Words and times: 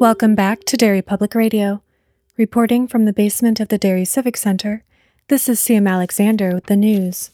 Welcome 0.00 0.34
back 0.34 0.64
to 0.64 0.78
Derry 0.78 1.02
Public 1.02 1.34
Radio. 1.34 1.82
Reporting 2.38 2.88
from 2.88 3.04
the 3.04 3.12
basement 3.12 3.60
of 3.60 3.68
the 3.68 3.76
Derry 3.76 4.06
Civic 4.06 4.34
Center, 4.34 4.82
this 5.28 5.46
is 5.46 5.60
Sam 5.60 5.86
Alexander 5.86 6.54
with 6.54 6.64
the 6.68 6.74
news. 6.74 7.32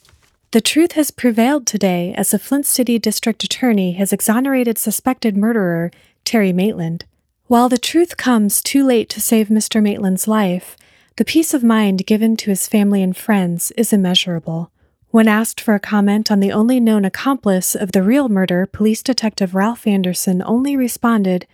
The 0.50 0.60
truth 0.60 0.90
has 0.94 1.12
prevailed 1.12 1.64
today 1.64 2.12
as 2.16 2.32
the 2.32 2.40
Flint 2.40 2.66
City 2.66 2.98
District 2.98 3.44
Attorney 3.44 3.92
has 3.92 4.12
exonerated 4.12 4.78
suspected 4.78 5.36
murderer 5.36 5.92
Terry 6.24 6.52
Maitland. 6.52 7.04
While 7.46 7.68
the 7.68 7.78
truth 7.78 8.16
comes 8.16 8.60
too 8.60 8.84
late 8.84 9.08
to 9.10 9.20
save 9.20 9.46
Mr. 9.46 9.80
Maitland's 9.80 10.26
life, 10.26 10.76
the 11.18 11.24
peace 11.24 11.54
of 11.54 11.62
mind 11.62 12.04
given 12.04 12.36
to 12.38 12.50
his 12.50 12.66
family 12.66 13.00
and 13.00 13.16
friends 13.16 13.70
is 13.76 13.92
immeasurable. 13.92 14.72
When 15.10 15.28
asked 15.28 15.60
for 15.60 15.76
a 15.76 15.78
comment 15.78 16.32
on 16.32 16.40
the 16.40 16.50
only 16.50 16.80
known 16.80 17.04
accomplice 17.04 17.76
of 17.76 17.92
the 17.92 18.02
real 18.02 18.28
murder, 18.28 18.66
Police 18.66 19.04
Detective 19.04 19.54
Ralph 19.54 19.86
Anderson 19.86 20.42
only 20.44 20.76
responded, 20.76 21.46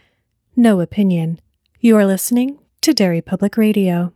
No 0.57 0.81
opinion. 0.81 1.41
You 1.81 1.97
are 1.97 2.05
listening 2.05 2.59
to 2.83 2.93
Derry 2.93 3.23
Public 3.23 3.57
Radio. 3.57 4.13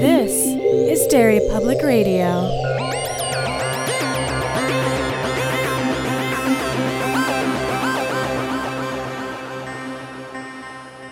This 0.00 0.32
is 0.44 1.06
Derry 1.06 1.38
Public 1.48 1.84
Radio. 1.84 2.50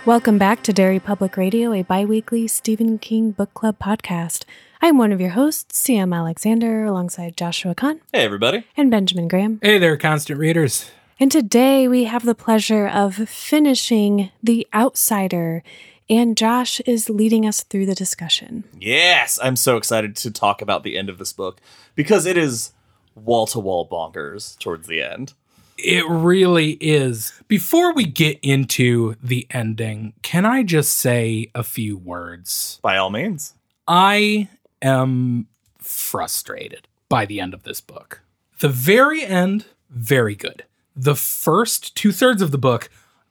Welcome 0.05 0.39
back 0.39 0.65
to 0.65 0.73
Derry 0.73 0.99
Public 0.99 1.37
Radio, 1.37 1.73
a 1.73 1.83
bi 1.83 2.05
weekly 2.05 2.49
Stephen 2.49 2.99
King 2.99 3.31
Book 3.31 3.55
Club 3.55 3.79
podcast. 3.79 4.45
I'm 4.81 4.99
one 4.99 5.13
of 5.13 5.21
your 5.21 5.31
hosts, 5.31 5.79
Sam 5.79 6.13
Alexander, 6.13 6.85
alongside 6.85 7.37
Joshua 7.37 7.75
Kahn 7.75 8.01
Hey, 8.13 8.25
everybody. 8.25 8.65
and 8.77 8.91
Benjamin 8.91 9.29
Graham. 9.29 9.59
Hey 9.63 9.79
there, 9.79 9.97
constant 9.97 10.39
readers. 10.39 10.91
And 11.21 11.33
today 11.33 11.89
we 11.89 12.05
have 12.05 12.25
the 12.25 12.35
pleasure 12.35 12.87
of 12.87 13.17
finishing 13.29 14.31
The 14.43 14.69
Outsider, 14.73 15.65
and 16.09 16.37
Josh 16.37 16.81
is 16.81 17.11
leading 17.11 17.45
us 17.45 17.65
through 17.65 17.87
the 17.87 17.95
discussion. 17.95 18.63
Yes, 18.79 19.39
I'm 19.43 19.57
so 19.57 19.77
excited 19.77 20.15
to 20.17 20.31
talk 20.31 20.63
about 20.63 20.85
the 20.85 20.97
end 20.97 21.09
of 21.09 21.19
this 21.19 21.33
book 21.33 21.61
because 21.97 22.25
it 22.25 22.39
is 22.39 22.73
wall 23.17 23.47
to 23.49 23.59
wall 23.59 23.89
bonkers 23.89 24.57
towards 24.61 24.87
the 24.87 25.03
end. 25.03 25.35
It 25.77 26.09
really 26.09 26.73
is. 26.81 27.33
Before 27.49 27.93
we 27.93 28.05
get 28.05 28.39
into 28.43 29.17
the 29.23 29.47
ending, 29.51 30.13
can 30.23 30.45
I 30.47 30.63
just 30.63 30.95
say 30.95 31.51
a 31.55 31.63
few 31.65 31.97
words? 31.97 32.79
By 32.83 32.97
all 32.97 33.11
means. 33.11 33.55
I 33.87 34.49
am 34.83 35.49
frustrated 35.79 36.89
by 37.09 37.27
the 37.27 37.41
end 37.41 37.55
of 37.55 37.63
this 37.63 37.81
book. 37.81 38.23
The 38.61 38.69
very 38.69 39.25
end, 39.25 39.67
very 39.91 40.35
good. 40.35 40.65
The 40.95 41.15
first 41.15 41.97
two 41.97 42.13
thirds 42.13 42.43
of 42.43 42.51
the 42.51 42.59
book, 42.59 42.91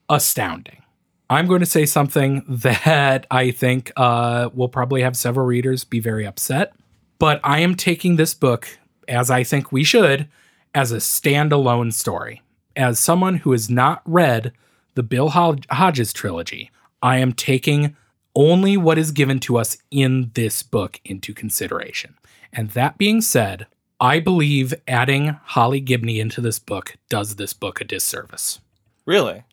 astounding. 0.09 0.83
I'm 1.29 1.47
going 1.47 1.59
to 1.59 1.65
say 1.65 1.85
something 1.85 2.43
that 2.47 3.27
I 3.29 3.51
think 3.51 3.91
uh, 3.97 4.49
will 4.53 4.69
probably 4.69 5.01
have 5.01 5.17
several 5.17 5.45
readers 5.45 5.83
be 5.83 5.99
very 5.99 6.25
upset, 6.25 6.73
but 7.19 7.41
I 7.43 7.59
am 7.59 7.75
taking 7.75 8.15
this 8.15 8.33
book, 8.33 8.79
as 9.07 9.29
I 9.29 9.43
think 9.43 9.71
we 9.71 9.83
should, 9.83 10.29
as 10.73 10.91
a 10.93 10.97
standalone 10.97 11.91
story. 11.91 12.41
As 12.77 12.99
someone 12.99 13.37
who 13.37 13.51
has 13.51 13.69
not 13.69 14.01
read 14.05 14.53
the 14.93 15.03
Bill 15.03 15.29
Hodges 15.29 16.13
trilogy, 16.13 16.71
I 17.01 17.17
am 17.17 17.33
taking 17.33 17.95
only 18.37 18.77
what 18.77 18.99
is 18.99 19.11
given 19.11 19.39
to 19.41 19.57
us 19.57 19.77
in 19.89 20.29
this 20.35 20.61
book 20.61 21.01
into 21.03 21.33
consideration. 21.33 22.13
And 22.53 22.69
that 22.71 22.97
being 22.99 23.19
said, 23.19 23.65
I 23.99 24.19
believe 24.19 24.75
adding 24.87 25.39
Holly 25.43 25.79
Gibney 25.81 26.19
into 26.19 26.39
this 26.39 26.59
book 26.59 26.95
does 27.09 27.37
this 27.37 27.53
book 27.53 27.81
a 27.81 27.83
disservice. 27.83 28.59
Really? 29.07 29.43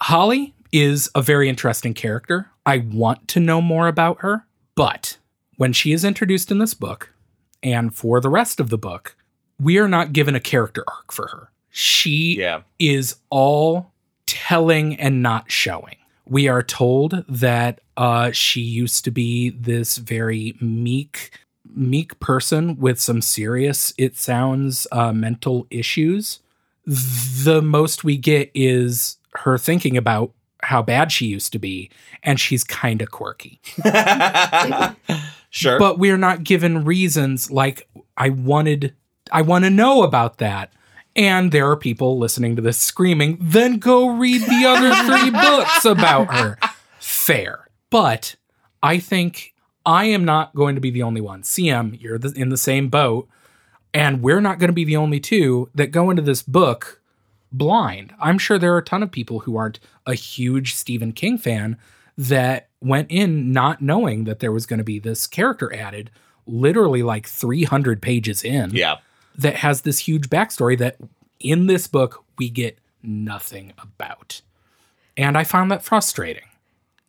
Holly 0.00 0.54
is 0.72 1.08
a 1.14 1.22
very 1.22 1.48
interesting 1.48 1.94
character. 1.94 2.50
I 2.66 2.78
want 2.78 3.28
to 3.28 3.40
know 3.40 3.60
more 3.60 3.86
about 3.86 4.22
her, 4.22 4.44
but 4.74 5.18
when 5.56 5.72
she 5.72 5.92
is 5.92 6.04
introduced 6.04 6.50
in 6.50 6.58
this 6.58 6.74
book, 6.74 7.14
and 7.62 7.94
for 7.94 8.20
the 8.20 8.28
rest 8.28 8.58
of 8.58 8.70
the 8.70 8.78
book, 8.78 9.14
we 9.60 9.78
are 9.78 9.86
not 9.86 10.12
given 10.12 10.34
a 10.34 10.40
character 10.40 10.82
arc 10.88 11.12
for 11.12 11.28
her. 11.28 11.52
She 11.70 12.38
Yeah. 12.40 12.62
is 12.80 13.16
all 13.30 13.92
telling 14.26 14.96
and 14.96 15.22
not 15.22 15.52
showing. 15.52 15.96
We 16.24 16.48
are 16.48 16.62
told 16.62 17.24
that 17.28 17.80
uh, 17.96 18.30
she 18.32 18.60
used 18.60 19.04
to 19.04 19.10
be 19.10 19.50
this 19.50 19.98
very 19.98 20.54
meek, 20.60 21.30
meek 21.74 22.18
person 22.20 22.76
with 22.78 23.00
some 23.00 23.20
serious, 23.20 23.92
it 23.98 24.16
sounds, 24.16 24.86
uh, 24.92 25.12
mental 25.12 25.66
issues. 25.70 26.40
The 26.84 27.60
most 27.62 28.04
we 28.04 28.16
get 28.16 28.50
is 28.54 29.18
her 29.34 29.58
thinking 29.58 29.96
about 29.96 30.32
how 30.62 30.82
bad 30.82 31.10
she 31.10 31.26
used 31.26 31.52
to 31.52 31.58
be, 31.58 31.90
and 32.22 32.38
she's 32.38 32.64
kind 32.64 33.02
of 33.02 33.10
quirky. 33.10 33.60
sure. 35.50 35.78
But 35.78 35.98
we're 35.98 36.16
not 36.16 36.44
given 36.44 36.84
reasons 36.84 37.50
like 37.50 37.88
I 38.16 38.28
wanted 38.30 38.94
I 39.30 39.42
want 39.42 39.64
to 39.64 39.70
know 39.70 40.02
about 40.02 40.38
that. 40.38 40.72
And 41.14 41.52
there 41.52 41.70
are 41.70 41.76
people 41.76 42.18
listening 42.18 42.56
to 42.56 42.62
this 42.62 42.78
screaming, 42.78 43.36
then 43.40 43.78
go 43.78 44.08
read 44.08 44.42
the 44.42 44.64
other 44.66 44.94
three 45.04 45.30
books 45.40 45.84
about 45.84 46.32
her. 46.32 46.58
Fair. 46.98 47.68
But 47.90 48.36
I 48.82 48.98
think 48.98 49.54
I 49.84 50.06
am 50.06 50.24
not 50.24 50.54
going 50.54 50.74
to 50.74 50.80
be 50.80 50.90
the 50.90 51.02
only 51.02 51.20
one. 51.20 51.42
CM, 51.42 52.00
you're 52.00 52.18
the, 52.18 52.32
in 52.34 52.48
the 52.48 52.56
same 52.56 52.88
boat. 52.88 53.28
And 53.94 54.22
we're 54.22 54.40
not 54.40 54.58
going 54.58 54.68
to 54.68 54.74
be 54.74 54.84
the 54.84 54.96
only 54.96 55.20
two 55.20 55.68
that 55.74 55.88
go 55.88 56.08
into 56.08 56.22
this 56.22 56.42
book 56.42 57.02
blind. 57.52 58.14
I'm 58.18 58.38
sure 58.38 58.58
there 58.58 58.74
are 58.74 58.78
a 58.78 58.84
ton 58.84 59.02
of 59.02 59.12
people 59.12 59.40
who 59.40 59.56
aren't 59.56 59.80
a 60.06 60.14
huge 60.14 60.74
Stephen 60.74 61.12
King 61.12 61.36
fan 61.36 61.76
that 62.16 62.68
went 62.80 63.10
in 63.10 63.52
not 63.52 63.82
knowing 63.82 64.24
that 64.24 64.40
there 64.40 64.52
was 64.52 64.66
going 64.66 64.78
to 64.78 64.84
be 64.84 64.98
this 64.98 65.26
character 65.26 65.74
added 65.74 66.10
literally 66.46 67.02
like 67.02 67.26
300 67.26 68.02
pages 68.02 68.42
in 68.42 68.70
yeah. 68.70 68.96
That 69.36 69.56
has 69.56 69.82
this 69.82 70.00
huge 70.00 70.28
backstory 70.28 70.76
that 70.78 70.96
in 71.40 71.66
this 71.66 71.86
book 71.86 72.24
we 72.38 72.48
get 72.48 72.78
nothing 73.02 73.72
about. 73.78 74.42
And 75.16 75.36
I 75.36 75.44
found 75.44 75.70
that 75.70 75.82
frustrating. 75.82 76.44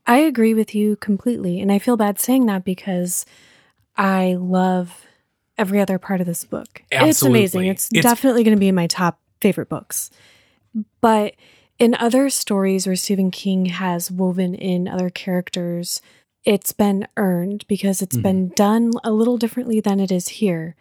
I 0.05 0.17
agree 0.17 0.53
with 0.53 0.75
you 0.75 0.97
completely, 0.97 1.61
and 1.61 1.71
I 1.71 1.79
feel 1.79 1.95
bad 1.95 2.19
saying 2.19 2.45
that 2.47 2.65
because 2.65 3.25
I 3.95 4.35
love 4.37 5.05
every 5.57 5.79
other 5.79 5.97
part 5.97 6.19
of 6.19 6.27
this 6.27 6.43
book. 6.43 6.83
It's 6.91 7.21
amazing. 7.21 7.65
It's, 7.67 7.89
It's- 7.91 8.03
definitely 8.03 8.43
going 8.43 8.55
to 8.55 8.59
be 8.59 8.67
in 8.67 8.75
my 8.75 8.87
top 8.87 9.19
favorite 9.39 9.69
books. 9.69 10.09
But 10.99 11.35
in 11.79 11.95
other 11.95 12.29
stories 12.29 12.85
where 12.85 12.95
Stephen 12.95 13.31
King 13.31 13.67
has 13.67 14.11
woven 14.11 14.55
in 14.55 14.87
other 14.87 15.09
characters, 15.09 16.01
it's 16.43 16.73
been 16.73 17.07
earned 17.17 17.65
because 17.67 18.01
it's 18.01 18.15
mm-hmm. 18.15 18.23
been 18.23 18.49
done 18.49 18.91
a 19.03 19.11
little 19.11 19.37
differently 19.37 19.79
than 19.79 19.99
it 19.99 20.11
is 20.11 20.27
here. 20.27 20.75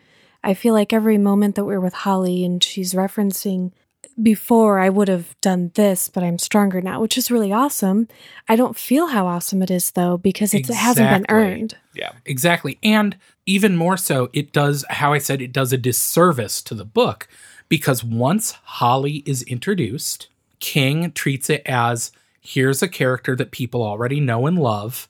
I 0.44 0.54
feel 0.54 0.75
like 0.75 0.92
every 0.92 1.19
moment 1.19 1.54
that 1.54 1.64
we're 1.64 1.80
with 1.80 1.94
Holly 1.94 2.44
and 2.44 2.62
she's 2.62 2.94
referencing 2.94 3.72
before 4.20 4.78
I 4.78 4.88
would 4.88 5.08
have 5.08 5.41
done 5.41 5.70
this, 5.75 6.08
but 6.08 6.22
I'm 6.22 6.38
stronger 6.38 6.80
now, 6.80 7.00
which 7.00 7.16
is 7.16 7.30
really 7.30 7.53
awesome. 7.53 8.08
I 8.48 8.56
don't 8.56 8.76
feel 8.76 9.08
how 9.08 9.26
awesome 9.26 9.62
it 9.62 9.70
is 9.70 9.92
though 9.92 10.19
because 10.19 10.52
it's, 10.52 10.69
it 10.69 10.75
hasn't 10.75 11.10
been 11.10 11.26
earned. 11.28 11.76
Yeah. 11.94 12.12
Exactly. 12.26 12.78
And 12.82 13.16
even 13.47 13.76
more 13.76 13.97
so, 13.97 14.28
it 14.32 14.52
does, 14.52 14.84
how 14.91 15.12
I 15.12 15.19
said, 15.19 15.41
it 15.41 15.52
does 15.52 15.72
a 15.72 15.78
disservice 15.78 16.60
to 16.62 16.75
the 16.75 16.84
book 16.84 17.28
because 17.69 18.04
once 18.04 18.52
Holly 18.64 19.22
is 19.25 19.42
introduced, 19.42 20.28
King 20.60 21.12
treats 21.12 21.48
it 21.48 21.62
as 21.64 22.12
here's 22.41 22.82
a 22.82 22.88
character 22.88 23.34
that 23.36 23.50
people 23.50 23.82
already 23.82 24.20
know 24.20 24.47
and 24.47 24.58
love, 24.58 25.08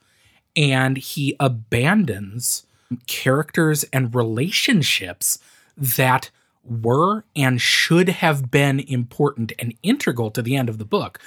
and 0.55 0.97
he 0.97 1.35
abandons 1.41 2.65
characters 3.07 3.85
and 3.93 4.15
relationships 4.15 5.39
that 5.77 6.31
were 6.65 7.25
and 7.35 7.61
should 7.61 8.09
have 8.09 8.51
been 8.51 8.81
important 8.81 9.53
and 9.59 9.75
integral 9.83 10.31
to 10.31 10.43
the 10.43 10.57
end 10.57 10.69
of 10.69 10.79
the 10.79 10.85
book. 10.85 11.19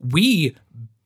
We 0.00 0.54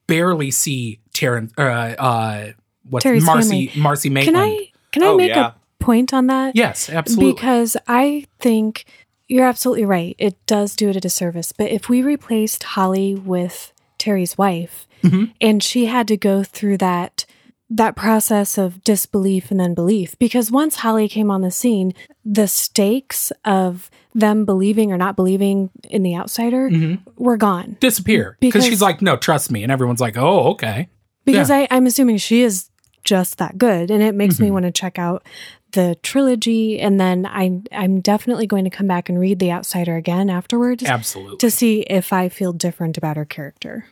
barely 0.07 0.51
see 0.51 0.99
Terrence, 1.13 1.53
uh, 1.59 1.63
uh, 1.63 2.53
what's 2.89 3.03
Terry's 3.05 3.25
Marcy, 3.25 3.67
family. 3.69 3.83
Marcy 3.83 4.11
Maitland. 4.11 4.37
Can 4.37 4.43
I 4.43 4.73
can 4.93 5.03
I 5.03 5.07
Oh, 5.09 5.17
make 5.17 5.29
yeah. 5.31 5.49
a 5.49 5.85
point 5.85 6.15
on 6.15 6.27
that? 6.29 6.57
Yes, 6.57 6.89
absolutely. 6.89 7.33
Because 7.35 7.77
I 7.87 8.27
think 8.41 8.85
you're 9.29 9.47
absolutely 9.47 9.85
right. 9.85 10.15
It 10.19 10.37
does 10.47 10.75
do 10.75 10.89
it 10.89 10.97
a 10.97 11.01
disservice. 11.01 11.53
But 11.53 11.71
if 11.71 11.89
we 11.89 12.01
replaced 12.03 12.63
Holly 12.63 13.15
with 13.15 13.73
Terry's 13.99 14.39
wife 14.39 14.87
Mhm. 15.03 15.33
and 15.41 15.63
she 15.63 15.87
had 15.87 16.09
to 16.09 16.17
go 16.17 16.43
through 16.43 16.79
that 16.79 17.27
that 17.69 17.97
process 17.97 18.59
of 18.59 18.83
disbelief 18.85 19.51
and 19.51 19.59
then 19.59 19.75
belief 19.75 20.17
because 20.21 20.51
once 20.53 20.77
Holly 20.77 21.09
came 21.09 21.31
on 21.31 21.41
the 21.41 21.51
scene, 21.51 21.93
the 22.25 22.47
stakes 22.47 23.33
of 23.45 23.91
them 24.15 24.45
believing 24.45 24.93
or 24.93 24.97
not 24.97 25.17
believing 25.17 25.71
in 25.91 26.03
the 26.03 26.15
outsider 26.17 26.71
Mhm. 26.71 27.01
were 27.17 27.37
gone. 27.37 27.77
disappear 27.81 28.37
because 28.41 28.65
she's 28.65 28.81
like, 28.83 29.03
no, 29.03 29.17
trust 29.17 29.51
me, 29.51 29.63
and 29.63 29.73
everyone's 29.73 30.01
like, 30.01 30.17
oh, 30.17 30.51
okay. 30.51 30.89
Because 31.25 31.51
I, 31.51 31.67
I'm 31.73 31.87
assuming 31.87 32.19
she 32.19 32.43
is 32.43 32.71
just 33.03 33.39
that 33.39 33.59
good, 33.59 33.91
and 33.91 34.03
it 34.03 34.15
makes 34.15 34.39
me 34.41 34.49
Mhm. 34.49 34.53
want 34.53 34.65
to 34.67 34.71
check 34.73 34.99
out 34.99 35.25
the 35.73 35.97
trilogy, 36.03 36.79
and 36.81 36.99
then 37.01 37.27
I'm 37.27 37.65
I'm 37.73 38.01
definitely 38.01 38.47
going 38.47 38.65
to 38.65 38.71
come 38.71 38.87
back 38.87 39.09
and 39.09 39.19
read 39.19 39.39
The 39.41 39.51
Outsider 39.53 39.97
again 39.97 40.31
afterwards 40.31 40.85
Absolutely. 40.85 41.37
to 41.39 41.51
see 41.51 41.81
if 41.81 42.13
I 42.13 42.29
feel 42.29 42.53
different 42.53 42.97
about 42.97 43.17
her 43.17 43.25
character. 43.25 43.87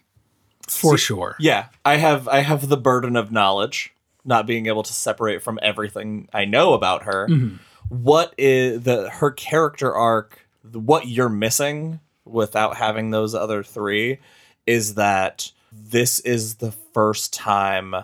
For 0.69 0.97
sure. 0.97 1.37
Yeah, 1.39 1.67
I 1.85 1.97
have 1.97 2.29
I 2.29 2.41
have 2.41 2.69
the 2.69 2.77
burden 2.77 3.17
of 3.17 3.31
knowledge, 3.31 3.95
not 4.25 4.47
being 4.47 4.67
able 4.67 4.83
to 4.83 4.93
separate 4.93 5.43
from 5.43 5.59
everything 5.63 6.29
I 6.33 6.45
know 6.45 6.73
about 6.75 7.05
her. 7.05 7.29
Mm-hmm. 7.29 7.57
What 7.89 8.35
is 8.39 8.83
the 8.83 9.11
her 9.11 9.31
character 9.31 9.93
arc? 9.95 10.47
What 10.73 11.07
you're 11.07 11.29
missing 11.29 12.01
without 12.25 12.77
having 12.77 13.11
those 13.11 13.35
other 13.35 13.63
three 13.63 14.19
is 14.67 14.95
that 14.95 15.51
this 15.71 16.21
is 16.21 16.57
the 16.57 16.73
first 16.73 17.35
time 17.35 17.95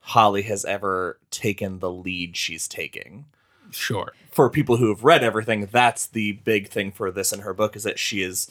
Holly 0.00 0.42
has 0.42 0.64
ever 0.64 1.18
taken 1.30 1.78
the 1.78 1.90
lead 1.90 2.36
she's 2.36 2.66
taking. 2.66 3.26
Sure. 3.70 4.12
For 4.30 4.50
people 4.50 4.76
who 4.78 4.88
have 4.88 5.04
read 5.04 5.22
everything, 5.22 5.68
that's 5.70 6.06
the 6.06 6.32
big 6.32 6.68
thing 6.68 6.90
for 6.90 7.10
this 7.10 7.32
in 7.32 7.40
her 7.40 7.54
book 7.54 7.76
is 7.76 7.84
that 7.84 7.98
she 7.98 8.22
is 8.22 8.50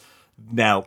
now 0.52 0.86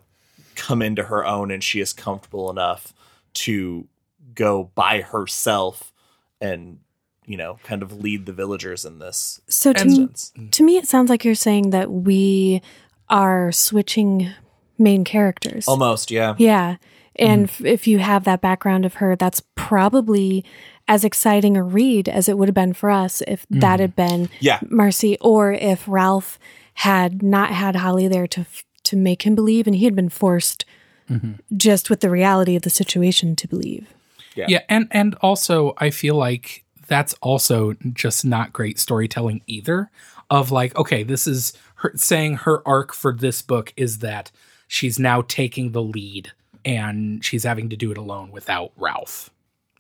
come 0.57 0.83
into 0.83 1.05
her 1.05 1.25
own 1.27 1.51
and 1.51 1.63
she 1.63 1.81
is 1.81 1.93
comfortable 1.93 2.51
enough 2.51 2.93
to 3.35 3.87
go 4.35 4.71
by 4.75 5.01
herself 5.01 5.93
and 6.41 6.79
you 7.27 7.37
know 7.37 7.59
kind 7.63 7.83
of 7.83 7.93
lead 8.01 8.27
the 8.27 8.33
villagers 8.33 8.85
in 8.85 8.99
this 8.99 9.41
So 9.49 9.73
to, 9.73 9.83
instance. 9.83 10.33
to 10.51 10.63
me, 10.63 10.77
it 10.77 10.87
sounds 10.87 11.09
like 11.11 11.25
you're 11.25 11.35
saying 11.35 11.71
that 11.71 11.91
we 11.91 12.63
are 13.09 13.53
switching 13.53 14.31
main 14.79 15.05
characters. 15.05 15.69
Almost, 15.69 16.11
yeah. 16.11 16.35
Yeah. 16.39 16.77
And 17.17 17.47
mm-hmm. 17.49 17.67
f- 17.67 17.73
if 17.73 17.87
you 17.87 17.99
have 17.99 18.25
that 18.25 18.41
background 18.41 18.85
of 18.87 18.95
her, 18.95 19.17
that's 19.17 19.43
probably 19.55 20.45
as 20.89 21.05
exciting 21.05 21.57
a 21.57 21.63
read 21.63 22.09
as 22.09 22.29
it 22.29 22.39
would 22.39 22.49
have 22.49 22.55
been 22.55 22.73
for 22.73 22.91
us 22.91 23.23
if 23.29 23.47
that 23.51 23.61
mm-hmm. 23.61 23.81
had 23.81 23.97
been 23.97 24.29
Yeah. 24.41 24.61
Marcy 24.69 25.17
or 25.21 25.53
if 25.53 25.87
Ralph 25.87 26.39
had 26.75 27.23
not 27.23 27.51
had 27.51 27.77
Holly 27.77 28.09
there 28.09 28.27
to 28.29 28.41
f- 28.41 28.65
to 28.93 28.97
make 28.97 29.23
him 29.23 29.35
believe 29.35 29.67
and 29.67 29.75
he 29.75 29.87
had 29.87 29.97
been 29.97 30.11
forced 30.11 30.67
mm-hmm. 31.09 31.33
just 31.57 31.89
with 31.89 32.01
the 32.01 32.11
reality 32.11 32.55
of 32.55 32.63
the 32.63 32.71
situation 32.71 33.35
to 33.37 33.49
believe. 33.49 33.93
Yeah. 34.35 34.47
Yeah, 34.49 34.61
and 34.69 34.87
and 34.91 35.15
also 35.17 35.75
I 35.79 35.91
feel 35.91 36.15
like 36.15 36.65
that's 36.87 37.15
also 37.23 37.75
just 37.95 38.25
not 38.25 38.53
great 38.53 38.79
storytelling 38.79 39.43
either. 39.47 39.91
Of 40.31 40.51
like, 40.51 40.75
okay, 40.77 41.03
this 41.03 41.27
is 41.27 41.53
her 41.77 41.93
saying 41.95 42.37
her 42.37 42.67
arc 42.67 42.95
for 42.95 43.13
this 43.13 43.43
book 43.43 43.73
is 43.77 43.99
that 43.99 44.31
she's 44.67 44.99
now 44.99 45.23
taking 45.23 45.73
the 45.73 45.83
lead 45.83 46.33
and 46.65 47.23
she's 47.25 47.45
having 47.45 47.69
to 47.69 47.77
do 47.77 47.91
it 47.91 47.99
alone 47.99 48.31
without 48.31 48.73
Ralph. 48.77 49.31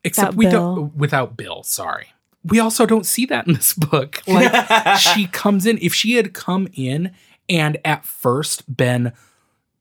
Except 0.05 0.35
Without 0.35 0.37
we 0.37 0.47
Bill. 0.47 0.75
don't 0.75 0.97
without 0.97 1.37
Bill, 1.37 1.62
sorry. 1.62 2.08
We 2.44 2.58
also 2.58 2.87
don't 2.87 3.06
see 3.06 3.25
that 3.26 3.47
in 3.47 3.55
this 3.55 3.73
book. 3.73 4.23
Like 4.26 4.97
she 4.99 5.26
comes 5.29 5.65
in 5.65 5.79
if 5.79 5.94
she 5.94 6.15
had 6.15 6.35
come 6.35 6.69
in 6.75 7.12
and 7.49 7.79
at 7.85 8.05
first 8.05 8.75
been 8.77 9.12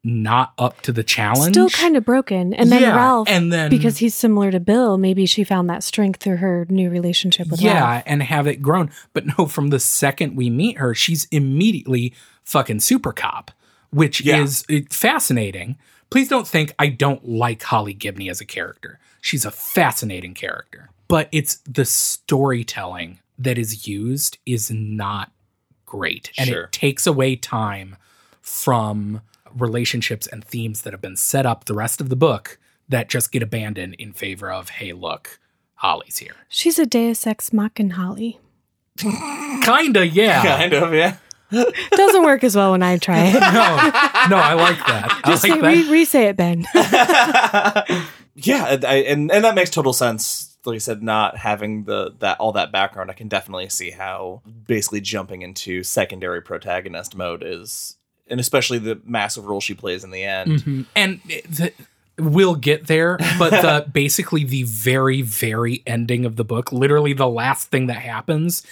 not 0.04 0.54
up 0.58 0.82
to 0.82 0.92
the 0.92 1.04
challenge. 1.04 1.54
Still 1.54 1.70
kind 1.70 1.96
of 1.96 2.04
broken. 2.04 2.56
And 2.56 2.72
then 2.72 2.82
Yeah, 2.82 2.96
Ralph, 2.96 3.30
and 3.30 3.54
then- 3.54 3.70
because 3.70 4.00
he's 4.00 4.16
similar 4.16 4.50
to 4.50 4.60
Bill, 4.60 4.98
maybe 4.98 5.28
she 5.28 5.44
found 5.44 5.70
that 5.70 5.84
strength 5.84 6.24
through 6.24 6.38
her 6.38 6.66
new 6.70 6.90
relationship 6.90 7.50
with 7.50 7.60
him. 7.60 7.68
yeah, 7.68 7.88
Ralph. 7.92 8.04
and 8.08 8.24
have 8.24 8.48
it 8.48 8.64
grown. 8.64 8.90
But 9.14 9.26
no, 9.38 9.46
from 9.46 9.70
the 9.70 9.80
second 9.80 10.36
we 10.36 10.50
meet 10.50 10.80
her, 10.80 10.96
she's 10.96 11.26
immediately 11.26 12.16
fucking 12.44 12.80
super 12.80 13.14
cop, 13.14 13.52
which 13.92 14.22
Yeah. 14.22 14.42
is 14.42 14.66
uh, 14.72 14.78
fascinating. 14.90 15.78
Please 16.10 16.28
don't 16.28 16.48
think 16.48 16.74
I 16.80 16.88
don't 16.88 17.30
like 17.30 17.62
Holly 17.62 17.94
Gibney 17.94 18.28
as 18.28 18.42
a 18.42 18.46
character. 18.46 19.00
She's 19.22 19.46
a 19.46 19.52
fascinating 19.52 20.34
character, 20.34 20.90
but 21.08 21.30
it's 21.32 21.58
the 21.70 21.86
storytelling 21.86 23.20
that 23.38 23.60
is 23.60 23.88
used 23.88 24.40
is 24.48 24.72
not 24.72 25.32
great, 25.92 26.32
and 26.38 26.48
Sure. 26.48 26.64
it 26.64 26.72
takes 26.72 27.06
away 27.06 27.36
time 27.36 27.98
from 28.42 29.22
relationships 29.54 30.26
and 30.28 30.44
themes 30.46 30.84
that 30.84 30.94
have 30.94 31.02
been 31.02 31.18
set 31.18 31.46
up 31.46 31.66
the 31.66 31.74
rest 31.74 32.00
of 32.00 32.08
the 32.08 32.16
book 32.16 32.58
that 32.88 33.10
just 33.10 33.32
get 33.34 33.44
abandoned 33.44 33.94
in 33.96 34.14
favor 34.14 34.50
of 34.50 34.70
hey 34.70 34.94
look 34.94 35.38
holly's 35.76 36.18
here 36.20 36.36
She's 36.48 36.80
a 36.80 36.86
Deus 36.86 37.28
Ex 37.28 37.52
Machina 37.52 37.94
Holly. 37.96 38.40
Kinda, 38.98 40.08
yeah. 40.08 40.42
Kind 40.58 40.74
of, 40.74 40.94
yeah. 40.94 41.18
Doesn't 41.92 42.24
work 42.24 42.44
as 42.46 42.56
well 42.56 42.72
when 42.72 42.82
I 42.84 42.98
try 42.98 43.26
it. 43.26 43.34
No, 43.34 44.38
no, 44.38 44.42
I 44.42 44.54
like 44.54 44.78
that. 44.88 45.22
I 45.26 45.30
Just 45.32 45.44
like 45.44 45.54
say, 45.54 45.60
that. 45.62 45.68
re- 45.68 45.90
re-say 45.92 46.28
it, 46.30 46.38
Ben. 46.38 46.66
yeah, 48.36 48.78
I, 48.88 49.04
and 49.08 49.30
and 49.32 49.44
that 49.44 49.56
makes 49.56 49.70
total 49.70 49.92
sense. 49.94 50.51
Like 50.66 50.76
I 50.76 50.80
said, 50.80 51.02
not 51.02 51.38
having 51.38 51.86
the 51.86 52.14
that 52.20 52.40
all 52.40 52.52
that 52.52 52.72
background, 52.72 53.10
I 53.10 53.14
can 53.14 53.28
definitely 53.28 53.70
see 53.70 53.92
how 53.92 54.42
basically 54.68 55.02
jumping 55.02 55.42
into 55.42 55.84
secondary 55.84 56.42
protagonist 56.42 57.16
mode 57.16 57.44
is, 57.44 57.98
and 58.28 58.40
especially 58.40 58.78
the 58.78 59.02
massive 59.04 59.46
role 59.46 59.62
she 59.62 59.74
plays 59.74 60.04
in 60.04 60.12
the 60.12 60.24
end. 60.24 60.52
Mhm. 60.52 60.86
And 60.96 61.22
the, 61.26 61.74
we'll 62.18 62.56
get 62.56 62.88
there, 62.88 63.18
but 63.40 63.50
the 63.50 63.90
basically 63.94 64.44
the 64.44 64.64
very, 64.64 65.22
very 65.22 65.82
ending 65.88 66.26
of 66.26 66.36
the 66.36 66.46
book, 66.46 66.72
literally 66.72 67.14
the 67.14 67.28
last 67.28 67.70
thing 67.70 67.88
that 67.88 67.94
happens, 67.94 68.64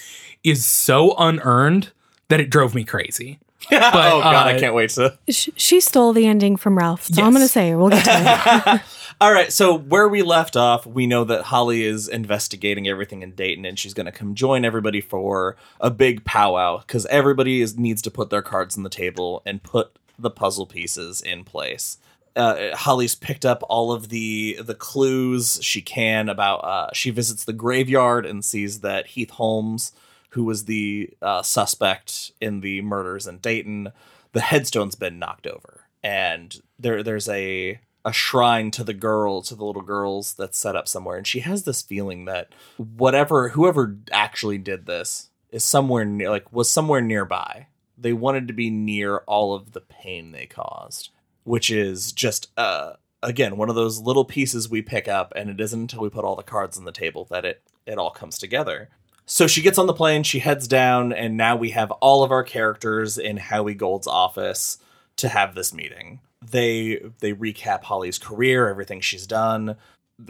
is 0.43 0.65
so 0.65 1.15
unearned 1.17 1.91
that 2.27 2.39
it 2.39 2.49
drove 2.49 2.75
me 2.75 2.83
crazy. 2.83 3.39
oh 3.71 3.77
god, 3.77 4.47
I 4.47 4.55
uh, 4.55 4.59
can't 4.59 4.73
wait 4.73 4.89
to. 4.91 5.17
Sh- 5.29 5.49
she 5.55 5.79
stole 5.81 6.13
the 6.13 6.25
ending 6.25 6.55
from 6.55 6.77
Ralph. 6.77 7.05
So 7.05 7.21
I'm 7.21 7.31
going 7.31 7.43
to 7.43 7.47
say. 7.47 7.75
We'll 7.75 7.89
get 7.89 8.05
to 8.05 8.73
it. 8.75 8.81
All 9.21 9.33
right, 9.33 9.51
so 9.51 9.77
where 9.77 10.07
we 10.07 10.21
left 10.21 10.55
off, 10.55 10.85
we 10.85 11.05
know 11.05 11.25
that 11.25 11.43
Holly 11.43 11.83
is 11.83 12.07
investigating 12.07 12.87
everything 12.87 13.21
in 13.21 13.31
Dayton, 13.31 13.65
and 13.65 13.77
she's 13.77 13.93
going 13.93 14.05
to 14.05 14.13
come 14.13 14.33
join 14.33 14.63
everybody 14.63 15.01
for 15.01 15.57
a 15.81 15.91
big 15.91 16.23
powwow 16.23 16.77
because 16.77 17.05
everybody 17.07 17.59
is, 17.59 17.77
needs 17.77 18.01
to 18.03 18.11
put 18.11 18.29
their 18.29 18.41
cards 18.41 18.77
on 18.77 18.83
the 18.83 18.89
table 18.89 19.41
and 19.45 19.61
put 19.61 19.99
the 20.17 20.29
puzzle 20.29 20.65
pieces 20.65 21.19
in 21.19 21.43
place. 21.43 21.97
Uh, 22.33 22.73
Holly's 22.73 23.13
picked 23.13 23.45
up 23.45 23.61
all 23.67 23.91
of 23.91 24.07
the 24.07 24.57
the 24.61 24.75
clues 24.75 25.59
she 25.61 25.81
can 25.81 26.29
about. 26.29 26.59
Uh, 26.59 26.89
she 26.93 27.09
visits 27.09 27.43
the 27.43 27.51
graveyard 27.51 28.25
and 28.25 28.45
sees 28.45 28.79
that 28.79 29.07
Heath 29.07 29.31
Holmes, 29.31 29.91
who 30.29 30.45
was 30.45 30.63
the 30.63 31.09
uh, 31.21 31.41
suspect 31.41 32.31
in 32.39 32.61
the 32.61 32.81
murders 32.83 33.27
in 33.27 33.39
Dayton, 33.39 33.91
the 34.31 34.39
headstone's 34.39 34.95
been 34.95 35.19
knocked 35.19 35.47
over, 35.47 35.81
and 36.01 36.61
there 36.77 37.03
there's 37.03 37.27
a 37.27 37.81
a 38.09 38.13
shrine 38.13 38.71
to 38.71 38.83
the 38.83 38.93
girl 38.93 39.41
to 39.43 39.55
the 39.55 39.63
little 39.63 39.81
girls 39.81 40.33
that's 40.33 40.57
set 40.57 40.75
up 40.75 40.87
somewhere. 40.87 41.17
And 41.17 41.27
she 41.27 41.39
has 41.41 41.63
this 41.63 41.81
feeling 41.81 42.25
that 42.25 42.49
whatever 42.77 43.49
whoever 43.49 43.97
actually 44.11 44.57
did 44.57 44.85
this 44.85 45.29
is 45.51 45.63
somewhere 45.63 46.05
near 46.05 46.29
like 46.29 46.51
was 46.51 46.69
somewhere 46.69 47.01
nearby. 47.01 47.67
They 47.97 48.13
wanted 48.13 48.47
to 48.47 48.53
be 48.53 48.69
near 48.69 49.19
all 49.19 49.53
of 49.53 49.71
the 49.71 49.81
pain 49.81 50.31
they 50.31 50.45
caused 50.45 51.11
which 51.49 51.71
is 51.71 52.11
just 52.11 52.51
uh 52.57 52.93
again 53.23 53.57
one 53.57 53.69
of 53.69 53.75
those 53.75 53.99
little 53.99 54.23
pieces 54.23 54.69
we 54.69 54.83
pick 54.83 55.07
up 55.07 55.33
and 55.35 55.49
it 55.49 55.59
isn't 55.59 55.81
until 55.81 56.01
we 56.01 56.09
put 56.09 56.23
all 56.23 56.35
the 56.35 56.43
cards 56.43 56.77
on 56.77 56.85
the 56.85 56.91
table 56.91 57.25
that 57.31 57.43
it 57.43 57.63
it 57.87 57.97
all 57.97 58.11
comes 58.11 58.37
together. 58.37 58.89
So 59.25 59.47
she 59.47 59.63
gets 59.63 59.79
on 59.79 59.87
the 59.87 59.93
plane 59.93 60.21
she 60.21 60.39
heads 60.39 60.67
down 60.67 61.11
and 61.11 61.35
now 61.35 61.55
we 61.55 61.71
have 61.71 61.91
all 61.91 62.23
of 62.23 62.31
our 62.31 62.43
characters 62.43 63.17
in 63.17 63.37
howie 63.37 63.73
gold's 63.73 64.05
office 64.05 64.77
to 65.17 65.27
have 65.27 65.55
this 65.55 65.73
meeting 65.73 66.19
they 66.45 67.01
they 67.19 67.33
recap 67.33 67.83
Holly's 67.83 68.17
career, 68.17 68.67
everything 68.67 69.01
she's 69.01 69.27
done. 69.27 69.75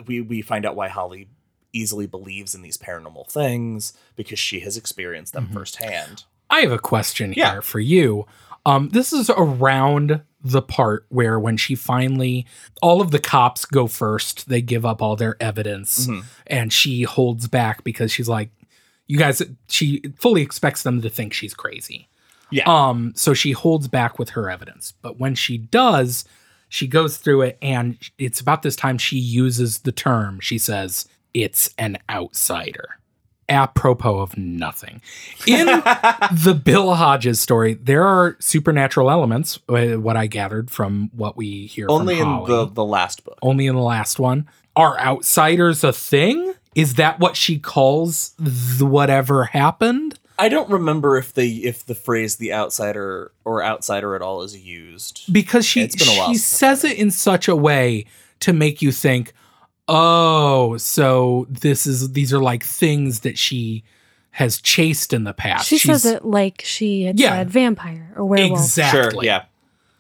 We 0.06 0.22
we 0.22 0.42
find 0.42 0.66
out 0.66 0.76
why 0.76 0.88
Holly 0.88 1.28
easily 1.72 2.08
believes 2.08 2.56
in 2.56 2.62
these 2.64 2.78
paranormal 2.78 3.30
things 3.30 3.94
because 4.16 4.40
she 4.40 4.62
has 4.62 4.76
experienced 4.76 5.34
them 5.34 5.50
firsthand. 5.54 6.24
I 6.50 6.62
have 6.62 6.72
a 6.72 6.80
question 6.80 7.34
Yeah. 7.36 7.52
here 7.52 7.62
for 7.62 7.80
you. 7.80 8.26
Um, 8.66 8.90
this 8.90 9.14
is 9.14 9.30
around 9.30 10.22
the 10.44 10.62
part 10.64 11.06
where 11.10 11.40
when 11.40 11.58
she 11.58 11.76
finally, 11.76 12.46
all 12.82 13.02
of 13.02 13.12
the 13.12 13.20
cops 13.20 13.66
go 13.66 13.86
first, 13.88 14.50
they 14.50 14.62
give 14.62 14.86
up 14.86 15.02
all 15.02 15.16
their 15.16 15.36
evidence, 15.42 16.08
Mhm. 16.08 16.24
and 16.48 16.74
she 16.74 17.04
holds 17.04 17.48
back 17.48 17.84
because 17.84 18.12
she's 18.12 18.28
like, 18.28 18.50
you 19.08 19.18
guys, 19.18 19.42
she 19.68 20.02
fully 20.18 20.42
expects 20.42 20.82
them 20.84 21.02
to 21.02 21.10
think 21.10 21.34
she's 21.34 21.54
crazy. 21.54 22.08
Yeah. 22.52 22.64
Um, 22.68 23.14
so 23.16 23.34
she 23.34 23.52
holds 23.52 23.88
back 23.88 24.18
with 24.20 24.30
her 24.32 24.50
evidence. 24.50 24.94
But 25.02 25.20
when 25.20 25.36
she 25.36 25.58
does, 25.58 26.26
she 26.68 26.88
goes 26.88 27.18
through 27.18 27.42
it, 27.44 27.58
and 27.62 27.98
it's 28.18 28.40
about 28.40 28.62
this 28.62 28.76
time 28.76 28.98
she 28.98 29.18
uses 29.18 29.80
the 29.80 29.92
term. 29.92 30.40
She 30.40 30.58
says, 30.58 31.08
it's 31.34 31.74
an 31.78 31.98
outsider. 32.10 32.96
Apropos 33.48 34.20
of 34.20 34.38
nothing. 34.38 35.02
In 35.48 35.66
the 35.66 36.60
Bill 36.64 36.94
Hodges 36.94 37.40
story, 37.40 37.74
there 37.74 38.06
are 38.06 38.38
supernatural 38.40 39.10
elements, 39.10 39.60
uh, 39.68 39.94
what 40.00 40.16
I 40.16 40.28
gathered 40.28 40.70
from 40.70 41.10
what 41.16 41.36
we 41.36 41.66
hear 41.66 41.88
Only 41.90 42.20
in 42.20 42.26
Holly. 42.26 42.48
the 42.48 42.66
the 42.68 42.86
last 42.86 43.24
book. 43.24 43.40
Only 43.42 43.66
in 43.66 43.76
the 43.76 43.82
last 43.82 44.20
one. 44.20 44.48
Are 44.76 45.00
outsiders 45.00 45.84
a 45.84 45.92
thing? 45.92 46.54
Is 46.76 46.94
that 46.96 47.20
what 47.20 47.36
she 47.36 47.58
calls 47.58 48.36
the 48.38 48.86
whatever 48.86 49.46
happened? 49.46 50.20
I 50.40 50.48
don't 50.50 50.70
remember 50.70 51.18
if 51.18 51.34
they 51.34 51.48
if 51.50 51.86
the 51.86 51.96
phrase 51.96 52.38
the 52.38 52.54
outsider 52.54 53.32
or 53.44 53.64
outsider 53.64 54.16
at 54.16 54.22
all 54.22 54.42
is 54.42 54.58
used. 54.58 55.32
because 55.32 55.66
she 55.66 55.82
It's 55.82 55.96
been 55.96 56.08
a 56.16 56.18
while 56.18 56.30
she 56.32 56.38
says 56.38 56.84
it 56.84 56.98
in 56.98 57.12
such 57.12 57.48
a 57.48 57.56
way 57.56 58.06
to 58.40 58.54
make 58.54 58.82
you 58.82 58.92
think, 58.94 59.34
oh, 59.88 60.78
so 60.78 61.46
this 61.50 61.86
is 61.86 62.14
these 62.14 62.34
are 62.34 62.40
like 62.40 62.64
things 62.64 63.22
that 63.22 63.38
she 63.38 63.84
has 64.32 64.62
chased 64.62 65.12
in 65.12 65.24
the 65.26 65.34
past. 65.34 65.68
She 65.68 65.78
She's- 65.78 66.04
says 66.04 66.14
it 66.14 66.24
like 66.26 66.62
she 66.64 67.04
had 67.04 67.20
Yeah. 67.20 67.32
said 67.32 67.50
vampire 67.50 68.14
or 68.16 68.24
werewolf. 68.26 68.60
exactly. 68.62 69.12
Sure, 69.12 69.24
yeah. 69.26 69.44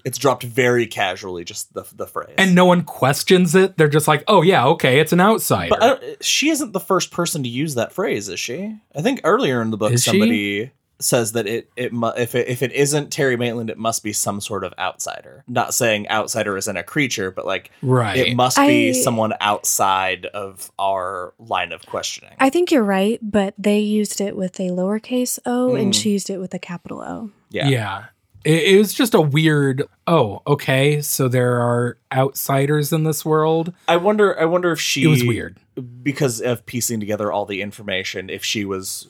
It's 0.05 0.17
dropped 0.17 0.43
very 0.43 0.87
casually, 0.87 1.43
just 1.43 1.73
the 1.73 1.85
the 1.95 2.07
phrase. 2.07 2.35
And 2.37 2.55
no 2.55 2.65
one 2.65 2.83
questions 2.83 3.53
it. 3.55 3.77
They're 3.77 3.87
just 3.89 4.07
like, 4.07 4.23
"Oh 4.27 4.41
yeah, 4.41 4.65
okay, 4.67 4.99
it's 4.99 5.11
an 5.13 5.19
outsider." 5.21 5.69
but 5.69 5.83
I 5.83 5.87
don't, 5.87 6.23
she 6.23 6.49
isn't 6.49 6.71
the 6.73 6.79
first 6.79 7.11
person 7.11 7.43
to 7.43 7.49
use 7.49 7.75
that 7.75 7.91
phrase, 7.91 8.29
is 8.29 8.39
she? 8.39 8.75
I 8.95 9.01
think 9.01 9.21
earlier 9.23 9.61
in 9.61 9.71
the 9.71 9.77
book 9.77 9.91
Is 9.91 10.03
she? 10.03 10.09
somebody 10.11 10.71
says 11.01 11.31
that 11.31 11.47
it 11.47 11.69
it 11.77 11.93
mu- 11.93 12.11
if 12.17 12.35
it 12.35 12.47
if 12.49 12.61
it 12.61 12.73
isn't 12.73 13.09
Terry 13.11 13.37
Maitland, 13.37 13.69
it 13.69 13.77
must 13.77 14.03
be 14.03 14.11
some 14.11 14.41
sort 14.41 14.63
of 14.65 14.73
outsider. 14.77 15.43
Not 15.47 15.73
saying 15.73 16.09
outsider 16.09 16.57
isn't 16.57 16.75
a 16.75 16.83
creature, 16.83 17.31
but 17.31 17.45
like 17.45 17.71
right. 17.81 18.17
it 18.17 18.35
must 18.35 18.57
be 18.57 18.89
I- 18.89 18.91
someone 18.91 19.33
outside 19.41 20.25
of 20.27 20.71
our 20.77 21.33
line 21.39 21.71
of 21.71 21.85
questioning. 21.85 22.33
I 22.39 22.49
think 22.49 22.71
you're 22.71 22.83
right, 22.83 23.17
but 23.21 23.53
they 23.57 23.79
used 23.79 24.19
it 24.21 24.35
with 24.35 24.59
a 24.59 24.69
lowercase 24.71 25.39
o 25.45 25.75
and 25.75 25.93
Mm. 25.93 26.01
she 26.01 26.09
used 26.11 26.29
it 26.29 26.37
with 26.37 26.53
a 26.53 26.59
capital 26.59 27.01
O. 27.01 27.31
yeah. 27.49 27.67
yeah. 27.69 28.05
It, 28.45 28.75
it 28.75 28.77
was 28.77 28.93
just 28.93 29.13
a 29.13 29.21
weird. 29.21 29.83
Oh, 30.07 30.41
okay. 30.47 31.01
So 31.01 31.27
there 31.27 31.59
are 31.61 31.97
outsiders 32.11 32.93
in 32.93 33.03
this 33.03 33.25
world. 33.25 33.73
I 33.87 33.97
wonder. 33.97 34.39
I 34.39 34.45
wonder 34.45 34.71
if 34.71 34.79
she. 34.79 35.03
It 35.03 35.07
was 35.07 35.23
weird. 35.23 35.57
because 36.03 36.41
of 36.41 36.65
piecing 36.65 36.99
together 36.99 37.31
all 37.31 37.45
the 37.45 37.61
information. 37.61 38.29
If 38.29 38.43
she 38.43 38.65
was, 38.65 39.07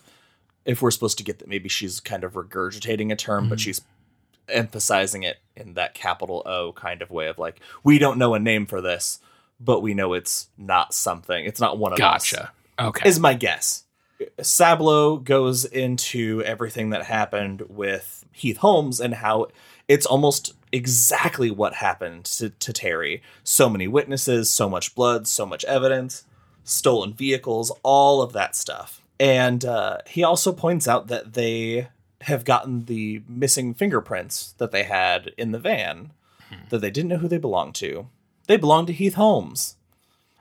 if 0.66 0.82
we're 0.82 0.92
supposed 0.92 1.18
to 1.20 1.24
get 1.24 1.40
that, 1.40 1.48
maybe 1.48 1.70
she's 1.70 2.00
kind 2.00 2.24
of 2.24 2.34
regurgitating 2.34 3.12
a 3.12 3.16
term, 3.16 3.50
but 3.50 3.58
Mhm. 3.58 3.62
she's 3.62 3.82
emphasizing 4.48 5.24
it 5.24 5.38
in 5.56 5.74
that 5.76 5.94
capital 5.94 6.42
O 6.46 6.72
kind 6.74 7.02
of 7.02 7.12
way 7.12 7.28
of 7.28 7.38
like, 7.38 7.60
we 7.84 8.00
don't 8.00 8.18
know 8.18 8.34
a 8.34 8.40
name 8.40 8.66
for 8.66 8.82
this, 8.82 9.20
but 9.60 9.82
we 9.82 9.94
know 9.94 10.14
it's 10.14 10.48
not 10.58 10.94
something. 10.94 11.46
It's 11.46 11.60
not 11.60 11.78
one 11.78 11.94
of 11.94 12.00
us. 12.00 12.32
Gotcha. 12.32 12.52
Okay. 12.80 13.08
Is 13.08 13.20
my 13.20 13.34
guess. 13.34 13.84
Sablo 14.40 15.24
goes 15.24 15.66
into 15.66 16.44
everything 16.44 16.90
that 16.90 17.04
happened 17.04 17.64
with 17.70 18.26
Heath 18.32 18.58
Holmes 18.58 19.00
and 19.00 19.16
how 19.16 19.48
it's 19.88 20.06
almost 20.06 20.54
exactly 20.72 21.50
what 21.50 21.76
happened 21.76 22.26
to, 22.26 22.50
to 22.50 22.74
Terry. 22.74 23.22
So 23.44 23.70
many 23.70 23.88
witnesses, 23.88 24.52
so 24.52 24.70
much 24.70 24.96
blood, 24.96 25.28
so 25.28 25.46
much 25.46 25.66
evidence, 25.66 26.26
stolen 26.64 27.14
vehicles, 27.14 27.72
all 27.84 28.22
of 28.22 28.34
that 28.34 28.56
stuff. 28.56 29.02
And 29.20 29.66
uh, 29.66 30.00
he 30.08 30.24
also 30.24 30.54
points 30.54 30.88
out 30.88 31.08
that 31.08 31.34
they 31.34 31.90
have 32.22 32.46
gotten 32.46 32.86
the 32.86 33.24
missing 33.28 33.74
fingerprints 33.74 34.54
that 34.58 34.72
they 34.72 34.84
had 34.84 35.32
in 35.38 35.52
the 35.52 35.60
van 35.60 36.12
that 36.70 36.80
they 36.80 36.92
didn't 36.92 37.10
know 37.10 37.18
who 37.18 37.28
they 37.28 37.38
belonged 37.38 37.76
to. 37.76 38.08
They 38.48 38.58
belonged 38.58 38.88
to 38.88 38.94
Heath 38.94 39.14
Holmes. 39.16 39.78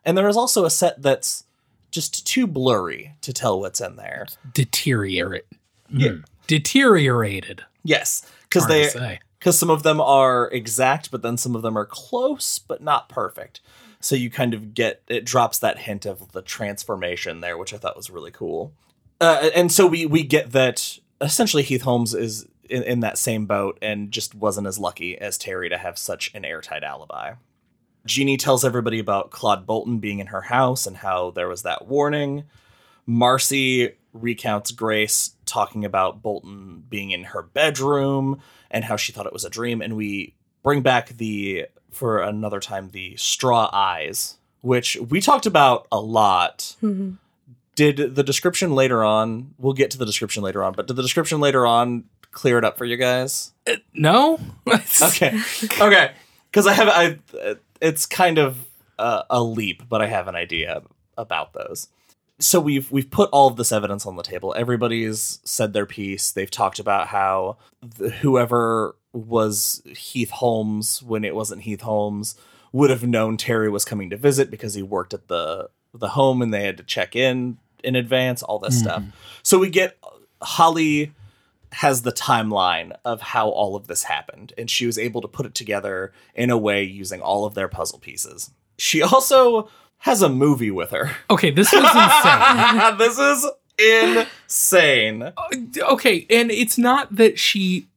And 0.04 0.16
there 0.16 0.28
is 0.28 0.36
also 0.36 0.64
a 0.64 0.70
set 0.70 1.02
that's 1.02 1.44
just 1.90 2.26
too 2.26 2.46
blurry 2.46 3.14
to 3.22 3.32
tell 3.32 3.60
what's 3.60 3.80
in 3.80 3.96
there. 3.96 4.26
Deteriorate. 4.52 5.46
Yeah. 5.88 6.08
Mm. 6.10 6.24
Deteriorated. 6.46 7.64
Yes, 7.84 8.26
because 8.42 8.66
they 8.66 9.18
because 9.38 9.58
some 9.58 9.70
of 9.70 9.82
them 9.82 10.00
are 10.00 10.50
exact, 10.50 11.10
but 11.10 11.22
then 11.22 11.36
some 11.36 11.54
of 11.54 11.62
them 11.62 11.76
are 11.76 11.86
close 11.86 12.58
but 12.58 12.82
not 12.82 13.08
perfect. 13.08 13.60
So 14.00 14.14
you 14.14 14.30
kind 14.30 14.54
of 14.54 14.74
get 14.74 15.02
it 15.08 15.24
drops 15.24 15.58
that 15.58 15.80
hint 15.80 16.06
of 16.06 16.32
the 16.32 16.42
transformation 16.42 17.40
there, 17.40 17.58
which 17.58 17.74
I 17.74 17.78
thought 17.78 17.96
was 17.96 18.10
really 18.10 18.30
cool. 18.30 18.72
Uh, 19.20 19.50
and 19.54 19.72
so 19.72 19.86
we 19.86 20.06
we 20.06 20.22
get 20.22 20.52
that 20.52 20.98
essentially 21.20 21.62
Heath 21.62 21.82
Holmes 21.82 22.14
is 22.14 22.46
in, 22.68 22.82
in 22.82 23.00
that 23.00 23.18
same 23.18 23.46
boat 23.46 23.78
and 23.82 24.10
just 24.10 24.34
wasn't 24.34 24.66
as 24.66 24.78
lucky 24.78 25.18
as 25.18 25.38
Terry 25.38 25.68
to 25.68 25.78
have 25.78 25.98
such 25.98 26.32
an 26.34 26.44
airtight 26.44 26.82
alibi. 26.82 27.34
Jeannie 28.06 28.36
tells 28.36 28.64
everybody 28.64 28.98
about 28.98 29.30
Claude 29.30 29.66
Bolton 29.66 29.98
being 29.98 30.18
in 30.18 30.28
her 30.28 30.42
house 30.42 30.86
and 30.86 30.96
how 30.96 31.30
there 31.30 31.48
was 31.48 31.62
that 31.62 31.86
warning. 31.86 32.44
Marcy 33.06 33.92
recounts 34.12 34.70
Grace 34.70 35.32
talking 35.46 35.84
about 35.84 36.22
Bolton 36.22 36.84
being 36.88 37.10
in 37.10 37.24
her 37.24 37.42
bedroom 37.42 38.40
and 38.70 38.84
how 38.84 38.96
she 38.96 39.12
thought 39.12 39.26
it 39.26 39.32
was 39.32 39.44
a 39.44 39.50
dream. 39.50 39.80
And 39.80 39.96
we 39.96 40.34
bring 40.62 40.82
back 40.82 41.08
the, 41.08 41.66
for 41.90 42.20
another 42.20 42.60
time, 42.60 42.90
the 42.90 43.16
straw 43.16 43.68
eyes, 43.72 44.38
which 44.60 44.96
we 44.96 45.20
talked 45.20 45.46
about 45.46 45.86
a 45.92 46.00
lot. 46.00 46.76
Mhm. 46.82 47.16
Did 47.74 48.14
the 48.16 48.24
description 48.24 48.74
later 48.74 49.04
on, 49.04 49.54
we'll 49.56 49.72
get 49.72 49.90
to 49.92 49.98
the 49.98 50.06
description 50.06 50.42
later 50.42 50.64
on, 50.64 50.72
but 50.72 50.86
did 50.88 50.96
the 50.96 51.02
description 51.02 51.38
later 51.40 51.64
on 51.64 52.04
clear 52.32 52.58
it 52.58 52.64
up 52.64 52.76
for 52.76 52.84
you 52.84 52.96
guys? 52.96 53.52
No. 53.94 54.38
Okay. 55.02 55.38
okay. 55.80 56.12
Because 56.50 56.66
I 56.66 56.72
have, 56.72 56.88
I, 56.88 57.18
it's 57.80 58.06
kind 58.06 58.38
of 58.38 58.66
a, 58.98 59.24
a 59.30 59.42
leap, 59.42 59.88
but 59.88 60.02
I 60.02 60.06
have 60.06 60.28
an 60.28 60.34
idea 60.34 60.82
about 61.16 61.52
those. 61.52 61.88
So 62.40 62.60
we've 62.60 62.90
we've 62.92 63.10
put 63.10 63.30
all 63.30 63.48
of 63.48 63.56
this 63.56 63.72
evidence 63.72 64.06
on 64.06 64.16
the 64.16 64.22
table. 64.22 64.54
Everybody's 64.56 65.40
said 65.44 65.72
their 65.72 65.86
piece. 65.86 66.30
They've 66.30 66.50
talked 66.50 66.78
about 66.78 67.08
how 67.08 67.58
the, 67.80 68.10
whoever 68.10 68.94
was 69.12 69.82
Heath 69.86 70.30
Holmes 70.30 71.02
when 71.02 71.24
it 71.24 71.34
wasn't 71.34 71.62
Heath 71.62 71.80
Holmes 71.80 72.36
would 72.70 72.90
have 72.90 73.02
known 73.02 73.36
Terry 73.36 73.68
was 73.68 73.84
coming 73.84 74.10
to 74.10 74.16
visit 74.16 74.50
because 74.50 74.74
he 74.74 74.82
worked 74.82 75.14
at 75.14 75.26
the 75.26 75.68
the 75.92 76.10
home 76.10 76.40
and 76.40 76.54
they 76.54 76.62
had 76.62 76.76
to 76.76 76.84
check 76.84 77.16
in 77.16 77.58
in 77.82 77.96
advance. 77.96 78.42
All 78.44 78.60
this 78.60 78.76
mm-hmm. 78.76 78.84
stuff. 78.84 79.02
So 79.42 79.58
we 79.58 79.68
get 79.68 79.98
Holly 80.40 81.12
has 81.72 82.02
the 82.02 82.12
timeline 82.12 82.92
of 83.04 83.20
how 83.20 83.48
all 83.48 83.76
of 83.76 83.86
this 83.88 84.04
happened, 84.04 84.52
and 84.56 84.70
she 84.70 84.86
was 84.86 84.98
able 84.98 85.20
to 85.20 85.28
put 85.28 85.46
it 85.46 85.54
together 85.54 86.12
in 86.34 86.50
a 86.50 86.58
way 86.58 86.82
using 86.82 87.20
all 87.20 87.44
of 87.44 87.54
their 87.54 87.68
puzzle 87.68 87.98
pieces. 87.98 88.50
She 88.78 89.02
also 89.02 89.68
has 89.98 90.22
a 90.22 90.28
movie 90.28 90.70
with 90.70 90.90
her. 90.92 91.10
Okay, 91.30 91.50
this 91.50 91.72
was 91.72 91.84
insane. 91.84 92.96
this 92.98 93.18
is 93.18 93.46
insane. 93.78 95.32
okay, 95.82 96.26
and 96.30 96.50
it's 96.50 96.78
not 96.78 97.14
that 97.14 97.38
she 97.38 97.88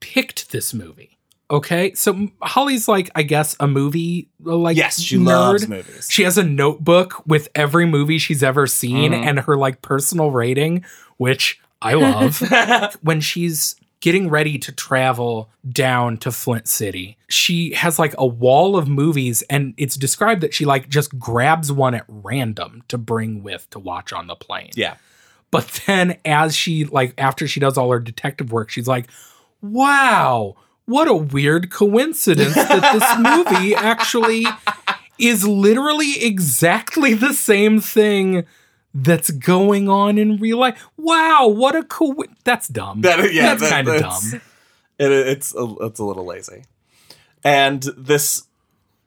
picked 0.00 0.50
this 0.52 0.72
movie. 0.74 1.18
Okay, 1.50 1.92
so 1.94 2.28
Holly's 2.42 2.86
like, 2.86 3.10
I 3.16 3.22
guess, 3.24 3.56
a 3.58 3.66
movie 3.66 4.28
uh, 4.46 4.56
like 4.56 4.76
Yes, 4.76 5.00
she 5.00 5.16
nerd. 5.16 5.24
loves 5.26 5.68
movies. 5.68 6.08
She 6.08 6.22
has 6.22 6.38
a 6.38 6.44
notebook 6.44 7.26
with 7.26 7.48
every 7.56 7.86
movie 7.86 8.18
she's 8.18 8.42
ever 8.42 8.68
seen 8.68 9.10
Mhm. 9.12 9.24
and 9.26 9.38
her 9.40 9.56
like 9.56 9.82
personal 9.82 10.30
rating, 10.30 10.84
which 11.16 11.60
I 11.82 11.94
love. 11.94 12.40
when 13.02 13.20
she's 13.20 13.76
getting 14.00 14.30
ready 14.30 14.58
to 14.58 14.72
travel 14.72 15.50
down 15.68 16.16
to 16.18 16.32
Flint 16.32 16.68
City, 16.68 17.16
she 17.28 17.74
has 17.74 17.98
like 17.98 18.14
a 18.18 18.26
wall 18.26 18.76
of 18.76 18.88
movies 18.88 19.42
and 19.50 19.74
it's 19.76 19.96
described 19.96 20.40
that 20.40 20.54
she 20.54 20.64
like 20.64 20.88
just 20.88 21.18
grabs 21.18 21.70
one 21.70 21.94
at 21.94 22.04
random 22.08 22.82
to 22.88 22.98
bring 22.98 23.42
with 23.42 23.68
to 23.70 23.78
watch 23.78 24.12
on 24.12 24.26
the 24.26 24.36
plane. 24.36 24.70
yeah. 24.74 24.96
But 25.50 25.82
then 25.86 26.16
as 26.24 26.54
she 26.54 26.84
like 26.84 27.12
after 27.18 27.48
she 27.48 27.58
does 27.58 27.76
all 27.76 27.90
her 27.90 27.98
detective 27.98 28.52
work, 28.52 28.70
she's 28.70 28.86
like, 28.86 29.10
"Wow, 29.60 30.54
what 30.84 31.08
a 31.08 31.14
weird 31.14 31.70
coincidence 31.70 32.54
that 32.54 32.92
this 32.92 33.50
movie 33.58 33.74
actually 33.74 34.46
is 35.18 35.46
literally 35.46 36.24
exactly 36.24 37.14
the 37.14 37.34
same 37.34 37.80
thing 37.80 38.44
that's 38.94 39.30
going 39.30 39.88
on 39.88 40.18
in 40.18 40.36
real 40.38 40.58
life. 40.58 40.84
Wow, 40.96 41.48
what 41.48 41.74
a 41.76 41.82
co 41.84 42.14
That's 42.44 42.68
dumb. 42.68 43.00
That- 43.02 43.32
yeah, 43.32 43.54
that's 43.54 43.62
that- 43.62 43.70
kind 43.70 43.88
of 43.88 44.00
dumb. 44.00 44.40
It, 44.98 45.10
it's 45.12 45.54
a, 45.54 45.74
it's 45.80 45.98
a 45.98 46.04
little 46.04 46.26
lazy. 46.26 46.64
And 47.42 47.82
this 47.96 48.42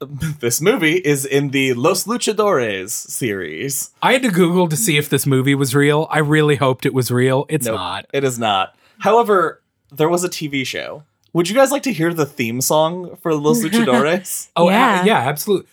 this 0.00 0.60
movie 0.60 0.94
is 0.96 1.24
in 1.24 1.50
the 1.50 1.72
Los 1.74 2.04
Luchadores 2.04 2.90
series. 2.90 3.90
I 4.02 4.12
had 4.14 4.22
to 4.22 4.30
Google 4.30 4.68
to 4.70 4.76
see 4.76 4.96
if 4.96 5.08
this 5.08 5.24
movie 5.24 5.54
was 5.54 5.72
real. 5.72 6.08
I 6.10 6.18
really 6.18 6.56
hoped 6.56 6.84
it 6.84 6.92
was 6.94 7.12
real. 7.12 7.46
It's 7.48 7.66
Nope, 7.66 7.76
not. 7.76 8.06
It 8.12 8.24
is 8.24 8.40
not. 8.40 8.74
However, 8.98 9.62
there 9.92 10.08
was 10.08 10.24
a 10.24 10.28
TV 10.28 10.66
show. 10.66 11.04
Would 11.32 11.48
you 11.48 11.54
guys 11.54 11.70
like 11.70 11.84
to 11.84 11.92
hear 11.92 12.12
the 12.12 12.26
theme 12.26 12.60
song 12.60 13.14
for 13.22 13.32
Los 13.34 13.60
Luchadores? 13.64 14.48
Oh, 14.56 14.68
yeah, 14.70 14.96
Yeah. 14.96 15.04
yeah 15.04 15.28
absolutely. 15.28 15.68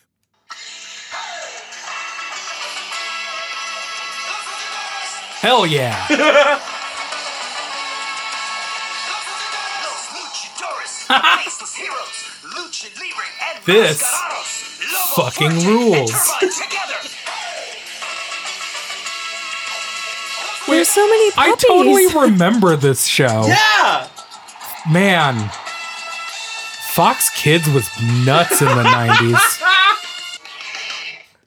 Hell 5.42 5.66
yeah. 5.66 6.06
Los 9.82 10.06
luchadores, 10.14 11.08
faceless 11.08 11.76
heroes, 11.76 12.18
lucha 12.56 12.90
libre, 13.00 13.26
and 13.50 13.66
This 13.66 14.02
fucking 15.16 15.66
rules. 15.66 16.12
And 16.12 16.12
Turbine 16.12 16.50
together. 16.50 17.00
There's 20.68 20.90
so 20.90 21.06
many 21.08 21.32
I 21.38 21.56
totally 21.58 22.08
remember 22.30 22.76
this 22.76 23.06
show. 23.06 23.46
yeah. 23.48 24.08
Man, 24.92 25.50
Fox 26.94 27.30
Kids 27.36 27.68
was 27.70 27.90
nuts 28.26 28.62
in 28.62 28.68
the 28.68 28.84
90s. 28.84 29.62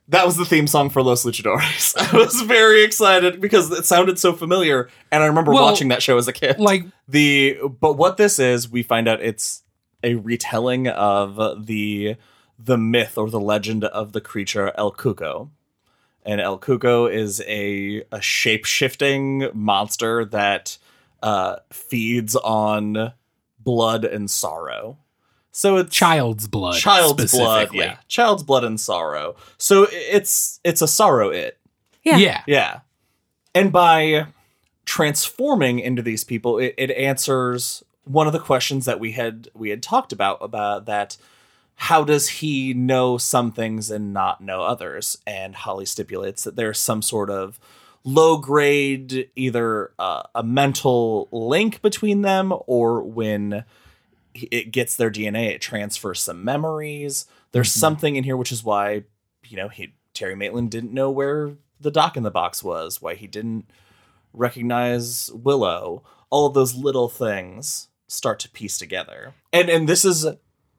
That 0.09 0.27
was 0.27 0.37
the 0.37 0.45
theme 0.45 0.67
song 0.67 0.91
for 0.91 1.03
Los 1.03 1.25
Luchadores. 1.25 1.95
I 2.13 2.17
was 2.17 2.43
very 2.43 2.85
excited 2.85 3.41
because 3.41 3.71
it 3.71 3.87
sounded 3.87 4.19
so 4.19 4.33
familiar, 4.33 4.91
and 5.11 5.23
I 5.23 5.27
remember 5.27 5.53
Well, 5.53 5.65
watching 5.65 5.89
that 5.89 6.03
show 6.03 6.19
as 6.19 6.29
a 6.29 6.33
kid. 6.33 6.59
Like, 6.59 6.85
the 7.09 7.59
but 7.81 7.95
what 7.95 8.17
this 8.19 8.39
is, 8.39 8.71
we 8.71 8.83
find 8.83 9.09
out 9.09 9.23
it's 9.23 9.63
a 10.03 10.17
retelling 10.17 10.89
of 10.89 11.67
the 11.67 12.17
the 12.59 12.77
myth 12.79 13.17
or 13.19 13.31
the 13.31 13.41
legend 13.41 13.85
of 13.85 14.13
the 14.13 14.21
creature 14.21 14.73
El 14.77 14.93
Cuco. 14.93 15.51
And 16.27 16.41
El 16.41 16.59
Cuco 16.59 17.11
is 17.13 17.43
a, 17.47 18.03
a 18.11 18.21
shape 18.21 18.65
shifting 18.65 19.49
monster 19.53 20.25
that 20.27 20.79
uh, 21.23 21.57
feeds 21.71 22.37
on 22.37 23.13
blood 23.59 24.05
and 24.05 24.31
sorrow. 24.31 24.99
So 25.57 25.77
it's 25.77 25.95
Child's 25.95 26.49
blood. 26.49 26.75
child's 26.81 27.13
blood, 27.13 27.29
specifically. 27.69 27.79
yeah, 27.79 27.99
child's 28.09 28.43
blood 28.43 28.65
and 28.65 28.79
sorrow. 28.81 29.37
So 29.57 29.87
it's 29.91 30.59
it's 30.65 30.83
a 30.83 30.89
sorrow 30.89 31.29
it, 31.31 31.59
Yeah. 32.03 32.17
Yeah. 32.17 32.43
yeah. 32.49 32.81
And 33.55 33.71
by 33.71 34.27
transforming 34.85 35.79
into 35.79 36.03
these 36.03 36.25
people, 36.25 36.59
it, 36.59 36.75
it 36.77 36.91
answers 36.91 37.85
one 38.03 38.27
of 38.27 38.33
the 38.33 38.41
questions 38.41 38.85
that 38.87 38.99
we 38.99 39.13
had 39.13 39.49
we 39.55 39.71
had 39.71 39.81
talked 39.81 40.13
about 40.13 40.39
about 40.41 40.87
that 40.87 41.17
how 41.77 42.03
does 42.05 42.29
he 42.29 42.75
know 42.75 43.17
some 43.17 43.53
things 43.53 43.91
and 43.93 44.13
not 44.13 44.41
know 44.41 44.63
others? 44.63 45.19
And 45.27 45.55
Holly 45.55 45.87
stipulates 45.87 46.43
that 46.45 46.57
there's 46.57 46.79
some 46.81 47.01
sort 47.01 47.31
of 47.31 47.59
low 48.05 48.39
grade 48.39 49.31
either 49.37 49.93
uh, 50.01 50.23
a 50.35 50.43
mental 50.43 51.29
link 51.33 51.81
between 51.81 52.23
them 52.23 52.53
or 52.67 53.03
when 53.03 53.65
it 54.35 54.73
gets 54.73 54.97
their 54.97 55.11
DNA, 55.11 55.51
it 55.51 55.61
transfers 55.61 56.21
some 56.21 56.45
memories. 56.45 57.27
There's 57.53 57.71
mm-hmm. 57.71 57.81
something 57.81 58.17
in 58.17 58.25
here, 58.25 58.37
which 58.37 58.53
is 58.53 58.65
why, 58.65 59.05
you 59.47 59.57
know, 59.57 59.69
he 59.69 59.95
Terry 60.13 60.37
Maitland 60.37 60.71
didn't 60.71 60.93
know 60.93 61.11
where 61.11 61.53
the 61.81 61.91
dock 61.91 62.17
in 62.17 62.23
the 62.23 62.31
box 62.31 62.63
was, 62.63 63.03
why 63.03 63.15
he 63.15 63.27
didn't 63.27 63.71
recognize 64.33 65.31
Willow. 65.33 66.03
All 66.31 66.47
of 66.47 66.55
those 66.55 66.75
little 66.75 67.09
things 67.09 67.89
start 68.09 68.39
to 68.41 68.51
piece 68.51 68.79
together. 68.79 69.35
And 69.53 69.69
and 69.69 69.89
this 69.89 70.05
is 70.05 70.27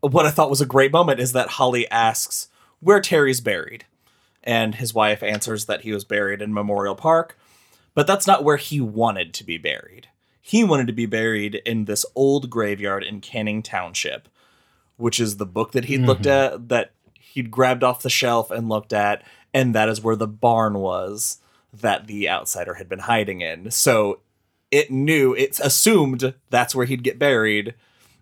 what 0.01 0.25
I 0.25 0.31
thought 0.31 0.50
was 0.50 0.62
a 0.62 0.65
great 0.65 0.91
moment 0.91 1.19
is 1.19 1.31
that 1.33 1.50
Holly 1.50 1.89
asks 1.89 2.50
where 2.79 3.01
Terry's 3.01 3.41
buried. 3.41 3.85
And 4.43 4.75
his 4.75 4.93
wife 4.93 5.24
answers 5.24 5.65
that 5.65 5.81
he 5.81 5.91
was 5.91 6.05
buried 6.05 6.39
in 6.39 6.53
Memorial 6.53 6.93
Park, 6.93 7.35
but 7.95 8.05
that's 8.05 8.27
not 8.27 8.43
where 8.43 8.57
he 8.57 8.79
wanted 8.79 9.33
to 9.33 9.43
be 9.43 9.57
buried. 9.57 10.09
He 10.47 10.63
wanted 10.63 10.85
to 10.85 10.93
be 10.93 11.07
buried 11.07 11.55
in 11.65 11.85
this 11.85 12.05
old 12.13 12.51
graveyard 12.51 13.03
in 13.03 13.19
Canning 13.19 13.63
Township, 13.63 14.29
which 14.95 15.19
is 15.19 15.37
the 15.37 15.45
book 15.47 15.71
that 15.71 15.85
he'd 15.85 16.01
looked 16.01 16.25
mm-hmm. 16.25 16.53
at, 16.53 16.69
that 16.69 16.91
he'd 17.15 17.49
grabbed 17.49 17.83
off 17.83 18.03
the 18.03 18.11
shelf 18.11 18.51
and 18.51 18.69
looked 18.69 18.93
at, 18.93 19.23
and 19.55 19.73
that 19.73 19.89
is 19.89 20.03
where 20.03 20.15
the 20.15 20.27
barn 20.27 20.75
was 20.75 21.39
that 21.73 22.05
the 22.05 22.29
outsider 22.29 22.75
had 22.75 22.87
been 22.87 22.99
hiding 22.99 23.41
in. 23.41 23.71
So 23.71 24.19
it 24.69 24.91
knew, 24.91 25.33
it 25.33 25.59
assumed 25.63 26.35
that's 26.51 26.75
where 26.75 26.85
he'd 26.85 27.01
get 27.01 27.17
buried. 27.17 27.73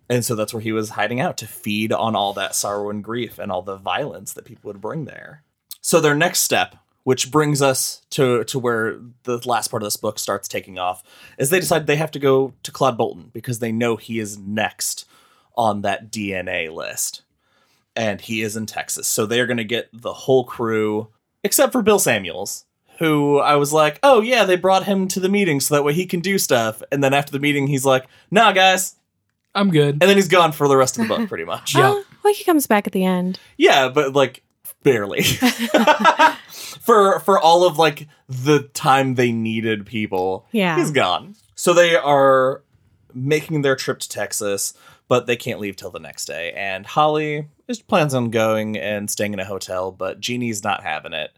And 0.08 0.24
so 0.24 0.34
that's 0.34 0.54
where 0.54 0.62
he 0.62 0.72
was 0.72 0.92
hiding 0.92 1.20
out 1.20 1.36
to 1.40 1.46
feed 1.46 1.92
on 1.92 2.16
all 2.16 2.32
that 2.36 2.56
sorrow 2.56 2.90
and 2.90 3.04
grief 3.04 3.38
and 3.38 3.52
all 3.52 3.64
the 3.64 3.76
violence 3.76 4.32
that 4.32 4.46
people 4.46 4.70
would 4.70 4.80
bring 4.80 5.04
there. 5.04 5.44
So 5.82 6.00
their 6.00 6.16
next 6.16 6.40
step, 6.40 6.78
which 7.04 7.32
brings 7.32 7.62
us 7.62 8.02
to 8.12 8.44
to 8.46 8.60
where 8.60 9.00
the 9.24 9.42
last 9.48 9.70
part 9.70 9.84
of 9.84 9.86
this 9.86 9.98
book 9.98 10.20
starts 10.20 10.48
taking 10.48 10.80
off, 10.80 11.04
is 11.38 11.50
they 11.50 11.60
decide 11.60 11.88
they 11.88 11.96
have 11.98 12.12
to 12.12 12.20
go 12.20 12.54
to 12.64 12.72
Claude 12.72 12.98
Bolton 12.98 13.30
because 13.34 13.60
they 13.60 13.72
know 13.72 13.96
he 13.96 14.20
is 14.20 14.38
next 14.38 15.06
on 15.56 15.82
that 15.82 16.12
DNA 16.12 16.74
list. 16.74 17.24
And 17.96 18.20
he 18.20 18.42
is 18.42 18.56
in 18.56 18.66
Texas. 18.66 19.08
So 19.08 19.26
they're 19.26 19.46
going 19.46 19.58
to 19.58 19.64
get 19.64 19.88
the 19.94 20.14
whole 20.14 20.46
crew 20.46 21.10
except 21.44 21.72
for 21.72 21.84
Bill 21.84 22.00
Samuels, 22.00 22.66
who 22.98 23.38
I 23.38 23.56
was 23.56 23.72
like, 23.72 24.00
"Oh 24.02 24.22
yeah, 24.22 24.46
they 24.46 24.56
brought 24.56 24.86
him 24.86 25.08
to 25.10 25.20
the 25.20 25.30
meeting 25.30 25.60
so 25.60 25.76
that 25.76 25.84
way 25.84 25.94
he 25.94 26.06
can 26.06 26.20
do 26.20 26.38
stuff." 26.40 26.82
And 26.92 27.04
then 27.04 27.14
after 27.14 27.32
the 27.32 27.40
meeting 27.40 27.68
he's 27.68 27.86
like, 27.86 28.06
"Nah, 28.32 28.52
guys." 28.52 28.96
I'm 29.56 29.70
good. 29.70 29.96
And 30.02 30.02
then 30.02 30.16
he's 30.16 30.28
gone 30.28 30.52
for 30.52 30.68
the 30.68 30.76
rest 30.76 30.98
of 30.98 31.08
the 31.08 31.16
book 31.16 31.30
pretty 31.30 31.46
much. 31.46 31.76
Yeah. 31.78 31.92
Oh, 31.92 32.04
well, 32.24 32.34
he 32.34 32.44
comes 32.44 32.66
back 32.66 32.88
at 32.88 32.94
the 32.94 33.06
end. 33.06 33.40
Yeah, 33.58 33.90
but 33.90 34.14
like 34.14 34.43
barely. 34.84 35.24
for 36.84 37.20
for 37.20 37.40
all 37.40 37.66
of 37.66 37.78
like 37.78 38.08
the 38.28 38.64
time 38.74 39.16
they 39.16 39.32
needed 39.32 39.86
people. 39.86 40.46
Yeah. 40.52 40.78
He's 40.78 40.92
gone. 40.92 41.36
So 41.56 41.74
they 41.74 41.96
are 41.96 42.62
making 43.14 43.62
their 43.62 43.76
trip 43.76 44.00
to 44.00 44.10
Texas, 44.10 44.74
but 45.08 45.28
they 45.28 45.36
can't 45.36 45.60
leave 45.60 45.76
till 45.76 45.92
the 45.92 46.00
next 46.00 46.26
day. 46.26 46.52
And 46.56 46.86
Holly 46.86 47.48
is 47.68 47.82
plans 47.82 48.14
on 48.14 48.30
going 48.30 48.78
and 48.78 49.10
staying 49.10 49.34
in 49.34 49.40
a 49.40 49.46
hotel, 49.46 49.92
but 49.92 50.20
Jeannie's 50.20 50.64
not 50.64 50.84
having 50.84 51.14
it 51.14 51.32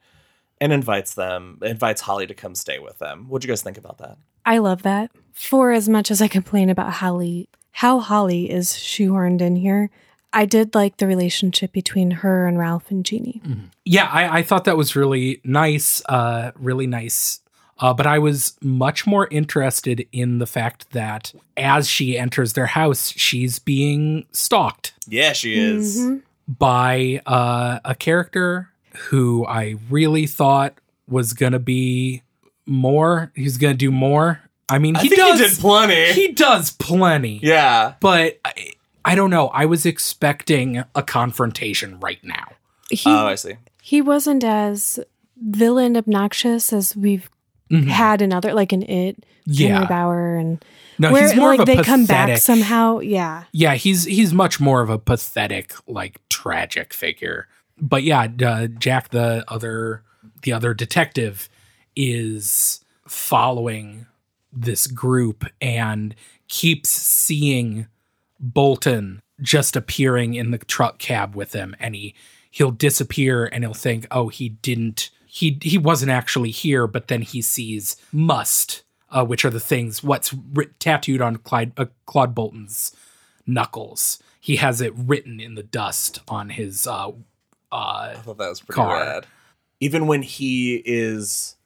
and 0.62 0.71
invites 0.73 1.13
them 1.13 1.60
invites 1.62 2.01
Holly 2.01 2.27
to 2.27 2.34
come 2.34 2.55
stay 2.55 2.79
with 2.79 2.97
them. 2.99 3.27
What'd 3.29 3.45
you 3.45 3.51
guys 3.51 3.62
think 3.62 3.77
about 3.77 3.97
that? 3.99 4.17
I 4.45 4.60
love 4.60 4.84
that. 4.84 5.12
For 5.34 5.71
as 5.71 5.89
much 5.89 6.12
as 6.12 6.21
I 6.21 6.27
complain 6.27 6.69
about 6.69 6.93
Holly, 6.93 7.49
how 7.71 7.99
Holly 7.99 8.49
is 8.49 8.71
shoehorned 8.71 9.41
in 9.41 9.58
here, 9.58 9.89
I 10.36 10.45
did 10.45 10.76
like 10.76 10.98
the 10.98 11.08
relationship 11.08 11.71
between 11.71 12.12
her 12.12 12.45
and 12.45 12.60
Ralph 12.60 12.91
and 12.91 13.04
Jeannie. 13.06 13.41
Yeah, 13.86 14.08
I, 14.12 14.39
I 14.39 14.43
thought 14.43 14.65
that 14.65 14.78
was 14.78 14.95
really 14.95 15.39
nice, 15.43 16.04
uh, 16.08 16.52
really 16.60 16.86
nice. 16.88 17.39
Uh, 17.80 17.93
but 17.93 18.06
I 18.08 18.19
was 18.19 18.56
much 18.62 19.06
more 19.08 19.28
interested 19.32 20.08
in 20.12 20.38
the 20.39 20.45
fact 20.45 20.91
that 20.91 21.34
as 21.58 21.89
she 21.89 22.17
enters 22.17 22.54
their 22.54 22.67
house, 22.67 23.10
she's 23.12 23.60
being 23.60 24.26
stalked 24.32 24.93
Yeah, 25.08 25.34
she 25.34 25.58
is. 25.60 25.98
Mhm. 26.00 26.21
by 26.48 27.21
uh, 27.26 27.80
a 27.84 27.95
character 27.95 28.69
who 29.10 29.45
I 29.45 29.76
really 29.89 30.26
thought 30.28 30.74
was 31.08 31.34
gonna 31.34 31.60
be 31.60 32.21
more. 32.65 33.32
He's 33.36 33.58
gonna 33.58 33.74
do 33.74 33.91
more. 33.91 34.39
I 34.69 34.80
mean, 34.80 34.95
I 34.95 35.02
he 35.02 35.10
think 35.10 35.19
does. 35.21 35.39
he 35.39 35.45
did 35.48 35.60
plenty. 35.60 36.13
he 36.13 36.32
does 36.32 36.71
plenty. 36.71 37.39
yeah. 37.43 37.95
but 38.00 38.39
I, 39.05 39.11
I 39.11 39.15
don't 39.15 39.29
know. 39.29 39.47
I 39.49 39.65
was 39.65 39.85
expecting 39.85 40.83
a 40.95 41.03
confrontation 41.03 41.99
right 41.99 42.23
now. 42.23 42.53
He, 42.89 43.09
Oh, 43.09 43.27
I 43.27 43.35
see. 43.35 43.55
he 43.81 44.01
wasn't 44.01 44.43
as 44.43 44.99
villain 45.41 45.95
obnoxious 45.97 46.71
as 46.73 46.95
we've 46.95 47.29
Mhm. 47.71 47.87
had 47.87 48.21
another, 48.21 48.53
like 48.53 48.71
in 48.73 48.83
It, 48.83 49.25
Yeah. 49.45 49.69
Henry 49.69 49.87
Bauer, 49.87 50.35
and 50.37 50.63
No, 50.99 51.11
where 51.11 51.27
he's 51.27 51.35
more 51.35 51.49
like 51.49 51.59
of 51.61 51.69
a 51.69 51.75
they 51.75 51.83
come 51.83 52.05
back 52.05 52.37
somehow. 52.37 52.99
Yeah. 52.99 53.43
Yeah, 53.51 53.73
he's 53.75 54.05
he's 54.05 54.33
much 54.33 54.59
more 54.59 54.81
of 54.81 54.89
a 54.89 54.99
pathetic, 54.99 55.73
like 55.87 56.19
tragic 56.29 56.93
figure. 56.93 57.47
But 57.81 58.03
yeah, 58.03 58.27
uh, 58.45 58.67
Jack, 58.67 59.09
the 59.09 59.43
other 59.47 60.03
the 60.43 60.53
other 60.53 60.73
detective, 60.75 61.49
is 61.95 62.81
following 63.07 64.05
this 64.53 64.87
group 64.87 65.45
and 65.59 66.15
keeps 66.47 66.89
seeing 66.89 67.87
Bolton 68.53 69.21
just 69.41 69.75
appearing 69.75 70.34
in 70.34 70.51
the 70.51 70.58
truck 70.58 70.97
cab 70.97 71.36
with 71.36 71.53
him 71.53 71.75
and 71.79 71.95
he 71.95 72.15
he'll 72.51 72.71
disappear 72.71 73.45
and 73.45 73.65
he'll 73.65 73.73
think, 73.73 74.08
oh, 74.12 74.29
he 74.29 74.47
didn't. 74.47 75.10
He, 75.25 75.60
he 75.62 75.77
wasn't 75.77 76.12
actually 76.12 76.51
here, 76.51 76.88
but 76.88 77.10
then 77.10 77.21
he 77.21 77.41
sees 77.41 77.97
must, 78.13 78.84
uh, 79.10 79.25
which 79.25 79.43
are 79.43 79.49
the 79.49 79.60
things 79.60 80.01
what's 80.01 80.34
writ- 80.34 80.79
tattooed 80.79 81.19
on 81.19 81.36
Clyde, 81.36 81.73
uh, 81.75 81.88
Claude 82.05 82.34
Bolton's 82.34 82.95
knuckles. 83.45 84.19
He 84.39 84.55
has 84.55 84.79
it 84.79 84.93
written 84.95 85.41
in 85.41 85.55
the 85.55 85.63
dust 85.63 86.21
on 86.29 86.51
his 86.51 86.88
uh 86.88 87.10
uh 87.71 87.73
I 87.73 88.13
thought 88.23 88.38
that 88.38 88.49
was 88.49 88.62
pretty 88.62 88.77
car. 88.77 88.99
rad. 89.01 89.25
Even 89.81 90.08
when 90.08 90.21
he 90.21 90.81
is 90.86 91.58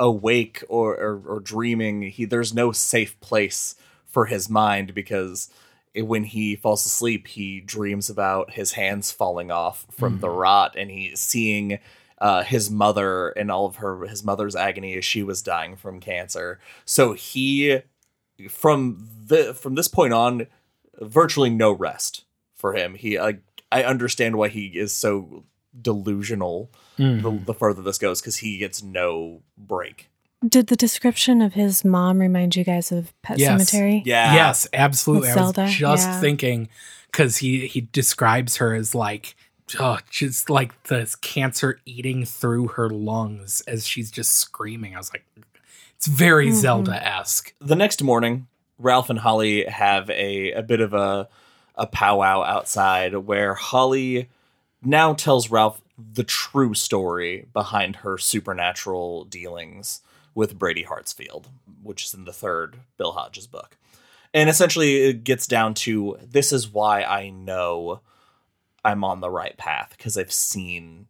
awake 0.00 0.64
or, 0.68 0.96
or 0.96 1.22
or 1.26 1.40
dreaming, 1.40 2.02
he 2.02 2.24
there's 2.24 2.52
no 2.52 2.72
safe 2.72 3.20
place 3.20 3.76
for 4.04 4.26
his 4.26 4.50
mind 4.50 4.94
because 4.94 5.48
when 5.94 6.24
he 6.24 6.56
falls 6.56 6.84
asleep, 6.86 7.28
he 7.28 7.60
dreams 7.60 8.10
about 8.10 8.52
his 8.52 8.72
hands 8.72 9.10
falling 9.10 9.50
off 9.50 9.86
from 9.90 10.20
the 10.20 10.30
rot, 10.30 10.74
and 10.76 10.90
he's 10.90 11.20
seeing 11.20 11.78
uh, 12.18 12.42
his 12.42 12.70
mother 12.70 13.28
and 13.30 13.50
all 13.50 13.66
of 13.66 13.76
her 13.76 14.06
his 14.06 14.24
mother's 14.24 14.56
agony 14.56 14.96
as 14.96 15.04
she 15.04 15.22
was 15.22 15.42
dying 15.42 15.76
from 15.76 16.00
cancer. 16.00 16.58
So 16.84 17.12
he 17.12 17.80
from 18.48 19.08
the 19.26 19.54
from 19.54 19.74
this 19.74 19.88
point 19.88 20.12
on, 20.12 20.46
virtually 21.00 21.50
no 21.50 21.72
rest 21.72 22.24
for 22.54 22.74
him. 22.74 22.94
He 22.94 23.20
like 23.20 23.40
I 23.70 23.82
understand 23.84 24.36
why 24.36 24.48
he 24.48 24.66
is 24.66 24.92
so 24.92 25.44
delusional 25.80 26.72
the, 27.20 27.30
the 27.46 27.54
further 27.54 27.82
this 27.82 27.98
goes 27.98 28.20
because 28.20 28.38
he 28.38 28.58
gets 28.58 28.82
no 28.82 29.42
break. 29.56 30.10
Did 30.46 30.68
the 30.68 30.76
description 30.76 31.42
of 31.42 31.54
his 31.54 31.84
mom 31.84 32.20
remind 32.20 32.54
you 32.54 32.62
guys 32.64 32.92
of 32.92 33.12
Pet 33.22 33.38
Yes. 33.38 33.70
Sematary? 33.70 34.02
Yeah. 34.04 34.34
Yes, 34.34 34.68
absolutely. 34.72 35.28
With 35.30 35.58
I 35.58 35.64
was 35.64 35.74
just 35.74 36.08
yeah. 36.08 36.20
thinking 36.20 36.68
because 37.10 37.38
he 37.38 37.66
he 37.66 37.80
describes 37.80 38.56
her 38.56 38.74
as 38.74 38.94
like 38.94 39.34
oh, 39.80 39.98
just 40.10 40.48
like 40.48 40.80
this 40.84 41.14
cancer 41.16 41.78
eating 41.84 42.24
through 42.24 42.68
her 42.68 42.88
lungs 42.88 43.60
as 43.66 43.86
she's 43.86 44.10
just 44.10 44.34
screaming. 44.34 44.94
I 44.94 44.98
was 44.98 45.12
like, 45.12 45.24
it's 45.96 46.06
very 46.06 46.48
Mhm. 46.50 46.54
Zelda 46.54 47.06
esque. 47.06 47.52
The 47.60 47.76
next 47.76 48.02
morning, 48.02 48.46
Ralph 48.78 49.10
and 49.10 49.18
Holly 49.18 49.64
have 49.64 50.08
a, 50.10 50.52
a 50.52 50.62
bit 50.62 50.80
of 50.80 50.94
a 50.94 51.28
a 51.74 51.86
powwow 51.86 52.42
outside 52.44 53.14
where 53.14 53.54
Holly 53.54 54.28
now 54.82 55.14
tells 55.14 55.50
Ralph 55.50 55.80
the 55.98 56.24
true 56.24 56.74
story 56.74 57.46
behind 57.52 57.96
her 57.96 58.18
supernatural 58.18 59.24
dealings 59.24 60.00
with 60.34 60.58
Brady 60.58 60.84
Hartsfield, 60.84 61.46
which 61.82 62.04
is 62.04 62.14
in 62.14 62.24
the 62.24 62.32
third 62.32 62.78
Bill 62.96 63.12
Hodges 63.12 63.46
book. 63.46 63.76
And 64.34 64.48
essentially 64.48 65.04
it 65.04 65.24
gets 65.24 65.46
down 65.46 65.74
to 65.74 66.18
this 66.22 66.52
is 66.52 66.68
why 66.68 67.02
I 67.02 67.30
know 67.30 68.00
I'm 68.84 69.04
on 69.04 69.20
the 69.20 69.30
right 69.30 69.56
path 69.56 69.94
because 69.96 70.16
I've 70.16 70.32
seen 70.32 71.06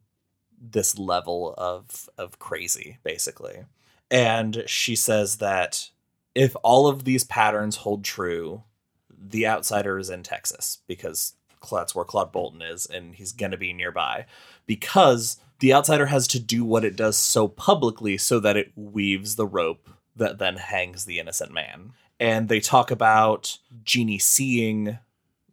this 0.60 0.98
level 0.98 1.54
of 1.56 2.08
of 2.18 2.38
crazy 2.38 2.98
basically 3.02 3.64
and 4.10 4.64
she 4.66 4.96
says 4.96 5.36
that 5.36 5.90
if 6.34 6.56
all 6.62 6.86
of 6.86 7.04
these 7.04 7.24
patterns 7.24 7.76
hold 7.76 8.04
true 8.04 8.62
the 9.10 9.46
outsider 9.46 9.98
is 9.98 10.10
in 10.10 10.22
texas 10.22 10.78
because 10.86 11.34
that's 11.70 11.94
where 11.94 12.04
claude 12.04 12.32
bolton 12.32 12.62
is 12.62 12.86
and 12.86 13.14
he's 13.14 13.32
going 13.32 13.50
to 13.50 13.56
be 13.56 13.72
nearby 13.72 14.24
because 14.66 15.38
the 15.60 15.72
outsider 15.74 16.06
has 16.06 16.26
to 16.28 16.40
do 16.40 16.64
what 16.64 16.84
it 16.84 16.96
does 16.96 17.16
so 17.16 17.48
publicly 17.48 18.16
so 18.18 18.38
that 18.40 18.56
it 18.56 18.72
weaves 18.76 19.36
the 19.36 19.46
rope 19.46 19.88
that 20.16 20.38
then 20.38 20.56
hangs 20.56 21.04
the 21.04 21.18
innocent 21.18 21.52
man 21.52 21.92
and 22.20 22.48
they 22.48 22.60
talk 22.60 22.90
about 22.90 23.58
Jeannie 23.84 24.18
seeing 24.18 24.98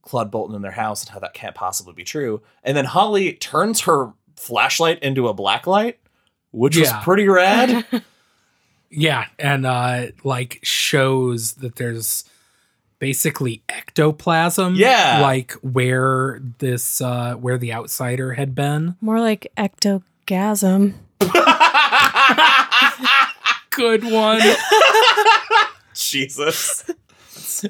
Claude 0.02 0.32
Bolton 0.32 0.56
in 0.56 0.62
their 0.64 0.72
house 0.72 1.02
and 1.04 1.10
how 1.12 1.20
that 1.20 1.34
can't 1.36 1.54
possibly 1.56 1.94
be 1.94 2.04
true. 2.04 2.42
And 2.64 2.76
then 2.76 2.86
Holly 2.86 3.34
turns 3.34 3.82
her 3.82 4.14
flashlight 4.36 5.00
into 5.04 5.28
a 5.28 5.34
black 5.34 5.68
light, 5.68 6.00
which 6.52 6.76
Yeah. 6.76 6.82
was 6.96 7.04
pretty 7.04 7.28
rad. 7.28 7.86
Yeah, 8.90 9.26
and 9.38 9.66
uh 9.66 10.08
like 10.24 10.60
shows 10.64 11.54
that 11.54 11.76
there's 11.76 12.24
basically 13.06 13.62
ectoplasm. 13.70 14.74
Yeah. 14.74 15.20
Like 15.22 15.52
where 15.62 16.42
this 16.58 17.02
uh 17.02 17.36
where 17.36 17.56
the 17.60 17.72
outsider 17.72 18.34
had 18.34 18.56
been. 18.56 18.96
More 19.00 19.20
like 19.20 19.52
ectogasm. 19.56 20.96
Good 23.70 24.04
one. 24.06 24.42
Jesus. 25.94 26.90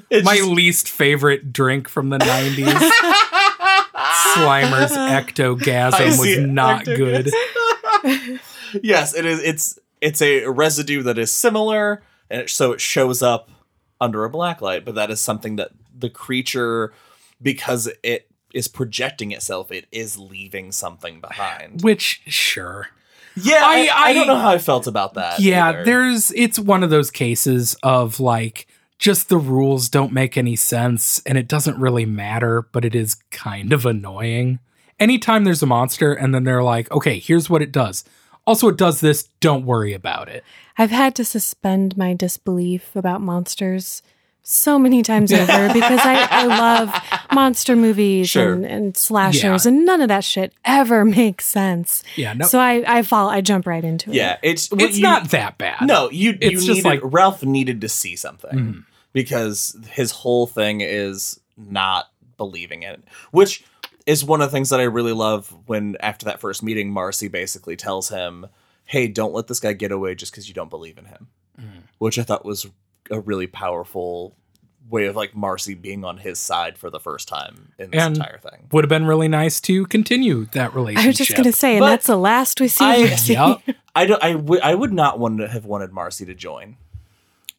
It's 0.10 0.24
My 0.26 0.38
just- 0.38 0.50
least 0.50 0.90
favorite 0.90 1.52
drink 1.52 1.90
from 1.90 2.10
the 2.12 2.18
90s. 2.20 2.66
Slimer's 4.34 4.92
I 4.94 5.22
ectogasm 5.22 6.12
see 6.12 6.20
was 6.20 6.38
it. 6.38 6.48
not 6.48 6.86
good. 6.86 7.30
yes, 8.82 9.14
it 9.16 9.26
is. 9.26 9.42
It's 9.44 9.80
it's 10.00 10.22
a 10.22 10.46
residue 10.46 11.02
that 11.04 11.18
is 11.18 11.32
similar, 11.32 12.04
and 12.30 12.42
it, 12.44 12.50
so 12.50 12.72
it 12.72 12.80
shows 12.82 13.22
up 13.22 13.50
under 14.02 14.26
a 14.26 14.30
blacklight. 14.30 14.86
But 14.86 14.96
that 14.96 15.12
is 15.12 15.22
something 15.22 15.56
that 15.58 15.72
the 15.98 16.10
creature, 16.10 16.94
because 17.42 17.90
it 18.04 18.30
is 18.54 18.68
projecting 18.68 19.32
itself, 19.32 19.72
it 19.72 19.86
is 19.92 20.18
leaving 20.18 20.72
something 20.72 21.20
behind. 21.20 21.82
Which 21.82 22.22
sure. 22.28 22.90
Yeah, 23.36 23.62
I, 23.66 23.90
I- 23.94 24.10
I, 24.10 24.14
don't 24.14 24.28
know 24.28 24.38
how 24.38 24.52
I 24.52 24.58
felt 24.58 24.88
about 24.88 25.16
that. 25.16 25.40
yeah, 25.42 25.70
either. 25.70 25.84
there's 25.84 26.32
it's 26.32 26.58
one 26.58 26.84
of 26.84 26.90
those 26.90 27.12
cases 27.12 27.76
of 27.84 28.22
like 28.22 28.66
just 28.98 29.28
the 29.28 29.38
rules 29.38 29.90
don't 29.90 30.14
make 30.14 30.38
any 30.38 30.56
sense 30.56 31.22
and 31.26 31.38
it 31.38 31.48
doesn't 31.48 31.78
really 31.78 32.06
matter, 32.06 32.62
but 32.72 32.86
it 32.86 32.96
is 32.96 33.16
kind 33.32 33.74
of 33.74 33.86
annoying. 33.86 34.60
Anytime 35.02 35.44
there's 35.44 35.62
a 35.62 35.66
monster 35.66 36.14
and 36.14 36.34
then 36.34 36.46
they're 36.46 36.64
like, 36.64 36.90
okay, 36.92 37.20
here's 37.20 37.50
what 37.50 37.62
it 37.62 37.74
does. 37.74 38.06
Also, 38.48 38.70
it 38.70 38.78
does 38.78 39.02
this, 39.02 39.24
don't 39.42 39.66
worry 39.66 39.92
about 39.92 40.30
it. 40.30 40.46
I've 40.78 40.92
had 40.92 41.16
to 41.16 41.26
suspend 41.26 41.98
my 41.98 42.14
disbelief 42.14 42.96
about 42.96 43.22
monsters 43.22 44.02
so 44.48 44.78
many 44.78 45.02
times 45.02 45.34
over 45.34 45.70
because 45.74 46.00
I, 46.04 46.28
I 46.30 46.46
love 46.46 46.94
monster 47.34 47.76
movies 47.76 48.30
Sure. 48.30 48.54
and, 48.54 48.66
and 48.66 48.96
slashers, 48.98 49.66
Yeah. 49.66 49.72
and 49.72 49.86
none 49.86 50.02
of 50.02 50.10
that 50.10 50.24
shit 50.24 50.54
ever 50.64 51.04
makes 51.04 51.46
sense. 51.46 52.04
Yeah, 52.16 52.34
no, 52.34 52.46
So 52.46 52.60
I, 52.60 52.84
I 53.00 53.02
fall, 53.02 53.30
I 53.30 53.42
jump 53.42 53.66
right 53.66 53.84
into 53.84 54.12
it. 54.12 54.16
yeah. 54.18 54.38
It's 54.44 54.70
it's 54.74 54.98
you- 54.98 55.04
not 55.04 55.32
that 55.32 55.58
bad. 55.58 55.82
No, 55.88 56.12
you. 56.12 56.32
you 56.32 56.38
It's 56.42 56.66
just 56.66 56.84
needed, 56.84 56.86
like- 56.86 57.00
Ralph 57.04 57.42
needed 57.44 57.82
to 57.82 57.90
see 57.90 58.16
something 58.16 58.52
Mhm. 58.60 58.84
because 59.14 59.76
his 59.92 60.12
whole 60.12 60.46
thing 60.46 60.82
is 60.82 61.40
not 61.58 62.12
believing 62.38 62.84
it, 62.84 63.02
which 63.32 63.64
is 64.06 64.24
one 64.24 64.42
of 64.42 64.52
the 64.52 64.56
things 64.56 64.70
that 64.70 64.80
I 64.80 64.84
really 64.84 65.14
love. 65.14 65.52
When 65.66 65.96
after 66.02 66.26
that 66.26 66.40
first 66.40 66.62
meeting, 66.62 66.92
Marcy 66.92 67.28
basically 67.30 67.76
tells 67.76 68.10
him, 68.10 68.46
"Hey, 68.86 69.08
don't 69.08 69.34
let 69.34 69.48
this 69.48 69.60
guy 69.60 69.74
get 69.74 69.92
away 69.92 70.16
just 70.16 70.32
because 70.32 70.48
you 70.48 70.54
don't 70.54 70.70
believe 70.70 70.98
in 70.98 71.06
him," 71.06 71.28
Mhm. 71.60 71.84
which 71.98 72.18
I 72.20 72.24
thought 72.24 72.46
was 72.46 72.68
a 73.12 73.20
really 73.20 73.48
powerful 73.48 74.36
way 74.90 75.06
of 75.08 75.16
like 75.16 75.36
Marcy 75.36 75.74
being 75.74 76.04
on 76.06 76.18
his 76.20 76.40
side 76.40 76.78
for 76.78 76.90
the 76.92 77.00
first 77.00 77.28
time 77.28 77.70
in 77.80 77.90
this 77.90 78.04
And- 78.04 78.18
entire 78.18 78.38
thing. 78.38 78.68
Would 78.72 78.84
have 78.84 78.90
been 78.90 79.06
really 79.08 79.28
nice 79.28 79.60
to 79.62 79.86
continue 79.88 80.46
that 80.54 80.76
relationship. 80.76 81.06
I 81.06 81.08
was 81.08 81.18
just 81.18 81.32
going 81.32 81.44
to 81.46 81.52
say, 81.52 81.78
and 81.78 81.84
that's 81.86 82.06
the 82.06 82.18
last 82.18 82.62
we 82.62 82.68
see 82.68 82.86
I- 82.86 82.96
of 82.98 83.10
Marcy. 83.10 83.34
Yep. 83.34 83.62
I 83.96 84.06
don't. 84.06 84.24
I 84.24 84.36
would. 84.36 84.62
I 84.62 84.76
would 84.76 84.94
not 84.94 85.18
want 85.20 85.40
to 85.40 85.48
have 85.48 85.66
wanted 85.66 85.92
Marcy 85.92 86.26
to 86.26 86.34
join. 86.36 86.78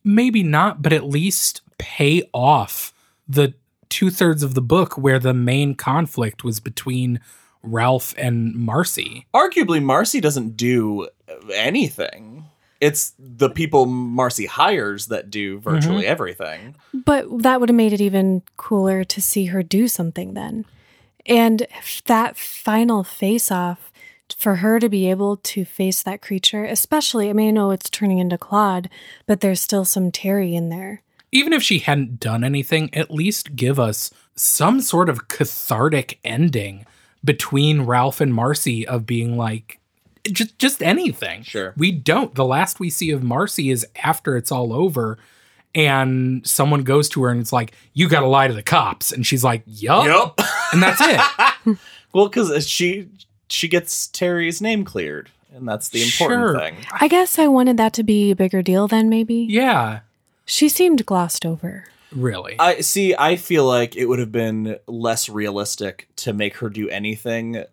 maybe 0.05 0.45
not, 0.45 0.83
but 0.83 0.93
at 0.93 1.03
least 1.05 1.63
pay 1.79 2.23
off 2.33 2.93
the 3.29 3.55
two 3.89 4.09
thirds 4.09 4.45
of 4.45 4.55
the 4.55 4.63
book 4.63 4.97
where 4.97 5.19
the 5.19 5.35
main 5.35 5.75
conflict 5.75 6.45
was 6.45 6.61
between 6.61 7.19
Ralph 7.63 8.15
and 8.17 8.55
Marcy. 8.55 9.27
arguably 9.35 9.83
Marcy 9.83 10.21
doesn't 10.21 10.57
do 10.57 11.09
anything. 11.53 12.45
It's 12.81 13.15
the 13.19 13.49
people 13.49 13.87
Marcy 13.87 14.47
hires 14.47 15.07
that 15.07 15.31
do 15.31 15.59
virtually 15.61 16.03
mm-hmm. 16.03 16.13
everything. 16.13 16.75
But 16.93 17.43
that 17.43 17.59
would 17.59 17.71
have 17.71 17.77
made 17.77 17.93
it 17.93 18.01
even 18.01 18.43
cooler 18.57 19.03
to 19.05 19.23
see 19.23 19.47
her 19.47 19.63
do 19.63 19.89
something 19.89 20.35
then. 20.35 20.67
And 21.25 21.67
that 22.07 22.37
final 22.37 23.03
face 23.03 23.51
off 23.51 23.91
for 24.37 24.57
her 24.57 24.79
to 24.79 24.89
be 24.89 25.09
able 25.09 25.37
to 25.39 25.65
face 25.65 26.03
that 26.03 26.21
creature, 26.21 26.65
especially, 26.65 27.31
I 27.31 27.33
mean, 27.33 27.49
I 27.49 27.53
know 27.53 27.71
it's 27.71 27.91
turning 27.91 28.19
into 28.19 28.39
Claude, 28.39 28.89
but 29.27 29.41
there's 29.41 29.61
still 29.61 29.85
some 29.85 30.11
Terry 30.11 30.55
in 30.55 30.69
there. 30.69 31.03
Even 31.33 31.53
if 31.53 31.63
she 31.63 31.79
hadn't 31.79 32.21
done 32.21 32.45
anything, 32.45 32.93
at 32.95 33.11
least 33.11 33.57
give 33.57 33.79
us 33.79 34.11
some 34.35 34.81
sort 34.81 35.09
of 35.09 35.29
cathartic 35.29 36.19
ending 36.25 36.87
between 37.25 37.83
Ralph 37.83 38.21
and 38.21 38.33
Marcy 38.33 38.87
of 38.87 39.07
being 39.07 39.37
like 39.37 39.81
just 40.33 40.59
just 40.59 40.83
anything. 40.83 41.43
Sure. 41.43 41.75
We 41.77 41.93
don't. 41.93 42.35
The 42.35 42.45
last 42.45 42.81
we 42.81 42.91
see 42.91 43.11
of 43.11 43.23
Marcy 43.23 43.71
is 43.71 43.87
after 44.03 44.37
it's 44.37 44.51
all 44.53 44.73
over 44.73 45.19
and 45.75 46.47
someone 46.47 46.83
goes 46.85 47.09
to 47.11 47.23
her 47.25 47.31
and 47.31 47.41
it's 47.41 47.53
like, 47.53 47.73
"You 47.93 48.09
got 48.09 48.21
to 48.21 48.27
lie 48.27 48.49
to 48.49 48.55
the 48.55 48.63
cops." 48.63 49.13
And 49.13 49.27
she's 49.27 49.45
like, 49.45 49.63
"Yup." 49.67 50.07
Yup. 50.07 50.41
And 50.73 50.83
that's 50.83 51.01
it. 51.03 51.79
well, 52.13 52.29
because 52.29 52.51
uh, 52.51 52.61
she 52.61 53.09
she 53.49 53.69
gets 53.69 54.07
Terry's 54.09 54.61
name 54.63 54.85
cleared, 54.85 55.31
and 55.55 55.69
that's 55.69 55.91
the 55.91 56.03
important 56.03 56.41
Sure. 56.41 56.59
thing. 56.59 56.77
I 56.99 57.09
guess 57.09 57.39
I 57.39 57.47
wanted 57.47 57.77
that 57.77 57.93
to 57.95 58.03
be 58.03 58.31
a 58.31 58.37
bigger 58.37 58.63
deal 58.63 58.89
then, 58.89 59.09
maybe. 59.09 59.47
Yeah, 59.49 60.01
She 60.47 60.69
seemed 60.69 61.05
glossed 61.07 61.45
over. 61.47 61.85
really. 62.11 62.57
I 62.59 62.81
see. 62.81 63.15
I 63.17 63.37
feel 63.37 63.65
like 63.67 63.95
it 63.97 64.07
would 64.07 64.19
have 64.19 64.33
been 64.33 64.79
less 64.87 65.29
realistic 65.29 66.09
to 66.17 66.33
make 66.33 66.57
her 66.57 66.69
do 66.71 66.89
anything 66.89 67.65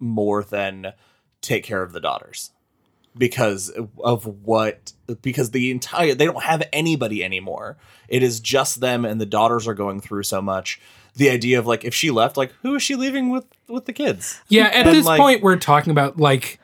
more 0.00 0.42
than 0.42 0.92
take 1.46 1.64
care 1.64 1.82
of 1.82 1.92
the 1.92 2.00
daughters 2.00 2.50
because 3.16 3.70
of 4.04 4.26
what 4.44 4.92
because 5.22 5.52
the 5.52 5.70
entire 5.70 6.14
they 6.14 6.26
don't 6.26 6.42
have 6.42 6.62
anybody 6.72 7.24
anymore 7.24 7.76
it 8.08 8.22
is 8.22 8.40
just 8.40 8.80
them 8.80 9.04
and 9.06 9.20
the 9.20 9.26
daughters 9.26 9.66
are 9.66 9.72
going 9.74 10.00
through 10.00 10.22
so 10.22 10.42
much 10.42 10.78
the 11.14 11.30
idea 11.30 11.58
of 11.58 11.66
like 11.66 11.82
if 11.84 11.94
she 11.94 12.10
left 12.10 12.36
like 12.36 12.52
who 12.62 12.74
is 12.74 12.82
she 12.82 12.94
leaving 12.94 13.30
with 13.30 13.44
with 13.68 13.86
the 13.86 13.92
kids 13.92 14.42
Yeah, 14.48 14.64
at 14.64 14.86
And, 14.86 14.88
this 14.96 15.06
like- 15.06 15.18
point 15.20 15.42
we're 15.42 15.56
talking 15.56 15.90
about 15.90 16.18
like 16.20 16.58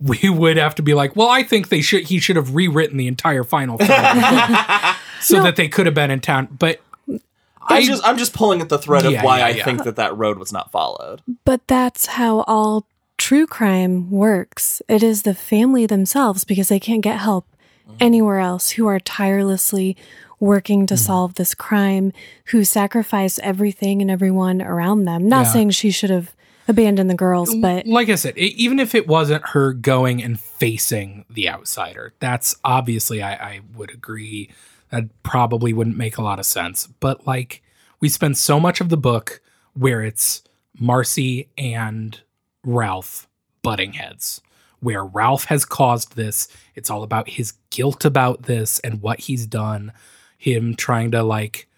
we 0.00 0.28
would 0.28 0.56
have 0.56 0.74
to 0.74 0.82
be 0.82 0.92
like, 0.92 1.14
well, 1.14 1.28
I 1.28 1.44
think 1.44 1.68
they 1.68 1.80
should 1.80 2.02
he 2.08 2.18
should 2.18 2.34
have 2.34 2.54
rewritten 2.56 2.96
the 2.96 3.06
entire 3.06 3.44
final 3.44 3.78
film 3.78 3.88
so 5.20 5.40
that 5.42 5.54
they 5.56 5.68
could 5.68 5.86
have 5.86 5.94
been 5.94 6.10
in 6.10 6.20
town. 6.20 6.48
But 6.58 6.80
I 7.08 7.76
I 7.76 7.82
just 7.84 8.04
I'm 8.04 8.18
just 8.18 8.34
pulling 8.34 8.60
at 8.60 8.68
the 8.68 8.76
thread 8.78 9.04
Yeah, 9.04 9.20
of 9.20 9.24
why 9.24 9.38
yeah, 9.38 9.46
I 9.46 9.48
yeah. 9.50 9.64
think 9.64 9.84
that 9.84 9.94
that 9.96 10.16
road 10.18 10.38
was 10.38 10.52
not 10.52 10.72
followed 10.72 11.22
But 11.44 11.66
that's 11.68 12.06
how 12.06 12.40
all 12.42 12.86
true 13.24 13.46
crime 13.46 14.10
works. 14.10 14.82
It 14.86 15.02
is 15.02 15.22
the 15.22 15.32
family 15.32 15.86
themselves, 15.86 16.44
because 16.44 16.68
they 16.68 16.78
can't 16.78 17.00
get 17.00 17.20
help 17.20 17.46
mm-hmm. 17.88 17.96
anywhere 17.98 18.38
else, 18.38 18.72
who 18.72 18.86
are 18.86 19.00
tirelessly 19.00 19.96
working 20.38 20.84
to 20.84 20.92
mm-hmm. 20.92 21.06
solve 21.06 21.34
this 21.34 21.54
crime, 21.54 22.12
who 22.48 22.64
sacrifice 22.64 23.38
everything 23.38 24.02
and 24.02 24.10
everyone 24.10 24.60
around 24.60 25.06
them. 25.06 25.26
Not 25.26 25.46
Yeah. 25.46 25.52
saying 25.52 25.70
she 25.70 25.90
should 25.90 26.10
have 26.10 26.34
abandoned 26.68 27.08
the 27.08 27.14
girls, 27.14 27.54
but 27.54 27.86
like 27.86 28.10
I 28.10 28.16
said, 28.16 28.36
e- 28.36 28.54
even 28.58 28.78
if 28.78 28.94
it 28.94 29.08
wasn't 29.08 29.48
her 29.48 29.72
going 29.72 30.22
and 30.22 30.38
facing 30.38 31.24
the 31.30 31.48
outsider, 31.48 32.12
that's 32.20 32.54
obviously 32.62 33.22
I, 33.22 33.32
I 33.32 33.60
would 33.74 33.90
agree 33.90 34.50
that 34.90 35.04
probably 35.22 35.72
wouldn't 35.72 35.96
make 35.96 36.18
a 36.18 36.22
lot 36.22 36.38
of 36.38 36.44
sense. 36.44 36.88
But 37.00 37.26
like 37.26 37.62
we 38.00 38.10
spend 38.10 38.36
so 38.36 38.60
much 38.60 38.82
of 38.82 38.90
the 38.90 38.98
book 38.98 39.40
where 39.72 40.02
it's 40.02 40.42
Marcy 40.78 41.48
and 41.56 42.20
Ralph 42.64 43.28
butting 43.62 43.94
heads, 43.94 44.40
where 44.80 45.04
Ralph 45.04 45.44
has 45.46 45.64
caused 45.64 46.16
this. 46.16 46.48
It's 46.74 46.90
all 46.90 47.02
about 47.02 47.30
his 47.30 47.52
guilt 47.70 48.04
about 48.04 48.42
this 48.42 48.80
and 48.80 49.02
what 49.02 49.20
he's 49.20 49.46
done. 49.46 49.92
Him 50.38 50.74
trying 50.74 51.10
to 51.12 51.22
like 51.22 51.68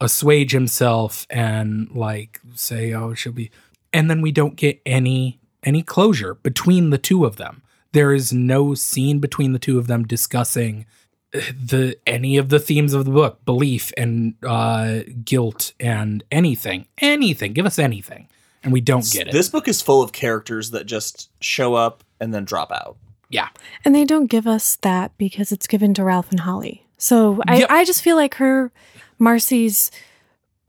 assuage 0.00 0.52
himself 0.52 1.26
and 1.30 1.90
like 1.90 2.40
say, 2.54 2.92
"Oh, 2.92 3.14
she'll 3.14 3.32
be," 3.32 3.50
and 3.92 4.10
then 4.10 4.22
we 4.22 4.32
don't 4.32 4.56
get 4.56 4.80
any 4.86 5.40
any 5.64 5.82
closure 5.82 6.34
between 6.34 6.90
the 6.90 6.98
two 6.98 7.24
of 7.24 7.36
them. 7.36 7.62
There 7.92 8.12
is 8.12 8.32
no 8.32 8.74
scene 8.74 9.18
between 9.18 9.52
the 9.52 9.58
two 9.58 9.78
of 9.78 9.86
them 9.86 10.06
discussing 10.06 10.86
the 11.32 11.98
any 12.06 12.36
of 12.36 12.48
the 12.48 12.58
themes 12.58 12.94
of 12.94 13.04
the 13.04 13.10
book, 13.10 13.44
belief 13.44 13.92
and 13.96 14.34
uh, 14.42 15.00
guilt 15.24 15.72
and 15.78 16.24
anything, 16.30 16.86
anything. 16.98 17.52
Give 17.52 17.66
us 17.66 17.78
anything. 17.78 18.28
And 18.62 18.72
we 18.72 18.80
don't 18.80 19.08
get 19.10 19.28
it. 19.28 19.32
This 19.32 19.48
book 19.48 19.68
is 19.68 19.80
full 19.82 20.02
of 20.02 20.12
characters 20.12 20.70
that 20.70 20.84
just 20.86 21.30
show 21.42 21.74
up 21.74 22.02
and 22.20 22.32
then 22.34 22.44
drop 22.44 22.70
out. 22.72 22.96
yeah. 23.30 23.48
And 23.84 23.94
they 23.94 24.04
don't 24.04 24.26
give 24.26 24.46
us 24.46 24.76
that 24.76 25.16
because 25.18 25.52
it's 25.52 25.66
given 25.66 25.94
to 25.94 26.04
Ralph 26.04 26.30
and 26.30 26.40
Holly. 26.40 26.84
So 26.96 27.40
I, 27.46 27.58
Yep. 27.58 27.70
I 27.70 27.84
just 27.84 28.02
feel 28.02 28.16
like 28.16 28.34
her, 28.36 28.72
Marcy's 29.18 29.90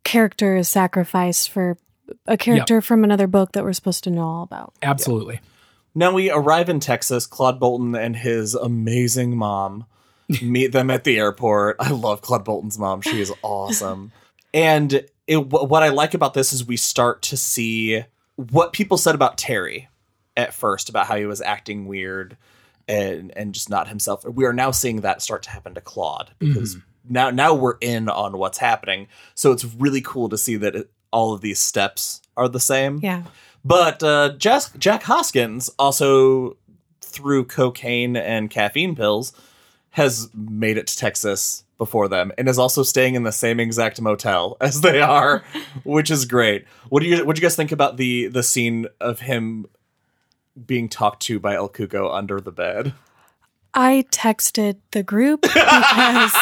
character 0.04 0.56
is 0.56 0.69
sacrificed 0.69 1.49
for 1.49 1.78
a 2.25 2.38
character 2.38 2.82
from 2.82 3.04
another 3.04 3.28
book 3.28 3.52
that 3.54 3.63
we're 3.63 3.73
supposed 3.73 4.04
to 4.06 4.10
know 4.12 4.23
all 4.28 4.43
about. 4.43 4.73
Absolutely. 4.82 5.39
Now 5.95 6.12
we 6.13 6.30
arrive 6.32 6.69
in 6.69 6.80
Texas. 6.80 7.25
Claude 7.25 7.60
Bolton 7.60 7.95
and 7.95 8.15
his 8.15 8.56
amazing 8.56 9.36
mom 9.38 9.86
meet 10.41 10.71
them 10.71 10.89
at 10.91 11.04
the 11.04 11.17
airport. 11.17 11.75
I 11.80 11.89
love 11.89 12.21
Claude 12.21 12.45
Bolton's 12.45 12.78
mom. 12.78 13.02
She 13.02 13.19
is 13.21 13.34
awesome. 13.41 14.12
and 14.54 15.04
it, 15.29 15.45
what 15.45 15.83
I 15.83 15.89
like 15.89 16.15
about 16.15 16.33
this 16.33 16.51
is 16.51 16.65
we 16.65 16.75
start 16.75 17.21
to 17.23 17.37
see 17.37 18.03
what 18.35 18.73
people 18.73 18.97
said 18.97 19.13
about 19.13 19.37
Terry 19.37 19.87
at 20.35 20.55
first 20.55 20.89
about 20.89 21.05
how 21.05 21.17
he 21.17 21.25
was 21.25 21.39
acting 21.39 21.85
weird 21.85 22.35
and 22.87 23.31
and 23.37 23.53
just 23.53 23.69
not 23.69 23.87
himself. 23.87 24.25
We 24.25 24.45
are 24.45 24.53
now 24.53 24.71
seeing 24.71 25.01
that 25.01 25.21
start 25.21 25.43
to 25.43 25.51
happen 25.51 25.75
to 25.75 25.81
Claude 25.81 26.31
because 26.39 26.77
now 27.07 27.29
now 27.29 27.53
we're 27.53 27.77
in 27.79 28.09
on 28.09 28.39
what's 28.39 28.57
happening. 28.57 29.07
So 29.35 29.51
it's 29.51 29.65
really 29.65 30.01
cool 30.01 30.29
to 30.29 30.37
see 30.37 30.55
that 30.55 30.75
it, 30.75 30.89
all 31.11 31.31
of 31.31 31.41
these 31.41 31.59
steps 31.59 32.23
are 32.35 32.49
the 32.49 32.59
same. 32.59 32.99
Yeah. 33.03 33.23
But 33.63 34.01
uh, 34.01 34.33
Jas- 34.37 34.71
Jack 34.79 35.03
Hoskins 35.03 35.69
also, 35.77 36.57
through 37.01 37.45
cocaine 37.45 38.15
and 38.15 38.49
caffeine 38.49 38.95
pills, 38.95 39.31
has 39.91 40.29
made 40.33 40.77
it 40.77 40.87
to 40.87 40.97
Texas 40.97 41.65
before 41.79 42.07
them 42.07 42.31
and 42.37 42.47
is 42.47 42.59
also 42.59 42.83
staying 42.83 43.15
in 43.15 43.23
the 43.23 43.31
same 43.31 43.59
exact 43.59 43.99
motel 43.99 44.55
as 44.61 44.81
they 44.81 45.01
are, 45.01 45.43
which 45.83 46.11
is 46.11 46.25
great. 46.25 46.67
What 46.89 47.01
do 47.01 47.09
you 47.09 47.25
what 47.25 47.35
do 47.35 47.41
you 47.41 47.45
guys 47.45 47.55
think 47.55 47.71
about 47.71 47.97
the 47.97 48.27
the 48.27 48.43
scene 48.43 48.85
of 49.01 49.21
him 49.21 49.65
being 50.63 50.87
talked 50.87 51.23
to 51.23 51.39
by 51.39 51.55
El 51.55 51.69
Cuco 51.69 52.13
under 52.13 52.39
the 52.39 52.51
bed? 52.51 52.93
I 53.73 54.05
texted 54.11 54.77
the 54.91 55.03
group 55.03 55.41
because 55.41 56.33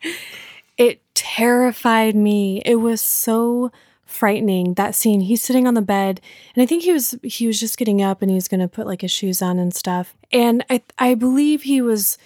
it 0.76 1.02
terrified 1.14 2.16
me. 2.16 2.62
It 2.64 2.76
was 2.76 3.00
so 3.00 3.70
frightening 4.04 4.74
that 4.74 4.94
scene. 4.94 5.20
He's 5.20 5.42
sitting 5.42 5.66
on 5.66 5.74
the 5.74 5.82
bed 5.82 6.20
and 6.54 6.62
I 6.62 6.66
think 6.66 6.82
he 6.82 6.92
was 6.92 7.16
he 7.22 7.46
was 7.46 7.60
just 7.60 7.76
getting 7.76 8.00
up 8.00 8.22
and 8.22 8.30
he 8.30 8.36
was 8.36 8.48
going 8.48 8.60
to 8.60 8.68
put 8.68 8.86
like 8.86 9.02
his 9.02 9.10
shoes 9.10 9.42
on 9.42 9.58
and 9.58 9.74
stuff. 9.74 10.16
And 10.32 10.64
I 10.70 10.82
I 10.98 11.14
believe 11.14 11.62
he 11.62 11.82
was 11.82 12.16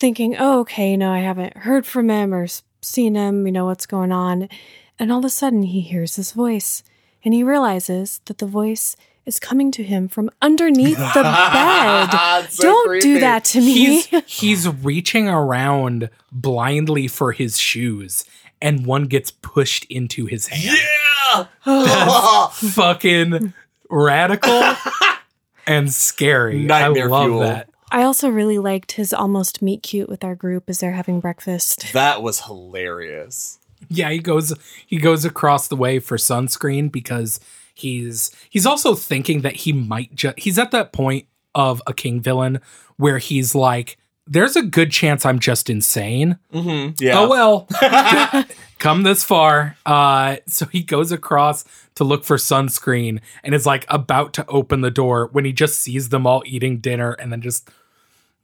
thinking, 0.00 0.34
"Oh, 0.38 0.60
okay, 0.60 0.90
you 0.92 0.96
know, 0.98 1.12
I 1.12 1.20
haven't 1.20 1.56
heard 1.58 1.86
from 1.86 2.08
him 2.10 2.34
or 2.34 2.48
seen 2.82 3.14
him, 3.14 3.46
you 3.46 3.52
know 3.52 3.66
what's 3.66 3.86
going 3.86 4.10
on." 4.12 4.48
And 4.98 5.12
all 5.12 5.20
of 5.20 5.24
a 5.24 5.30
sudden 5.30 5.62
he 5.62 5.80
hears 5.80 6.16
this 6.16 6.32
voice 6.32 6.82
and 7.24 7.32
he 7.34 7.42
realizes 7.42 8.20
that 8.24 8.38
the 8.38 8.46
voice 8.46 8.96
is 9.26 9.38
coming 9.38 9.70
to 9.72 9.82
him 9.82 10.08
from 10.08 10.30
underneath 10.42 10.96
the 10.96 11.22
bed. 11.22 12.46
so 12.50 12.62
Don't 12.62 12.88
creepy. 12.88 13.02
do 13.02 13.20
that 13.20 13.44
to 13.44 13.60
me. 13.60 14.00
He's 14.00 14.24
he's 14.40 14.68
reaching 14.68 15.28
around 15.28 16.10
blindly 16.32 17.06
for 17.08 17.32
his 17.32 17.58
shoes, 17.58 18.24
and 18.62 18.84
one 18.86 19.04
gets 19.04 19.30
pushed 19.30 19.84
into 19.86 20.26
his 20.26 20.48
hand. 20.48 20.78
Yeah. 20.78 21.46
That's 21.64 22.72
Fucking 22.74 23.52
radical 23.88 24.74
and 25.66 25.92
scary. 25.92 26.62
Nightmare 26.62 27.04
I 27.06 27.08
love 27.08 27.24
fuel. 27.26 27.40
that. 27.40 27.69
I 27.90 28.02
also 28.02 28.28
really 28.28 28.58
liked 28.58 28.92
his 28.92 29.12
almost 29.12 29.62
meet 29.62 29.82
cute 29.82 30.08
with 30.08 30.22
our 30.22 30.34
group 30.34 30.64
as 30.68 30.78
they're 30.78 30.92
having 30.92 31.20
breakfast. 31.20 31.86
that 31.92 32.22
was 32.22 32.42
hilarious. 32.42 33.58
Yeah, 33.88 34.10
he 34.10 34.18
goes 34.18 34.52
he 34.86 34.98
goes 34.98 35.24
across 35.24 35.68
the 35.68 35.76
way 35.76 35.98
for 35.98 36.16
sunscreen 36.16 36.92
because 36.92 37.40
he's 37.74 38.30
he's 38.50 38.66
also 38.66 38.94
thinking 38.94 39.40
that 39.40 39.56
he 39.56 39.72
might 39.72 40.14
just 40.14 40.38
he's 40.38 40.58
at 40.58 40.70
that 40.70 40.92
point 40.92 41.26
of 41.54 41.82
a 41.86 41.94
king 41.94 42.20
villain 42.20 42.60
where 42.96 43.18
he's 43.18 43.54
like 43.54 43.96
there's 44.26 44.54
a 44.54 44.62
good 44.62 44.92
chance 44.92 45.26
I'm 45.26 45.40
just 45.40 45.68
insane. 45.68 46.38
Mm-hmm. 46.52 47.02
Yeah. 47.02 47.20
Oh 47.20 47.28
well. 47.28 47.68
Come 48.78 49.02
this 49.02 49.24
far. 49.24 49.76
Uh 49.86 50.36
so 50.46 50.66
he 50.66 50.82
goes 50.82 51.10
across 51.10 51.64
to 51.94 52.04
look 52.04 52.24
for 52.24 52.36
sunscreen 52.36 53.20
and 53.42 53.54
is 53.54 53.66
like 53.66 53.86
about 53.88 54.34
to 54.34 54.46
open 54.46 54.82
the 54.82 54.90
door 54.90 55.30
when 55.32 55.44
he 55.44 55.52
just 55.52 55.80
sees 55.80 56.10
them 56.10 56.26
all 56.26 56.42
eating 56.46 56.78
dinner 56.78 57.12
and 57.12 57.32
then 57.32 57.40
just 57.40 57.68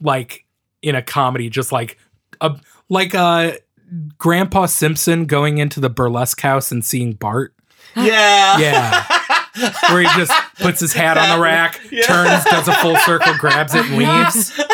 like 0.01 0.45
in 0.83 0.95
a 0.95 1.03
comedy 1.03 1.49
just 1.51 1.73
like 1.73 1.99
a 2.41 2.57
like 2.89 3.15
a 3.15 3.59
Grandpa 4.19 4.67
Simpson 4.67 5.27
going 5.27 5.59
into 5.59 5.81
the 5.81 5.89
burlesque 5.91 6.41
house 6.41 6.73
and 6.73 6.85
seeing 6.85 7.13
Bart. 7.13 7.53
Yeah. 7.97 8.59
Yeah. 8.59 9.05
Where 9.91 10.03
he 10.03 10.09
just 10.19 10.33
puts 10.59 10.81
his 10.81 10.93
hat 10.93 11.17
on 11.17 11.35
the 11.35 11.43
rack, 11.43 11.81
turns, 12.05 12.45
does 12.45 12.69
a 12.69 12.75
full 12.75 12.97
circle, 12.97 13.33
grabs 13.39 13.75
it, 13.75 13.87
and 13.91 13.97
leaves. 13.97 14.61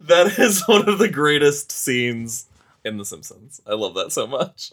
That 0.00 0.38
is 0.38 0.66
one 0.66 0.88
of 0.88 0.98
the 0.98 1.08
greatest 1.08 1.70
scenes 1.70 2.46
in 2.84 2.96
The 2.96 3.04
Simpsons. 3.04 3.60
I 3.66 3.74
love 3.74 3.94
that 3.94 4.12
so 4.12 4.26
much. 4.26 4.72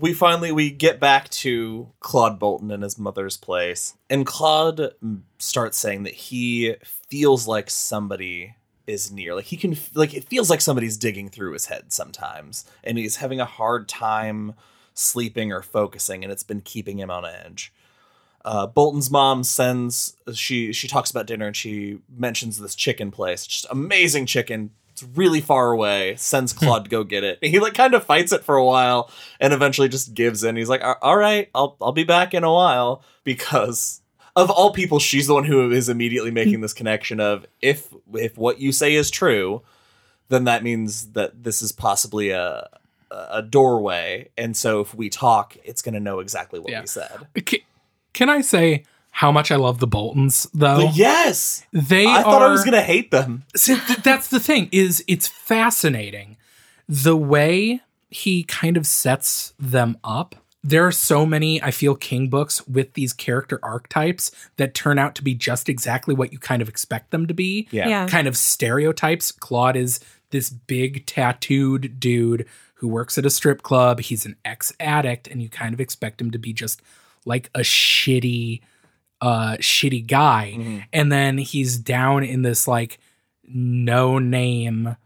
We 0.00 0.14
finally 0.14 0.52
we 0.52 0.70
get 0.70 1.00
back 1.00 1.28
to 1.30 1.88
Claude 2.00 2.38
Bolton 2.38 2.70
and 2.70 2.82
his 2.82 2.98
mother's 2.98 3.36
place, 3.36 3.96
and 4.08 4.24
Claude 4.24 4.92
starts 5.38 5.78
saying 5.78 6.04
that 6.04 6.14
he 6.14 6.76
feels 7.08 7.46
like 7.46 7.70
somebody 7.70 8.54
is 8.88 9.12
near. 9.12 9.34
Like 9.34 9.44
he 9.46 9.56
can 9.56 9.76
like 9.94 10.14
it 10.14 10.24
feels 10.24 10.50
like 10.50 10.60
somebody's 10.60 10.96
digging 10.96 11.28
through 11.28 11.52
his 11.52 11.66
head 11.66 11.92
sometimes, 11.92 12.64
and 12.82 12.98
he's 12.98 13.16
having 13.16 13.38
a 13.40 13.44
hard 13.44 13.88
time 13.88 14.54
sleeping 14.94 15.52
or 15.52 15.62
focusing, 15.62 16.24
and 16.24 16.32
it's 16.32 16.42
been 16.42 16.60
keeping 16.60 16.98
him 16.98 17.10
on 17.10 17.24
edge 17.24 17.72
uh, 18.44 18.66
Bolton's 18.66 19.10
mom 19.10 19.44
sends 19.44 20.16
she 20.32 20.72
she 20.72 20.88
talks 20.88 21.10
about 21.10 21.26
dinner 21.26 21.46
and 21.48 21.56
she 21.56 21.98
mentions 22.08 22.58
this 22.58 22.74
chicken 22.74 23.10
place, 23.10 23.46
just 23.46 23.66
amazing 23.70 24.26
chicken. 24.26 24.70
It's 24.90 25.02
really 25.02 25.40
far 25.40 25.70
away. 25.70 26.16
Sends 26.16 26.52
Claude 26.52 26.84
to 26.84 26.90
go 26.90 27.04
get 27.04 27.22
it. 27.24 27.38
He 27.42 27.60
like 27.60 27.74
kind 27.74 27.94
of 27.94 28.04
fights 28.04 28.32
it 28.32 28.42
for 28.44 28.56
a 28.56 28.64
while 28.64 29.10
and 29.38 29.52
eventually 29.52 29.88
just 29.88 30.14
gives 30.14 30.42
in. 30.44 30.56
He's 30.56 30.68
like, 30.68 30.82
"All- 30.82 30.96
"All 31.02 31.16
right, 31.16 31.50
I'll 31.54 31.76
I'll 31.80 31.92
be 31.92 32.04
back 32.04 32.32
in 32.32 32.42
a 32.42 32.52
while." 32.52 33.02
Because 33.22 34.00
of 34.38 34.50
all 34.50 34.72
people, 34.72 34.98
she's 34.98 35.26
the 35.26 35.34
one 35.34 35.44
who 35.44 35.70
is 35.70 35.88
immediately 35.88 36.30
making 36.30 36.60
this 36.60 36.72
connection 36.72 37.20
of 37.20 37.46
if 37.60 37.88
if 38.14 38.38
what 38.38 38.60
you 38.60 38.72
say 38.72 38.94
is 38.94 39.10
true, 39.10 39.62
then 40.28 40.44
that 40.44 40.62
means 40.62 41.12
that 41.12 41.42
this 41.44 41.60
is 41.62 41.72
possibly 41.72 42.30
a 42.30 42.68
a 43.10 43.40
doorway, 43.42 44.28
and 44.36 44.54
so 44.56 44.80
if 44.80 44.94
we 44.94 45.08
talk, 45.08 45.56
it's 45.64 45.80
going 45.80 45.94
to 45.94 46.00
know 46.00 46.20
exactly 46.20 46.60
what 46.60 46.70
Yeah. 46.70 46.82
we 46.82 46.86
said. 46.86 47.26
Ca- 47.46 47.64
Can 48.12 48.28
I 48.28 48.42
say 48.42 48.84
how 49.12 49.32
much 49.32 49.50
I 49.50 49.56
love 49.56 49.78
the 49.80 49.86
Boltons 49.86 50.46
though? 50.52 50.86
But 50.86 50.94
yes, 50.94 51.64
They 51.72 52.04
I 52.06 52.18
are 52.18 52.22
thought 52.22 52.42
I 52.42 52.48
was 52.50 52.64
gonna 52.64 52.82
hate 52.82 53.10
them. 53.10 53.44
See, 53.56 53.76
th- 53.78 54.00
that's 54.00 54.28
the 54.28 54.38
thing 54.40 54.68
is 54.72 55.02
it's 55.08 55.26
fascinating 55.26 56.36
the 56.88 57.16
way 57.16 57.80
he 58.10 58.42
kind 58.44 58.76
of 58.76 58.86
sets 58.86 59.54
them 59.58 59.96
up 60.04 60.34
there 60.64 60.86
are 60.86 60.92
so 60.92 61.24
many 61.24 61.62
i 61.62 61.70
feel 61.70 61.94
king 61.94 62.28
books 62.28 62.66
with 62.66 62.94
these 62.94 63.12
character 63.12 63.60
archetypes 63.62 64.30
that 64.56 64.74
turn 64.74 64.98
out 64.98 65.14
to 65.14 65.22
be 65.22 65.34
just 65.34 65.68
exactly 65.68 66.14
what 66.14 66.32
you 66.32 66.38
kind 66.38 66.60
of 66.60 66.68
expect 66.68 67.10
them 67.10 67.26
to 67.26 67.34
be. 67.34 67.68
Yeah. 67.70 67.88
Yeah. 67.88 68.06
kind 68.08 68.26
of 68.26 68.36
stereotypes. 68.36 69.32
Claude 69.32 69.76
is 69.76 70.00
this 70.30 70.50
big 70.50 71.06
tattooed 71.06 71.98
dude 72.00 72.46
who 72.74 72.88
works 72.88 73.16
at 73.18 73.26
a 73.26 73.30
strip 73.30 73.62
club. 73.62 74.00
He's 74.00 74.26
an 74.26 74.36
ex-addict 74.44 75.26
and 75.28 75.42
you 75.42 75.48
kind 75.48 75.74
of 75.74 75.80
expect 75.80 76.20
him 76.20 76.30
to 76.32 76.38
be 76.38 76.52
just 76.52 76.82
like 77.24 77.50
a 77.54 77.60
shitty 77.60 78.60
uh 79.20 79.56
shitty 79.58 80.06
guy. 80.06 80.86
And 80.92 81.10
then 81.10 81.38
he's 81.38 81.78
down 81.78 82.24
in 82.24 82.42
this 82.42 82.68
like 82.68 82.98
no 83.44 84.18
name 84.18 84.96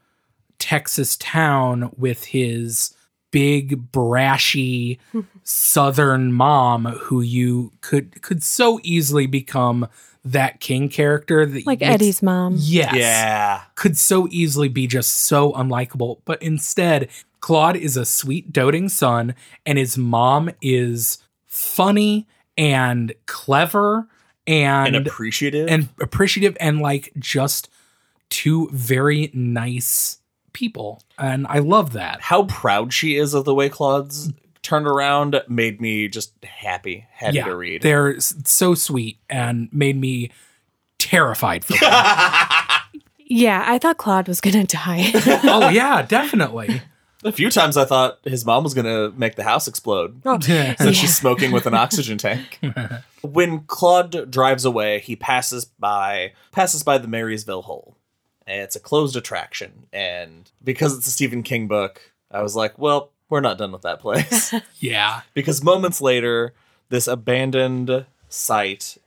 Texas 0.58 1.16
town 1.16 1.92
with 1.96 2.24
his 2.24 2.94
big 3.32 3.90
brashy 3.90 4.98
southern 5.42 6.32
mom 6.32 6.84
who 6.84 7.20
you 7.20 7.72
could 7.80 8.22
could 8.22 8.42
so 8.44 8.78
easily 8.84 9.26
become 9.26 9.88
that 10.24 10.60
king 10.60 10.88
character 10.88 11.44
that 11.44 11.66
Like 11.66 11.80
makes- 11.80 11.94
Eddie's 11.94 12.22
mom. 12.22 12.54
yes 12.58 12.94
Yeah. 12.94 13.62
could 13.74 13.98
so 13.98 14.28
easily 14.30 14.68
be 14.68 14.86
just 14.86 15.10
so 15.12 15.52
unlikable 15.54 16.18
but 16.24 16.40
instead 16.40 17.08
Claude 17.40 17.76
is 17.76 17.96
a 17.96 18.04
sweet 18.06 18.52
doting 18.52 18.88
son 18.88 19.34
and 19.66 19.76
his 19.76 19.98
mom 19.98 20.48
is 20.62 21.18
funny 21.48 22.28
and 22.56 23.12
clever 23.26 24.06
and 24.46 24.94
And 24.94 25.06
appreciative. 25.08 25.66
and 25.68 25.88
appreciative 26.00 26.56
and 26.60 26.78
like 26.80 27.12
just 27.18 27.68
two 28.30 28.68
very 28.72 29.30
nice 29.34 30.18
people 30.52 31.02
and 31.18 31.46
i 31.48 31.58
love 31.58 31.92
that 31.92 32.20
how 32.20 32.44
proud 32.44 32.92
she 32.92 33.16
is 33.16 33.34
of 33.34 33.44
the 33.44 33.54
way 33.54 33.68
Claude's 33.68 34.30
turned 34.62 34.86
around 34.86 35.42
made 35.48 35.80
me 35.80 36.06
just 36.06 36.32
happy. 36.44 37.04
Happy 37.10 37.36
yeah 37.36 37.44
to 37.46 37.56
read. 37.56 37.82
they're 37.82 38.20
so 38.20 38.74
sweet 38.74 39.18
and 39.28 39.68
made 39.72 39.96
me 40.00 40.30
terrified 40.98 41.64
for 41.64 41.72
them 41.78 41.92
Yeah, 43.34 43.64
I 43.66 43.78
thought 43.78 43.96
Claude 43.96 44.28
was 44.28 44.40
gonna 44.42 44.64
die. 44.66 45.10
oh 45.44 45.68
yeah 45.72 46.02
definitely 46.02 46.82
A 47.24 47.32
few 47.32 47.50
times 47.50 47.76
I 47.76 47.84
thought 47.86 48.18
his 48.24 48.44
mom 48.44 48.62
was 48.62 48.74
gonna 48.74 49.10
make 49.16 49.36
the 49.36 49.44
house 49.44 49.66
explode. 49.68 50.20
Oh, 50.26 50.38
Yeah. 50.46 50.76
Since 50.76 50.96
she's 50.96 51.16
smoking 51.16 51.50
with 51.50 51.66
an 51.66 51.72
oxygen 51.74 52.18
tank. 52.18 52.58
when 53.22 53.60
Claude 53.60 54.30
drives 54.30 54.64
away, 54.64 54.98
he 55.00 55.16
passes 55.16 55.64
by 55.64 56.32
passes 56.50 56.82
by 56.82 56.98
the 56.98 57.08
Marysville 57.08 57.62
Hole. 57.62 57.96
And 58.52 58.60
it's 58.60 58.76
a 58.76 58.80
closed 58.80 59.16
attraction. 59.16 59.86
And 59.94 60.50
because 60.62 60.94
it's 60.96 61.06
a 61.06 61.10
Stephen 61.10 61.42
King 61.42 61.68
book, 61.68 62.12
I 62.30 62.42
was 62.42 62.54
like, 62.54 62.78
well, 62.78 63.10
we're 63.30 63.40
not 63.40 63.56
done 63.56 63.72
with 63.72 63.80
that 63.80 64.00
place. 64.00 64.52
yeah. 64.78 65.22
because 65.32 65.64
moments 65.64 66.02
later, 66.02 66.52
this 66.90 67.06
abandoned 67.06 68.04
site 68.28 68.98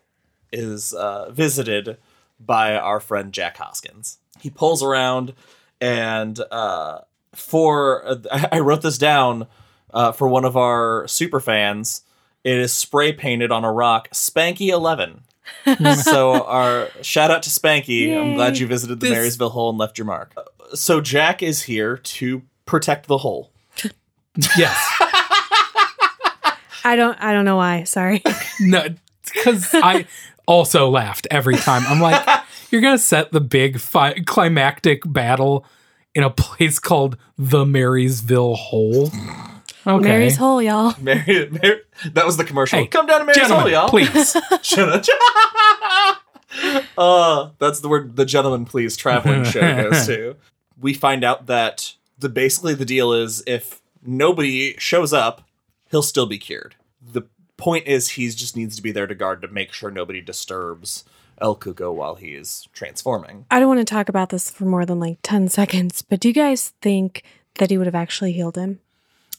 is 0.51 0.93
uh, 0.93 1.29
visited 1.29 1.97
by 2.39 2.75
our 2.75 2.99
friend 2.99 3.31
Jack 3.31 3.58
Hoskins. 3.58 4.17
He 4.39 4.49
pulls 4.49 4.81
around, 4.81 5.34
and 5.79 6.39
uh, 6.49 7.01
for 7.34 8.19
I 8.31 8.49
I 8.53 8.60
wrote 8.60 8.81
this 8.81 8.97
down 8.97 9.45
uh, 9.93 10.12
for 10.12 10.27
one 10.27 10.45
of 10.45 10.58
our 10.58 11.08
super 11.08 11.39
fans. 11.39 12.01
It 12.43 12.58
is 12.58 12.73
spray 12.73 13.13
painted 13.13 13.51
on 13.51 13.63
a 13.63 13.71
rock, 13.71 14.10
Spanky 14.10 14.69
Eleven. 14.69 15.21
so 15.95 16.43
our 16.45 16.89
shout 17.01 17.31
out 17.31 17.43
to 17.43 17.49
Spanky. 17.49 18.15
I'm 18.15 18.36
glad 18.36 18.58
you 18.58 18.67
visited 18.67 18.99
the 18.99 19.08
This- 19.10 19.15
Marysville 19.17 19.49
Hole 19.49 19.69
and 19.69 19.77
left 19.77 19.97
your 19.97 20.05
mark. 20.05 20.34
So 20.73 20.99
Jack 21.01 21.43
is 21.43 21.63
here 21.63 21.97
to 21.97 22.41
protect 22.65 23.08
the 23.08 23.19
hole. 23.19 23.51
Yes. 24.58 24.77
I 26.84 26.95
don't. 26.95 27.17
I 27.21 27.31
don't 27.34 27.45
know 27.45 27.55
why. 27.55 27.84
Sorry. 27.84 28.21
No, 28.62 28.88
because 29.34 29.69
I 29.73 30.05
also 30.47 30.88
laughed 30.89 31.27
every 31.29 31.58
time. 31.58 31.84
I'm 31.88 31.99
like, 31.99 32.25
you're 32.71 32.79
gonna 32.81 32.97
set 32.97 33.31
the 33.34 33.41
big 33.41 33.79
fi- 33.81 34.13
climactic 34.25 35.01
battle 35.05 35.65
in 36.13 36.23
a 36.23 36.29
place 36.29 36.79
called 36.79 37.17
the 37.38 37.65
Marysville 37.65 38.55
Hole. 38.55 39.12
Okay, 39.87 40.03
Mary's 40.03 40.37
hole, 40.37 40.61
y'all. 40.61 40.95
Mary, 41.01 41.49
Mary, 41.49 41.81
that 42.11 42.25
was 42.25 42.37
the 42.37 42.43
commercial. 42.43 42.79
Hey, 42.79 42.87
Come 42.87 43.05
down 43.05 43.19
to 43.19 43.25
Mary's 43.25 43.37
gentlemen, 43.37 43.73
Hole, 43.73 43.89
y'all. 43.89 43.89
please. 43.89 44.35
Shut 44.61 45.07
uh, 46.97 47.49
that's 47.59 47.81
the 47.81 47.89
word 47.89 48.15
the 48.15 48.25
gentleman 48.25 48.65
please 48.65 48.95
traveling 48.95 49.43
show 49.43 49.89
goes 49.89 50.07
to. 50.07 50.35
We 50.79 50.93
find 50.93 51.23
out 51.23 51.47
that 51.47 51.95
the 52.17 52.29
basically 52.29 52.73
the 52.73 52.85
deal 52.85 53.13
is 53.13 53.43
if 53.45 53.81
nobody 54.01 54.75
shows 54.77 55.13
up, 55.13 55.47
he'll 55.91 56.01
still 56.01 56.25
be 56.25 56.37
cured. 56.37 56.75
The 57.01 57.23
point 57.57 57.87
is 57.87 58.11
he 58.11 58.27
just 58.29 58.55
needs 58.55 58.75
to 58.75 58.81
be 58.81 58.91
there 58.91 59.07
to 59.07 59.15
guard 59.15 59.41
to 59.41 59.47
make 59.47 59.73
sure 59.73 59.91
nobody 59.91 60.21
disturbs 60.21 61.03
El 61.39 61.55
Cuco 61.55 61.93
while 61.93 62.15
he 62.15 62.29
is 62.29 62.67
transforming. 62.73 63.45
I 63.51 63.59
don't 63.59 63.67
want 63.67 63.85
to 63.85 63.93
talk 63.93 64.09
about 64.09 64.29
this 64.29 64.49
for 64.49 64.65
more 64.65 64.85
than 64.85 64.99
like 64.99 65.19
ten 65.21 65.49
seconds, 65.49 66.01
but 66.01 66.19
do 66.19 66.29
you 66.29 66.33
guys 66.33 66.73
think 66.81 67.23
that 67.55 67.69
he 67.69 67.77
would 67.77 67.87
have 67.87 67.95
actually 67.95 68.33
healed 68.33 68.55
him? 68.55 68.79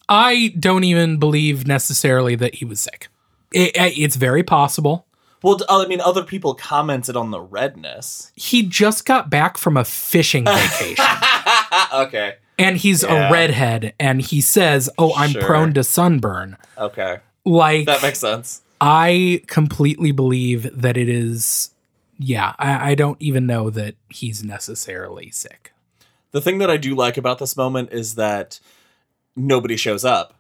I 0.09 0.55
don't 0.59 0.85
even 0.85 1.19
believe 1.19 1.67
necessarily 1.67 2.35
that 2.37 2.57
he 2.57 2.65
was 2.65 2.81
sick. 2.81 3.09
It, 3.53 3.73
it's 3.75 4.17
very 4.17 4.43
possible. 4.43 5.07
Well, 5.43 5.59
uh, 5.69 5.85
I 5.85 5.87
mean, 5.87 6.01
other 6.01 6.23
people 6.25 6.55
commented 6.55 7.17
on 7.17 7.31
the 7.31 7.41
redness. 7.41 8.33
He 8.35 8.63
just 8.63 9.05
got 9.05 9.31
back 9.31 9.59
from 9.59 9.77
a 9.77 9.85
fishing 9.85 10.45
vacation. 10.45 11.05
okay, 11.95 12.35
and 12.59 12.77
he's 12.77 13.03
Yeah. 13.03 13.29
a 13.29 13.33
redhead 13.33 13.95
and 14.01 14.21
he 14.21 14.41
says, 14.41 14.89
"Oh, 14.99 15.15
I'm 15.15 15.31
Sure. 15.31 15.43
prone 15.43 15.75
to 15.75 15.85
sunburn." 15.85 16.57
okay, 16.79 17.19
Like 17.45 17.87
that 17.87 18.03
makes 18.03 18.19
sense. 18.19 18.63
I 18.81 19.43
completely 19.47 20.13
believe 20.13 20.69
that 20.81 20.97
it 20.97 21.09
is 21.09 21.71
yeah, 22.19 22.55
I, 22.59 22.93
I 22.93 22.95
don't 22.95 23.21
even 23.21 23.47
know 23.47 23.69
that 23.71 23.95
he's 24.09 24.43
necessarily 24.43 25.31
sick. 25.31 25.73
The 26.33 26.41
thing 26.41 26.59
that 26.59 26.71
I 26.71 26.77
do 26.79 26.95
like 26.95 27.17
about 27.19 27.39
this 27.39 27.57
moment 27.57 27.91
is 27.93 28.15
that 28.15 28.59
nobody 29.37 29.77
shows 29.77 30.05
up. 30.05 30.35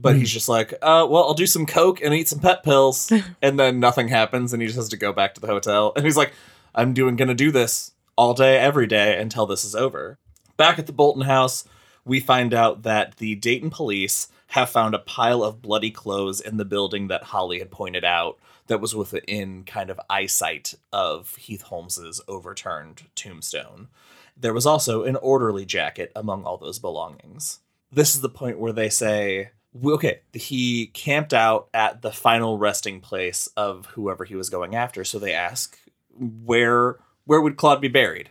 But 0.00 0.14
he's 0.14 0.30
just 0.30 0.48
like, 0.48 0.72
uh, 0.74 1.06
well, 1.10 1.24
I'll 1.24 1.34
do 1.34 1.46
some 1.46 1.66
coke 1.66 2.00
and 2.00 2.14
eat 2.14 2.28
some 2.28 2.38
pet 2.38 2.62
pills, 2.62 3.12
and 3.42 3.58
then 3.58 3.80
nothing 3.80 4.08
happens, 4.08 4.52
and 4.52 4.62
he 4.62 4.68
just 4.68 4.78
has 4.78 4.88
to 4.90 4.96
go 4.96 5.12
back 5.12 5.34
to 5.34 5.40
the 5.40 5.48
hotel. 5.48 5.92
And 5.96 6.04
he's 6.04 6.16
like, 6.16 6.32
I'm 6.74 6.94
doing 6.94 7.16
gonna 7.16 7.34
do 7.34 7.50
this 7.50 7.92
all 8.16 8.32
day, 8.32 8.58
every 8.58 8.86
day 8.86 9.20
until 9.20 9.46
this 9.46 9.64
is 9.64 9.74
over. 9.74 10.18
Back 10.56 10.78
at 10.78 10.86
the 10.86 10.92
Bolton 10.92 11.22
house, 11.22 11.64
we 12.04 12.20
find 12.20 12.54
out 12.54 12.82
that 12.84 13.16
the 13.16 13.34
Dayton 13.34 13.70
police 13.70 14.28
have 14.48 14.70
found 14.70 14.94
a 14.94 15.00
pile 15.00 15.42
of 15.42 15.60
bloody 15.60 15.90
clothes 15.90 16.40
in 16.40 16.56
the 16.56 16.64
building 16.64 17.08
that 17.08 17.24
Holly 17.24 17.58
had 17.58 17.70
pointed 17.70 18.04
out 18.04 18.38
that 18.66 18.80
was 18.80 18.94
within 18.94 19.64
kind 19.64 19.90
of 19.90 20.00
eyesight 20.08 20.74
of 20.92 21.34
Heath 21.36 21.62
Holmes's 21.62 22.20
overturned 22.28 23.02
tombstone. 23.14 23.88
There 24.36 24.54
was 24.54 24.66
also 24.66 25.04
an 25.04 25.16
orderly 25.16 25.66
jacket 25.66 26.12
among 26.14 26.44
all 26.44 26.56
those 26.56 26.78
belongings. 26.78 27.60
This 27.90 28.14
is 28.14 28.20
the 28.20 28.28
point 28.28 28.58
where 28.58 28.72
they 28.72 28.88
say, 28.88 29.50
okay, 29.84 30.20
he 30.32 30.86
camped 30.88 31.32
out 31.32 31.68
at 31.72 32.02
the 32.02 32.12
final 32.12 32.58
resting 32.58 33.00
place 33.00 33.48
of 33.56 33.86
whoever 33.86 34.24
he 34.24 34.34
was 34.34 34.50
going 34.50 34.74
after. 34.74 35.04
So 35.04 35.18
they 35.18 35.32
ask, 35.32 35.78
where 36.10 36.98
where 37.24 37.40
would 37.40 37.56
Claude 37.56 37.80
be 37.80 37.88
buried? 37.88 38.30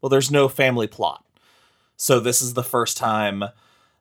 Well, 0.00 0.10
there's 0.10 0.30
no 0.30 0.48
family 0.48 0.86
plot. 0.86 1.24
So 1.96 2.20
this 2.20 2.42
is 2.42 2.54
the 2.54 2.62
first 2.62 2.96
time 2.96 3.44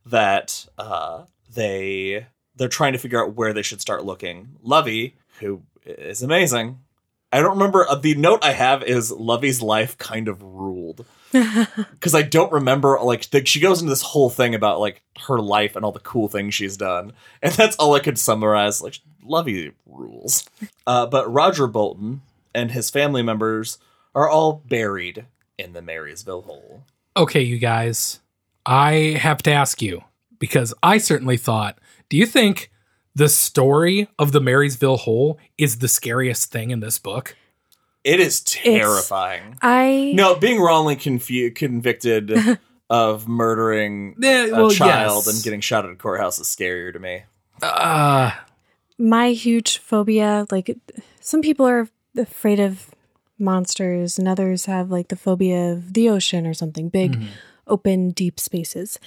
that 0.06 0.68
uh, 0.78 1.24
they 1.54 2.28
they're 2.56 2.68
trying 2.68 2.94
to 2.94 3.00
figure 3.00 3.24
out 3.24 3.36
where 3.36 3.54
they 3.54 3.62
should 3.62 3.82
start 3.82 4.06
looking. 4.06 4.50
Lovey, 4.62 5.16
who 5.40 5.64
is 5.86 6.22
amazing. 6.22 6.80
I 7.36 7.42
don't 7.42 7.58
remember 7.58 7.86
uh, 7.86 7.96
the 7.96 8.16
note 8.16 8.46
I 8.46 8.54
have 8.54 8.82
is 8.82 9.12
Lovey's 9.12 9.62
life 9.62 9.98
kind 9.98 10.30
of 10.30 10.42
ruled 10.42 11.06
because 11.34 12.16
I 12.16 12.22
don't 12.22 12.50
remember 12.50 12.98
like 13.04 13.30
the, 13.30 13.46
she 13.46 13.60
goes 13.60 13.82
into 13.82 13.90
this 13.90 14.02
whole 14.02 14.30
thing 14.30 14.56
about 14.56 14.80
like 14.80 15.04
her 15.28 15.42
life 15.42 15.76
and 15.76 15.84
all 15.84 15.92
the 15.92 16.00
cool 16.00 16.30
things 16.30 16.54
she's 16.54 16.78
done, 16.78 17.12
and 17.42 17.52
that's 17.56 17.76
all 17.76 17.94
I 17.94 18.00
could 18.00 18.18
summarize. 18.18 18.82
Like 18.82 19.00
Lovey 19.22 19.74
rules, 19.86 20.50
uh, 20.88 21.08
but 21.08 21.30
Roger 21.30 21.68
Bolton 21.68 22.22
and 22.54 22.72
his 22.72 22.90
family 22.90 23.22
members 23.22 23.80
are 24.16 24.30
all 24.30 24.64
buried 24.66 25.26
in 25.58 25.74
the 25.74 25.82
Marysville 25.82 26.44
Hole. 26.44 26.86
Okay, 27.18 27.42
you 27.42 27.58
guys, 27.58 28.22
I 28.66 29.18
have 29.20 29.44
to 29.44 29.52
ask 29.52 29.82
you 29.82 30.06
because 30.40 30.74
I 30.82 31.00
certainly 31.00 31.36
thought, 31.36 31.80
do 32.08 32.16
you 32.16 32.28
think 32.28 32.72
the 33.16 33.30
story 33.30 34.08
of 34.20 34.32
the 34.34 34.42
Marysville 34.42 34.98
Hole 34.98 35.38
is 35.58 35.80
the 35.80 35.88
scariest 35.88 36.52
thing 36.52 36.72
in 36.72 36.80
this 36.82 37.00
book? 37.00 37.36
It 38.04 38.20
is 38.20 38.42
terrifying. 38.42 39.58
I 39.62 40.12
No, 40.16 40.36
being 40.36 40.62
wrongly 40.62 40.96
confu- 40.96 41.52
convicted 41.52 42.32
of 42.90 43.28
murdering 43.28 44.16
Yeah, 44.20 44.46
a 44.48 44.52
well, 44.52 44.70
child 44.70 45.24
yes. 45.26 45.34
and 45.36 45.44
getting 45.44 45.62
shot 45.62 45.86
at 45.86 45.92
a 45.92 45.96
courthouse 45.96 46.38
is 46.40 46.48
scarier 46.48 46.94
to 46.94 47.00
me. 47.00 47.24
Uh, 47.62 48.32
my 49.00 49.30
huge 49.32 49.78
phobia 49.80 50.46
like 50.52 50.78
some 51.22 51.42
people 51.42 51.66
are 51.66 51.88
afraid 52.18 52.60
of 52.60 52.92
monsters 53.40 54.18
and 54.20 54.28
others 54.28 54.66
have 54.66 54.92
like 54.92 55.08
the 55.08 55.16
phobia 55.16 55.72
of 55.74 55.94
the 55.94 56.10
ocean 56.10 56.46
or 56.48 56.54
something 56.54 56.90
big 56.90 57.14
Mhm. 57.14 57.28
open 57.68 58.12
deep 58.12 58.40
spaces 58.40 58.98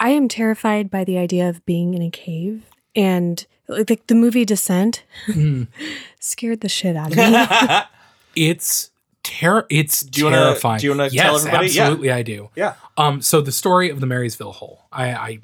i 0.00 0.10
am 0.10 0.26
terrified 0.28 0.90
by 0.90 1.04
the 1.04 1.16
idea 1.18 1.48
of 1.48 1.64
being 1.66 1.94
in 1.94 2.02
a 2.02 2.10
cave 2.10 2.64
and 2.96 3.46
like 3.68 4.06
the 4.08 4.14
movie 4.14 4.44
descent 4.44 5.04
mhm. 5.26 5.68
scared 6.20 6.60
the 6.60 6.68
shit 6.68 6.96
out 6.96 7.12
of 7.12 7.16
me 7.16 7.80
it's 8.36 8.90
ter- 9.22 9.66
it's 9.70 10.00
Do 10.02 10.20
you 10.20 10.24
wanna- 10.26 10.36
terrifying. 10.38 10.80
do 10.80 10.86
you 10.86 10.90
wanna 10.92 11.08
yes, 11.12 11.24
tell 11.24 11.36
everybody? 11.36 11.68
Yeah. 11.68 11.82
Absolutely, 11.82 12.10
I 12.10 12.22
do. 12.22 12.50
yeah. 12.56 12.74
Um, 12.96 13.20
so 13.22 13.40
the 13.40 13.52
story 13.52 13.90
of 13.90 14.00
the 14.00 14.06
Marysville 14.06 14.52
Hole. 14.52 14.86
I, 14.92 15.12
I 15.12 15.38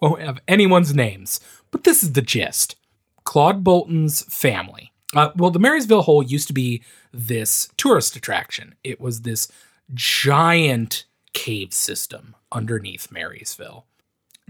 won't 0.00 0.20
have 0.22 0.40
anyone's 0.46 0.94
names, 0.94 1.40
but 1.70 1.84
this 1.84 2.02
is 2.02 2.12
the 2.12 2.22
gist. 2.22 2.76
Claude 3.24 3.62
Bolton's 3.64 4.22
family. 4.22 4.92
Uh, 5.14 5.30
well, 5.36 5.50
the 5.50 5.58
Marysville 5.58 6.02
Hole 6.02 6.22
used 6.22 6.46
to 6.48 6.52
be 6.54 6.82
this 7.12 7.68
tourist 7.76 8.14
attraction. 8.16 8.74
It 8.84 9.00
was 9.00 9.22
this 9.22 9.48
giant 9.94 11.04
cave 11.32 11.72
system 11.72 12.34
underneath 12.52 13.10
Marysville. 13.10 13.84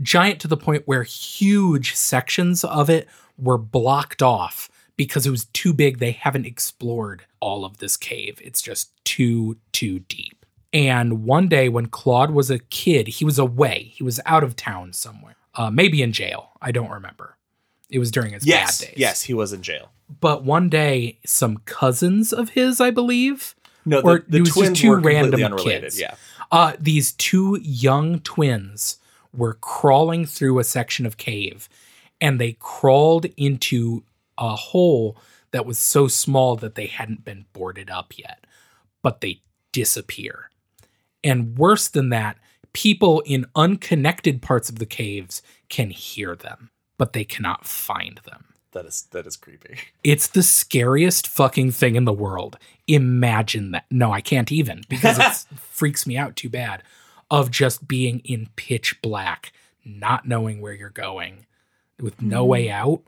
Giant 0.03 0.41
to 0.41 0.49
the 0.49 0.57
point 0.57 0.83
where 0.87 1.03
huge 1.03 1.95
sections 1.95 2.65
of 2.65 2.89
it 2.91 3.09
were 3.37 3.59
blocked 3.59 4.23
off 4.23 4.71
because 4.97 5.27
it 5.27 5.31
was 5.31 5.45
too 5.47 5.73
big. 5.73 5.99
They 5.99 6.13
haven't 6.13 6.47
explored 6.47 7.25
all 7.41 7.65
of 7.65 7.79
this 7.79 7.97
cave. 7.97 8.41
It's 8.43 8.61
just 8.63 8.91
too, 9.05 9.57
too 9.73 10.01
deep. 10.01 10.45
And 10.73 11.25
one 11.25 11.49
day 11.49 11.69
when 11.69 11.87
Claude 11.87 12.31
was 12.33 12.51
a 12.51 12.59
kid, 12.59 13.09
he 13.09 13.25
was 13.25 13.39
away. 13.39 13.93
He 13.95 14.03
was 14.05 14.21
out 14.27 14.45
of 14.45 14.55
town 14.57 14.93
somewhere, 14.93 15.37
uh, 15.55 15.71
maybe 15.71 16.03
in 16.03 16.13
jail. 16.13 16.51
I 16.61 16.73
don't 16.73 16.91
remember. 16.91 17.37
It 17.91 17.99
was 18.01 18.11
during 18.11 18.33
his 18.35 18.47
Yes. 18.47 18.81
bad 18.81 18.89
days. 18.89 18.99
Yes, 18.99 19.23
he 19.23 19.33
was 19.35 19.53
in 19.55 19.63
jail. 19.63 19.91
But 20.21 20.45
one 20.45 20.69
day, 20.69 21.19
some 21.25 21.59
cousins 21.65 22.33
of 22.35 22.51
his, 22.51 22.81
I 22.83 22.91
believe, 22.91 23.55
No, 23.87 24.03
the, 24.03 24.25
the 24.29 24.37
it 24.39 24.41
was 24.41 24.49
just 24.51 24.59
twins 24.59 24.81
two 24.81 24.91
were 24.91 25.01
random 25.01 25.43
unrelated. 25.43 25.83
kids. 25.85 25.99
Yeah. 26.01 26.15
uh, 26.53 26.75
these 26.79 27.13
two 27.13 27.59
young 27.63 28.21
twins 28.21 28.99
were 29.37 29.55
crawling 29.55 30.27
through 30.27 30.59
a 30.59 30.65
section 30.65 31.07
of 31.07 31.17
cave 31.17 31.69
and 32.21 32.41
they 32.41 32.57
crawled 32.61 33.27
into 33.37 34.03
a 34.37 34.57
hole 34.57 35.17
that 35.51 35.67
was 35.67 35.79
so 35.79 36.09
small 36.09 36.57
that 36.57 36.75
they 36.75 36.87
hadn't 36.87 37.25
been 37.25 37.47
boarded 37.53 37.91
up 37.91 38.19
yet, 38.19 38.45
but 39.03 39.21
they 39.21 39.41
disappear. 39.73 40.51
And 41.25 41.57
worse 41.57 41.89
than 41.89 42.11
that, 42.11 42.37
people 42.73 43.21
in 43.27 43.47
unconnected 43.55 44.43
parts 44.43 44.69
of 44.69 44.79
the 44.79 44.87
caves 44.87 45.43
can 45.69 45.91
hear 45.91 46.37
them, 46.37 46.71
but 46.97 47.13
they 47.13 47.25
cannot 47.25 47.67
find 47.67 48.21
them. 48.25 48.45
That 48.73 48.85
is 48.85 49.09
that 49.13 49.27
is 49.27 49.37
creepy. 49.37 49.79
It's 50.05 50.29
the 50.29 50.43
scariest 50.43 51.27
fucking 51.27 51.73
thing 51.73 51.97
in 51.97 52.05
the 52.05 52.13
world. 52.13 52.59
Imagine 52.87 53.71
that. 53.73 53.87
No, 53.91 54.13
I 54.13 54.21
can't 54.21 54.53
even 54.53 54.83
because 54.89 55.19
it 55.19 55.59
freaks 55.59 56.07
me 56.07 56.19
out 56.19 56.37
too 56.37 56.51
bad 56.51 56.83
of 57.31 57.51
just 57.51 57.87
being 57.87 58.21
in 58.21 58.49
pitch 58.57 59.01
black, 59.03 59.53
not 59.85 60.27
knowing 60.27 60.61
where 60.61 60.73
you're 60.73 60.91
going 60.91 61.47
with 62.01 62.23
no 62.23 62.45
way 62.45 62.71
out. 62.71 63.03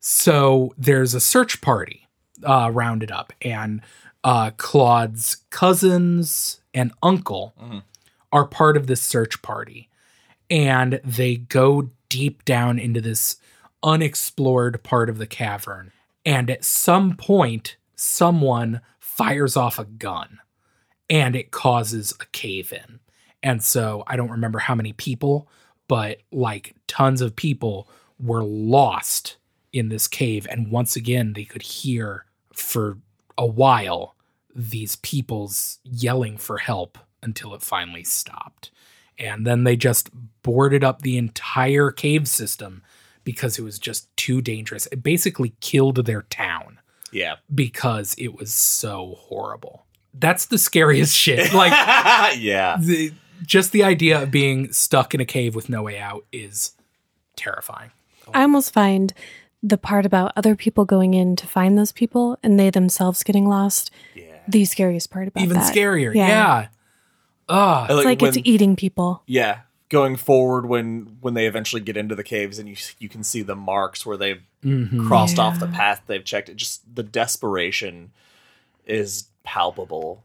So 0.00 0.74
there's 0.76 1.14
a 1.14 1.20
search 1.20 1.60
party 1.60 2.08
uh, 2.44 2.70
rounded 2.72 3.10
up, 3.12 3.32
and 3.40 3.80
uh, 4.24 4.50
Claude's 4.56 5.38
cousins 5.50 6.60
and 6.74 6.92
uncle 7.02 7.54
are 8.32 8.46
part 8.46 8.76
of 8.76 8.86
this 8.86 9.02
search 9.02 9.42
party. 9.42 9.88
And 10.50 11.00
they 11.04 11.36
go 11.36 11.90
deep 12.08 12.44
down 12.44 12.78
into 12.78 13.00
this 13.00 13.36
unexplored 13.82 14.82
part 14.82 15.08
of 15.08 15.18
the 15.18 15.26
cavern. 15.26 15.92
And 16.24 16.50
at 16.50 16.64
some 16.64 17.16
point, 17.16 17.76
someone 17.96 18.80
fires 18.98 19.56
off 19.56 19.78
a 19.78 19.84
gun 19.84 20.38
and 21.10 21.34
it 21.36 21.50
causes 21.50 22.14
a 22.20 22.26
cave 22.26 22.72
in. 22.72 23.00
And 23.42 23.62
so 23.62 24.04
I 24.06 24.16
don't 24.16 24.30
remember 24.30 24.58
how 24.58 24.74
many 24.74 24.92
people, 24.92 25.48
but 25.88 26.18
like 26.30 26.74
tons 26.86 27.20
of 27.20 27.34
people 27.36 27.88
were 28.20 28.44
lost 28.44 29.36
in 29.72 29.88
this 29.88 30.06
cave. 30.06 30.46
And 30.50 30.70
once 30.70 30.96
again, 30.96 31.32
they 31.32 31.44
could 31.44 31.62
hear 31.62 32.26
for 32.52 32.98
a 33.38 33.46
while 33.46 34.14
these 34.54 34.96
people's 34.96 35.78
yelling 35.84 36.36
for 36.36 36.58
help 36.58 36.98
until 37.22 37.54
it 37.54 37.62
finally 37.62 38.04
stopped. 38.04 38.70
And 39.18 39.46
then 39.46 39.64
they 39.64 39.76
just 39.76 40.10
boarded 40.42 40.84
up 40.84 41.02
the 41.02 41.16
entire 41.18 41.90
cave 41.90 42.28
system 42.28 42.82
because 43.24 43.58
it 43.58 43.62
was 43.62 43.78
just 43.78 44.14
too 44.16 44.40
dangerous. 44.42 44.86
It 44.92 45.02
basically 45.02 45.54
killed 45.60 46.04
their 46.04 46.22
town 46.22 46.80
Yeah. 47.12 47.36
because 47.54 48.14
it 48.18 48.34
was 48.38 48.52
so 48.52 49.14
horrible. 49.18 49.86
That's 50.14 50.46
the 50.46 50.58
scariest 50.58 51.16
shit. 51.16 51.52
Like 51.54 51.70
yeah. 52.38 52.76
the, 52.80 53.12
just 53.46 53.72
the 53.72 53.82
idea 53.84 54.22
of 54.22 54.30
being 54.30 54.72
stuck 54.72 55.14
in 55.14 55.20
a 55.20 55.24
cave 55.24 55.54
with 55.54 55.68
no 55.68 55.82
way 55.82 55.98
out 55.98 56.24
is 56.32 56.72
terrifying. 57.36 57.90
I 58.32 58.42
almost 58.42 58.72
find 58.72 59.12
the 59.62 59.78
part 59.78 60.06
about 60.06 60.32
other 60.36 60.56
people 60.56 60.84
going 60.84 61.14
in 61.14 61.36
to 61.36 61.46
find 61.46 61.78
those 61.78 61.92
people 61.92 62.38
and 62.42 62.58
they 62.58 62.70
themselves 62.70 63.22
getting 63.22 63.48
lost 63.48 63.90
Yeah. 64.14 64.24
the 64.48 64.64
scariest 64.64 65.10
part 65.10 65.28
about 65.28 65.42
Even 65.42 65.56
that. 65.58 65.72
scarier. 65.74 66.14
Yeah. 66.14 66.28
Yeah. 66.28 66.66
Ugh. 67.48 67.90
It's 67.90 68.04
like 68.04 68.22
it's 68.22 68.36
when- 68.36 68.46
eating 68.46 68.76
people. 68.76 69.22
yeah 69.26 69.60
going 69.88 70.16
forward 70.16 70.64
when 70.64 71.18
when 71.20 71.34
they 71.34 71.46
eventually 71.46 71.82
get 71.82 71.98
into 71.98 72.14
the 72.14 72.22
caves 72.24 72.58
and 72.58 72.66
you 72.66 72.74
you 72.98 73.10
can 73.10 73.22
see 73.22 73.42
the 73.42 73.54
marks 73.54 74.06
where 74.06 74.16
they've 74.16 74.40
Mhm. 74.64 75.06
crossed 75.06 75.38
off 75.38 75.60
the 75.60 75.66
path 75.66 76.00
they've 76.06 76.24
checked 76.24 76.48
it 76.48 76.56
just 76.56 76.82
the 76.94 77.02
desperation 77.02 78.10
is 78.86 79.24
palpable 79.44 80.22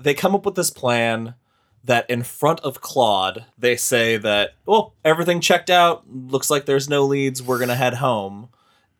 they 0.00 0.14
come 0.14 0.32
up 0.32 0.46
with 0.46 0.54
this 0.54 0.70
plan 0.70 1.34
that 1.84 2.08
in 2.10 2.22
front 2.22 2.60
of 2.60 2.80
Claude 2.80 3.46
they 3.58 3.76
say 3.76 4.16
that 4.18 4.54
well 4.66 4.94
everything 5.04 5.40
checked 5.40 5.70
out. 5.70 6.04
Looks 6.08 6.50
like 6.50 6.66
there's 6.66 6.88
no 6.88 7.04
leads. 7.04 7.42
We're 7.42 7.58
going 7.58 7.68
to 7.68 7.74
head 7.74 7.94
home. 7.94 8.48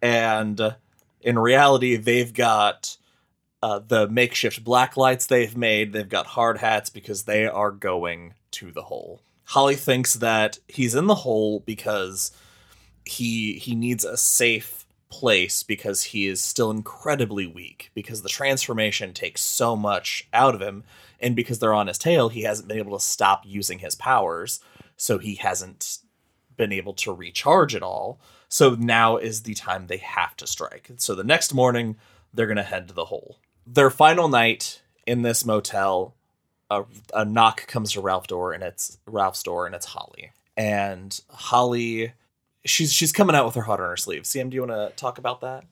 And 0.02 0.60
uh, 0.60 0.74
in 1.20 1.38
reality 1.38 1.96
they've 1.96 2.32
got 2.32 2.96
uh, 3.62 3.80
the 3.86 4.08
makeshift 4.08 4.64
black 4.64 4.96
lights 4.96 5.26
they've 5.26 5.56
made. 5.56 5.92
They've 5.92 6.08
got 6.08 6.28
hard 6.28 6.58
hats 6.58 6.88
because 6.90 7.24
they 7.24 7.46
are 7.46 7.70
going 7.70 8.34
to 8.52 8.72
the 8.72 8.82
hole. 8.82 9.20
Holly 9.44 9.74
thinks 9.74 10.14
that 10.14 10.58
he's 10.68 10.94
in 10.94 11.06
the 11.06 11.14
hole 11.16 11.60
because 11.60 12.32
he 13.04 13.54
he 13.54 13.74
needs 13.74 14.04
a 14.04 14.16
safe 14.16 14.86
place 15.10 15.62
because 15.64 16.04
he 16.04 16.28
is 16.28 16.40
still 16.40 16.70
incredibly 16.70 17.46
weak 17.46 17.90
because 17.94 18.22
the 18.22 18.28
transformation 18.28 19.12
takes 19.12 19.40
so 19.42 19.74
much 19.74 20.28
out 20.32 20.54
of 20.54 20.62
him 20.62 20.84
and 21.20 21.36
because 21.36 21.58
they're 21.58 21.74
on 21.74 21.86
his 21.86 21.98
tail 21.98 22.28
he 22.28 22.42
hasn't 22.42 22.68
been 22.68 22.78
able 22.78 22.98
to 22.98 23.04
stop 23.04 23.42
using 23.44 23.78
his 23.78 23.94
powers 23.94 24.60
so 24.96 25.18
he 25.18 25.36
hasn't 25.36 25.98
been 26.56 26.72
able 26.72 26.92
to 26.92 27.12
recharge 27.12 27.74
at 27.74 27.82
all 27.82 28.20
so 28.48 28.74
now 28.74 29.16
is 29.16 29.42
the 29.42 29.54
time 29.54 29.86
they 29.86 29.98
have 29.98 30.36
to 30.36 30.46
strike 30.46 30.90
so 30.96 31.14
the 31.14 31.24
next 31.24 31.54
morning 31.54 31.96
they're 32.32 32.46
going 32.46 32.56
to 32.56 32.62
head 32.62 32.88
to 32.88 32.94
the 32.94 33.06
hole 33.06 33.38
their 33.66 33.90
final 33.90 34.28
night 34.28 34.82
in 35.06 35.22
this 35.22 35.44
motel 35.44 36.14
a, 36.70 36.84
a 37.12 37.24
knock 37.24 37.66
comes 37.66 37.92
to 37.92 38.00
Ralph's 38.00 38.28
door 38.28 38.52
and 38.52 38.62
it's 38.62 38.98
Ralph's 39.06 39.42
door 39.42 39.66
and 39.66 39.74
it's 39.74 39.86
Holly. 39.86 40.30
And 40.56 41.20
Holly 41.28 42.12
she's 42.64 42.92
she's 42.92 43.12
coming 43.12 43.34
out 43.34 43.46
with 43.46 43.54
her 43.54 43.62
heart 43.62 43.80
on 43.80 43.88
her 43.88 43.96
sleeve. 43.96 44.22
CM, 44.22 44.50
do 44.50 44.54
you 44.54 44.66
want 44.66 44.72
to 44.72 44.92
talk 44.96 45.18
about 45.18 45.40
that? 45.40 45.64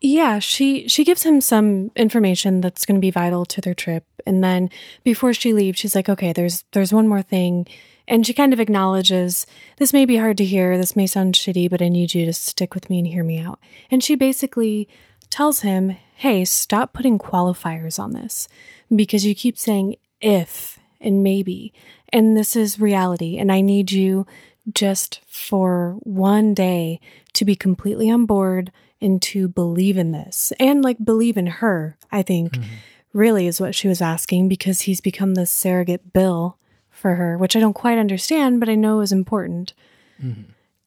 Yeah, 0.00 0.38
she 0.40 0.88
she 0.88 1.04
gives 1.04 1.22
him 1.22 1.40
some 1.40 1.90
information 1.96 2.60
that's 2.60 2.84
going 2.84 2.96
to 2.96 3.00
be 3.00 3.10
vital 3.10 3.44
to 3.46 3.60
their 3.60 3.74
trip, 3.74 4.04
and 4.26 4.44
then 4.44 4.70
before 5.04 5.32
she 5.32 5.52
leaves, 5.52 5.78
she's 5.78 5.94
like, 5.94 6.08
"Okay, 6.08 6.32
there's 6.32 6.64
there's 6.72 6.92
one 6.92 7.08
more 7.08 7.22
thing," 7.22 7.66
and 8.06 8.26
she 8.26 8.34
kind 8.34 8.52
of 8.52 8.60
acknowledges 8.60 9.46
this 9.78 9.94
may 9.94 10.04
be 10.04 10.18
hard 10.18 10.36
to 10.38 10.44
hear, 10.44 10.76
this 10.76 10.96
may 10.96 11.06
sound 11.06 11.34
shitty, 11.34 11.70
but 11.70 11.80
I 11.80 11.88
need 11.88 12.14
you 12.14 12.26
to 12.26 12.32
stick 12.32 12.74
with 12.74 12.90
me 12.90 12.98
and 12.98 13.08
hear 13.08 13.24
me 13.24 13.38
out. 13.40 13.58
And 13.90 14.04
she 14.04 14.14
basically 14.16 14.86
tells 15.30 15.60
him, 15.60 15.96
"Hey, 16.16 16.44
stop 16.44 16.92
putting 16.92 17.18
qualifiers 17.18 17.98
on 17.98 18.12
this 18.12 18.48
because 18.94 19.24
you 19.24 19.34
keep 19.34 19.58
saying 19.58 19.96
if 20.20 20.78
and 21.00 21.22
maybe, 21.22 21.72
and 22.12 22.36
this 22.36 22.54
is 22.54 22.78
reality, 22.78 23.38
and 23.38 23.50
I 23.50 23.62
need 23.62 23.92
you." 23.92 24.26
Just 24.74 25.20
for 25.28 25.96
one 26.00 26.52
day 26.52 26.98
to 27.34 27.44
be 27.44 27.54
completely 27.54 28.10
on 28.10 28.26
board 28.26 28.72
and 29.06 29.22
to 29.22 29.48
believe 29.48 29.96
in 29.96 30.12
this 30.12 30.52
and 30.60 30.82
like 30.84 31.02
believe 31.02 31.36
in 31.38 31.46
her, 31.46 31.96
I 32.12 32.22
think 32.22 32.58
really 33.12 33.46
is 33.46 33.60
what 33.60 33.74
she 33.74 33.88
was 33.88 34.02
asking 34.02 34.48
because 34.48 34.82
he's 34.82 35.00
become 35.00 35.34
this 35.34 35.50
surrogate 35.50 36.12
Bill 36.12 36.58
for 36.90 37.14
her, 37.14 37.38
which 37.38 37.56
I 37.56 37.60
don't 37.60 37.72
quite 37.72 37.96
understand, 37.98 38.60
but 38.60 38.68
I 38.68 38.74
know 38.74 39.00
is 39.00 39.12
important. 39.12 39.72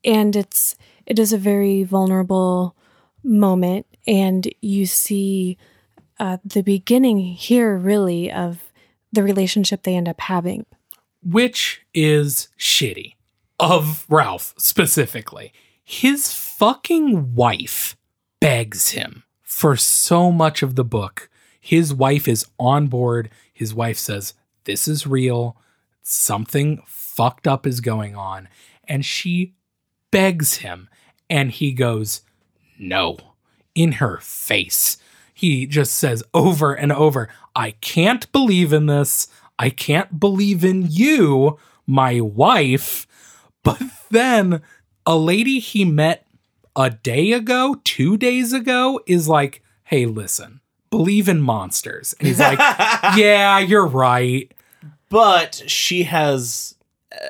And 0.04 0.36
it's 0.36 0.76
it 1.06 1.18
is 1.20 1.34
a 1.34 1.38
very 1.38 1.84
vulnerable 1.84 2.76
moment, 3.24 3.86
and 4.06 4.48
you 4.62 4.86
see 4.86 5.58
uh, 6.20 6.38
the 6.46 6.62
beginning 6.62 7.20
here 7.20 7.78
really 7.78 8.32
of 8.32 8.72
the 9.12 9.24
relationship 9.24 9.84
they 9.84 9.96
end 9.96 10.08
up 10.10 10.22
having. 10.22 10.66
which 11.22 11.82
is 11.94 12.48
shitty 12.58 13.16
of 13.60 14.06
Ralph 14.10 14.54
specifically. 14.58 15.52
His 15.84 16.32
fucking 16.34 17.36
wife 17.36 17.98
begs 18.40 18.90
him 18.92 19.24
for 19.44 19.76
so 19.76 20.32
much 20.32 20.62
of 20.64 20.76
the 20.76 20.84
book. 20.84 21.30
His 21.60 21.94
wife 21.94 22.28
is 22.28 22.46
on 22.58 22.88
board. 22.88 23.30
His 23.54 23.74
wife 23.74 23.98
says, 23.98 24.34
This 24.64 24.88
is 24.88 25.06
real. 25.06 25.58
Something 26.02 26.82
fucked 26.86 27.48
up 27.48 27.68
is 27.68 27.82
going 27.82 28.16
on. 28.16 28.48
And 28.88 29.06
she 29.06 29.56
begs 30.12 30.58
him. 30.58 30.90
And 31.30 31.52
he 31.52 31.74
goes, 31.74 32.22
No, 32.78 33.18
in 33.76 33.94
her 33.94 34.18
face. 34.18 34.98
He 35.34 35.66
just 35.66 35.94
says 35.94 36.24
over 36.34 36.74
and 36.74 36.92
over, 36.92 37.30
I 37.56 37.72
can't 37.72 38.32
believe 38.32 38.74
in 38.74 38.88
this. 38.88 39.28
I 39.58 39.70
can't 39.70 40.20
believe 40.20 40.64
in 40.64 40.88
you, 40.90 41.58
my 41.86 42.20
wife. 42.22 43.06
But 43.64 43.82
then 44.10 44.62
a 45.06 45.18
lady 45.18 45.60
he 45.60 45.86
met 45.86 46.26
a 46.76 46.90
day 46.90 47.32
ago, 47.32 47.80
two 47.84 48.18
days 48.18 48.54
ago, 48.54 49.00
is 49.06 49.28
like, 49.28 49.62
hey, 49.84 50.06
listen, 50.06 50.62
believe 50.90 51.28
in 51.28 51.42
monsters. 51.42 52.14
And 52.20 52.28
he's 52.28 52.40
like, 52.40 52.60
yeah, 53.18 53.60
you're 53.60 53.88
right. 53.88 54.52
But 55.10 55.64
she 55.68 56.04
has 56.04 56.76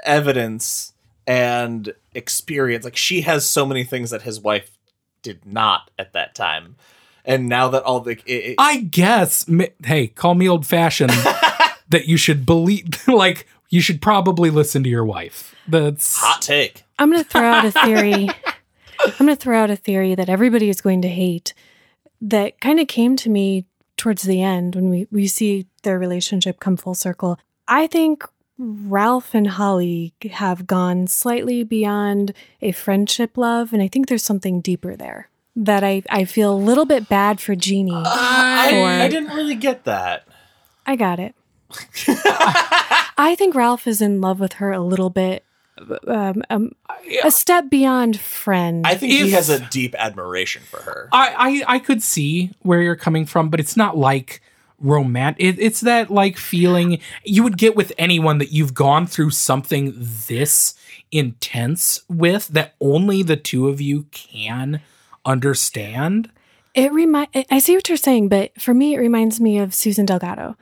evidence 0.04 0.94
and 1.26 1.94
experience. 2.14 2.84
Like 2.86 2.98
she 2.98 3.22
has 3.22 3.46
so 3.46 3.66
many 3.66 3.84
things 3.84 4.10
that 4.12 4.24
his 4.24 4.40
wife 4.40 4.78
did 5.22 5.46
not 5.46 5.90
at 5.98 6.14
that 6.14 6.36
time. 6.36 6.76
And 7.26 7.48
now 7.48 7.68
that 7.70 7.84
all 7.84 8.00
the 8.00 8.12
it, 8.12 8.24
it- 8.26 8.56
I 8.58 8.82
guess, 8.82 9.46
hey, 9.86 10.08
call 10.08 10.36
me 10.36 10.48
old 10.50 10.66
fashioned, 10.66 11.12
that 11.90 12.06
you 12.08 12.18
should 12.18 12.46
believe, 12.46 12.88
like, 13.08 13.46
you 13.70 13.82
should 13.82 14.02
probably 14.02 14.50
listen 14.50 14.84
to 14.84 14.90
your 14.90 15.06
wife. 15.06 15.54
That's 15.68 16.18
hot 16.18 16.42
take. 16.42 16.84
I'm 16.98 17.12
going 17.12 17.24
to 17.24 17.30
throw 17.30 17.44
out 17.44 17.66
a 17.66 17.72
theory. 17.72 18.30
I'm 19.06 19.26
going 19.26 19.30
to 19.30 19.36
throw 19.36 19.58
out 19.62 19.70
a 19.70 19.76
theory 19.76 20.16
that 20.16 20.30
everybody 20.30 20.70
is 20.70 20.82
going 20.82 21.02
to 21.04 21.10
hate 21.10 21.54
that 22.22 22.60
kind 22.60 22.80
of 22.80 22.88
came 22.88 23.16
to 23.18 23.30
me 23.30 23.66
towards 23.98 24.24
the 24.24 24.42
end 24.42 24.76
when 24.76 24.90
we, 24.90 25.08
we 25.12 25.28
see 25.28 25.68
their 25.84 26.00
relationship 26.00 26.60
come 26.60 26.78
full 26.78 26.96
circle. 26.96 27.40
I 27.68 27.88
think 27.88 28.24
Ralph 28.58 29.34
and 29.34 29.48
Holly 29.48 30.14
have 30.32 30.68
gone 30.68 31.08
slightly 31.08 31.64
beyond 31.64 32.34
a 32.62 32.72
friendship 32.72 33.38
love, 33.38 33.72
and 33.72 33.82
I 33.82 33.88
think 33.88 34.08
there's 34.08 34.24
something 34.24 34.60
deeper 34.60 34.96
there 34.96 35.30
that 35.56 35.84
I, 35.84 36.04
I 36.10 36.26
feel 36.26 36.54
a 36.54 36.56
little 36.56 36.86
bit 36.86 37.10
bad 37.10 37.40
for 37.40 37.56
Jeannie. 37.56 37.92
Uh, 37.94 38.04
I, 38.06 38.70
for. 38.72 38.86
I 38.86 39.08
didn't 39.08 39.36
really 39.36 39.56
get 39.56 39.86
that. 39.86 40.28
I 40.86 40.96
got 40.96 41.20
it. 41.20 41.36
I 43.18 43.36
think 43.38 43.56
Ralph 43.56 43.86
is 43.86 44.02
in 44.02 44.22
love 44.22 44.40
with 44.40 44.54
her 44.54 44.72
a 44.72 44.80
little 44.82 45.10
bit, 45.10 45.44
um, 46.08 46.44
um, 46.50 46.72
a 47.24 47.32
step 47.32 47.70
beyond 47.70 48.20
friend. 48.20 48.86
I 48.86 48.96
think 48.96 49.14
he 49.14 49.32
has 49.32 49.50
a 49.50 49.60
deep 49.60 49.96
admiration 49.98 50.64
for 50.64 50.82
her. 50.82 51.10
I, 51.12 51.64
I 51.68 51.76
I 51.76 51.80
could 51.80 52.02
see 52.04 52.52
where 52.62 52.82
you're 52.82 52.96
coming 52.96 53.26
from, 53.26 53.50
but 53.50 53.60
it's 53.60 53.78
not 53.78 53.98
like 53.98 54.42
romantic. 54.80 55.44
It, 55.44 55.60
it's 55.60 55.82
that 55.82 56.10
like 56.10 56.38
feeling 56.38 57.00
you 57.24 57.44
would 57.44 57.58
get 57.58 57.76
with 57.76 57.92
anyone 57.98 58.38
that 58.38 58.52
you've 58.52 58.74
gone 58.74 59.08
through 59.08 59.32
something 59.32 59.94
this 60.28 60.74
intense 61.12 62.02
with 62.08 62.48
that 62.50 62.76
only 62.80 63.24
the 63.24 63.36
two 63.36 63.68
of 63.68 63.82
you 63.82 64.04
can 64.12 64.82
understand. 65.26 66.30
It 66.76 66.92
remind. 66.94 67.30
I 67.50 67.60
see 67.60 67.76
what 67.76 67.90
you're 67.90 67.98
saying, 67.98 68.30
but 68.30 68.60
for 68.62 68.74
me, 68.74 68.94
it 68.96 69.00
reminds 69.00 69.42
me 69.42 69.58
of 69.58 69.74
Susan 69.74 70.06
Delgado, 70.06 70.56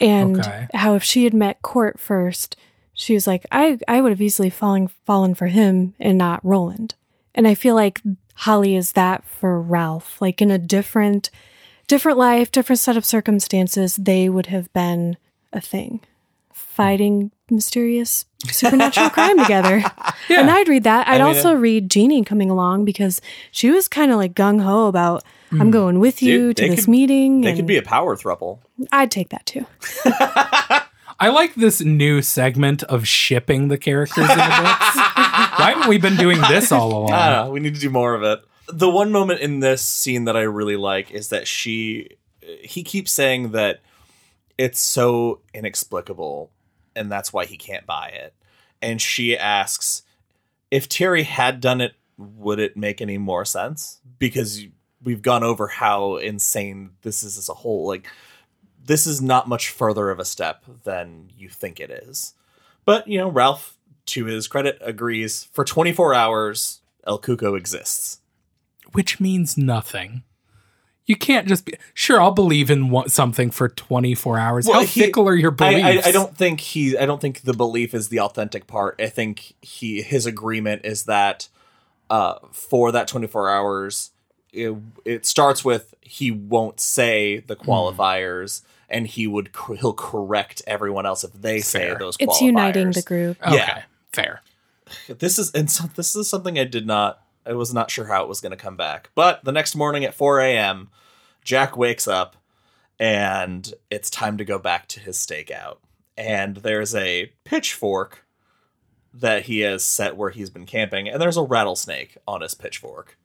and 0.00 0.38
Okay. 0.40 0.68
how 0.72 0.94
if 0.94 1.02
she 1.02 1.24
had 1.24 1.34
met 1.34 1.60
Court 1.62 1.98
first, 1.98 2.56
she 3.00 3.14
was 3.14 3.26
like, 3.26 3.46
I 3.50 3.78
I 3.88 4.02
would 4.02 4.12
have 4.12 4.20
easily 4.20 4.50
fallen 4.50 4.88
fallen 5.06 5.34
for 5.34 5.46
him 5.46 5.94
and 5.98 6.18
not 6.18 6.44
Roland. 6.44 6.94
And 7.34 7.48
I 7.48 7.54
feel 7.54 7.74
like 7.74 8.02
Holly 8.34 8.76
is 8.76 8.92
that 8.92 9.24
for 9.24 9.58
Ralph. 9.58 10.20
Like 10.20 10.42
in 10.42 10.50
a 10.50 10.58
different 10.58 11.30
different 11.86 12.18
life, 12.18 12.52
different 12.52 12.78
set 12.78 12.98
of 12.98 13.06
circumstances, 13.06 13.96
they 13.96 14.28
would 14.28 14.46
have 14.46 14.70
been 14.74 15.16
a 15.50 15.62
thing, 15.62 16.00
fighting 16.52 17.32
mysterious 17.50 18.26
supernatural 18.48 19.08
crime 19.08 19.38
together. 19.42 19.82
Yeah. 20.28 20.40
And 20.40 20.50
I'd 20.50 20.68
read 20.68 20.84
that. 20.84 21.08
I'd 21.08 21.22
mean, 21.22 21.22
also 21.22 21.52
uh, 21.52 21.58
read 21.58 21.90
Jeannie 21.90 22.22
coming 22.22 22.50
along 22.50 22.84
because 22.84 23.22
she 23.50 23.70
was 23.70 23.88
kind 23.88 24.12
of 24.12 24.18
like 24.18 24.34
gung 24.34 24.60
ho 24.60 24.88
about 24.88 25.24
I'm 25.52 25.70
mm. 25.70 25.72
going 25.72 26.00
with 26.00 26.22
you 26.22 26.48
Dude, 26.48 26.56
to 26.58 26.68
this 26.68 26.84
could- 26.84 26.90
meeting. 26.90 27.40
They 27.40 27.56
could 27.56 27.66
be 27.66 27.78
a 27.78 27.82
power 27.82 28.14
throuple. 28.14 28.58
I'd 28.92 29.10
take 29.10 29.30
that 29.30 29.46
too. 29.46 29.64
I 31.20 31.28
like 31.28 31.54
this 31.54 31.82
new 31.82 32.22
segment 32.22 32.82
of 32.84 33.06
shipping 33.06 33.68
the 33.68 33.76
characters 33.76 34.24
in 34.24 34.28
the 34.28 34.34
books. 34.34 34.96
Why 34.96 35.74
haven't 35.74 35.88
we 35.90 35.98
been 35.98 36.16
doing 36.16 36.40
this 36.48 36.72
all 36.72 36.90
along? 36.90 37.12
I 37.12 37.28
don't 37.28 37.46
know. 37.46 37.52
We 37.52 37.60
need 37.60 37.74
to 37.74 37.80
do 37.80 37.90
more 37.90 38.14
of 38.14 38.22
it. 38.22 38.40
The 38.68 38.88
one 38.88 39.12
moment 39.12 39.40
in 39.40 39.60
this 39.60 39.82
scene 39.82 40.24
that 40.24 40.36
I 40.36 40.42
really 40.42 40.76
like 40.76 41.10
is 41.10 41.28
that 41.28 41.46
she, 41.46 42.16
he 42.62 42.82
keeps 42.82 43.12
saying 43.12 43.50
that 43.50 43.80
it's 44.56 44.80
so 44.80 45.40
inexplicable, 45.52 46.50
and 46.96 47.12
that's 47.12 47.34
why 47.34 47.44
he 47.44 47.58
can't 47.58 47.84
buy 47.84 48.08
it. 48.08 48.34
And 48.80 48.98
she 48.98 49.36
asks, 49.36 50.02
if 50.70 50.88
Terry 50.88 51.24
had 51.24 51.60
done 51.60 51.82
it, 51.82 51.92
would 52.16 52.58
it 52.58 52.78
make 52.78 53.02
any 53.02 53.18
more 53.18 53.44
sense? 53.44 54.00
Because 54.18 54.64
we've 55.02 55.22
gone 55.22 55.44
over 55.44 55.66
how 55.66 56.16
insane 56.16 56.92
this 57.02 57.22
is 57.22 57.36
as 57.36 57.50
a 57.50 57.54
whole. 57.54 57.86
Like, 57.86 58.08
this 58.84 59.06
is 59.06 59.20
not 59.22 59.48
much 59.48 59.68
further 59.68 60.10
of 60.10 60.18
a 60.18 60.24
step 60.24 60.64
than 60.84 61.30
you 61.36 61.48
think 61.48 61.80
it 61.80 61.90
is. 61.90 62.34
But, 62.84 63.06
you 63.08 63.18
know, 63.18 63.28
Ralph, 63.28 63.76
to 64.06 64.24
his 64.24 64.48
credit, 64.48 64.78
agrees 64.80 65.44
for 65.52 65.64
24 65.64 66.14
hours, 66.14 66.80
El 67.06 67.18
Cuco 67.20 67.56
exists. 67.56 68.18
which 68.92 69.20
means 69.20 69.56
nothing. 69.56 70.22
You 71.06 71.16
can't 71.16 71.48
just 71.48 71.64
be 71.64 71.74
sure. 71.94 72.20
I'll 72.20 72.30
believe 72.30 72.70
in 72.70 72.88
one, 72.90 73.08
something 73.08 73.50
for 73.50 73.68
twenty 73.68 74.14
four 74.14 74.38
hours. 74.38 74.66
Well, 74.66 74.80
How 74.80 74.86
he- 74.86 75.00
fickle 75.00 75.28
are 75.28 75.34
your 75.34 75.50
I, 75.52 75.54
beliefs? 75.54 76.06
I, 76.06 76.10
I 76.10 76.12
don't 76.12 76.36
think 76.36 76.60
he. 76.60 76.96
I 76.96 77.04
don't 77.04 77.20
think 77.20 77.40
the 77.42 77.52
belief 77.54 77.94
is 77.94 78.10
the 78.10 78.20
authentic 78.20 78.68
part. 78.68 79.00
I 79.00 79.08
think 79.08 79.54
he 79.60 80.02
his 80.02 80.24
agreement 80.26 80.84
is 80.84 81.04
that 81.04 81.48
uh, 82.10 82.34
for 82.52 82.92
that 82.92 83.08
24 83.08 83.50
hours, 83.50 84.10
it, 84.52 84.76
it 85.04 85.26
starts 85.26 85.64
with 85.64 85.94
he 86.00 86.30
won't 86.30 86.80
say 86.80 87.38
the 87.40 87.54
hmm. 87.54 87.70
qualifiers, 87.70 88.62
and 88.88 89.06
he 89.06 89.26
would 89.26 89.50
he'll 89.78 89.92
correct 89.92 90.62
everyone 90.66 91.06
else 91.06 91.24
if 91.24 91.32
they 91.32 91.60
say 91.60 91.88
Fair. 91.88 91.98
those. 91.98 92.16
It's 92.18 92.40
uniting 92.40 92.90
the 92.92 93.02
group. 93.02 93.36
Okay, 93.46 93.56
yeah. 93.56 93.82
fair. 94.12 94.42
this 95.08 95.38
is 95.38 95.50
and 95.52 95.70
so, 95.70 95.84
this 95.94 96.16
is 96.16 96.28
something 96.28 96.58
I 96.58 96.64
did 96.64 96.86
not 96.86 97.22
I 97.46 97.54
was 97.54 97.72
not 97.72 97.90
sure 97.90 98.06
how 98.06 98.22
it 98.22 98.28
was 98.28 98.40
going 98.40 98.50
to 98.50 98.56
come 98.56 98.76
back. 98.76 99.10
But 99.14 99.44
the 99.44 99.52
next 99.52 99.74
morning 99.74 100.04
at 100.04 100.14
4 100.14 100.40
a.m., 100.40 100.90
Jack 101.42 101.76
wakes 101.76 102.06
up 102.06 102.36
and 102.98 103.72
it's 103.90 104.10
time 104.10 104.36
to 104.36 104.44
go 104.44 104.58
back 104.58 104.86
to 104.88 105.00
his 105.00 105.16
stakeout. 105.16 105.78
And 106.16 106.58
there's 106.58 106.94
a 106.94 107.32
pitchfork 107.44 108.26
that 109.14 109.44
he 109.44 109.60
has 109.60 109.84
set 109.84 110.16
where 110.16 110.30
he's 110.30 110.50
been 110.50 110.66
camping, 110.66 111.08
and 111.08 111.20
there's 111.20 111.38
a 111.38 111.42
rattlesnake 111.42 112.18
on 112.28 112.42
his 112.42 112.54
pitchfork. 112.54 113.16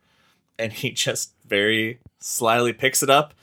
And 0.58 0.72
he 0.74 0.92
just 1.06 1.34
very 1.46 2.00
slyly 2.20 2.74
picks 2.74 3.04
it 3.04 3.10
up 3.10 3.34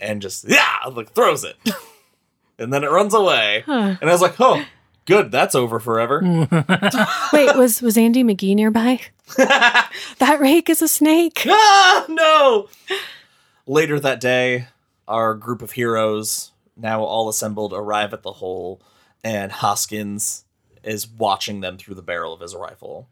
and 0.00 0.20
just 0.20 0.48
yeah, 0.48 0.78
like 0.90 1.12
throws 1.12 1.44
it. 1.44 1.56
and 2.58 2.72
then 2.72 2.84
it 2.84 2.90
runs 2.90 3.14
away. 3.14 3.62
Huh. 3.66 3.96
And 4.00 4.10
I 4.10 4.12
was 4.12 4.20
like, 4.20 4.34
"Oh, 4.40 4.64
good, 5.06 5.30
that's 5.30 5.54
over 5.54 5.78
forever." 5.78 6.20
Wait, 7.32 7.56
was 7.56 7.80
was 7.82 7.96
Andy 7.96 8.24
McGee 8.24 8.54
nearby? 8.54 9.00
that 9.36 10.38
rake 10.40 10.68
is 10.68 10.82
a 10.82 10.88
snake. 10.88 11.44
ah, 11.46 12.04
no. 12.08 12.68
Later 13.66 14.00
that 14.00 14.20
day, 14.20 14.66
our 15.06 15.34
group 15.34 15.62
of 15.62 15.72
heroes, 15.72 16.50
now 16.76 17.02
all 17.02 17.28
assembled, 17.28 17.72
arrive 17.72 18.12
at 18.12 18.22
the 18.22 18.32
hole, 18.32 18.82
and 19.22 19.52
Hoskins 19.52 20.44
is 20.82 21.08
watching 21.08 21.60
them 21.60 21.78
through 21.78 21.94
the 21.94 22.02
barrel 22.02 22.32
of 22.32 22.40
his 22.40 22.54
rifle. 22.56 23.08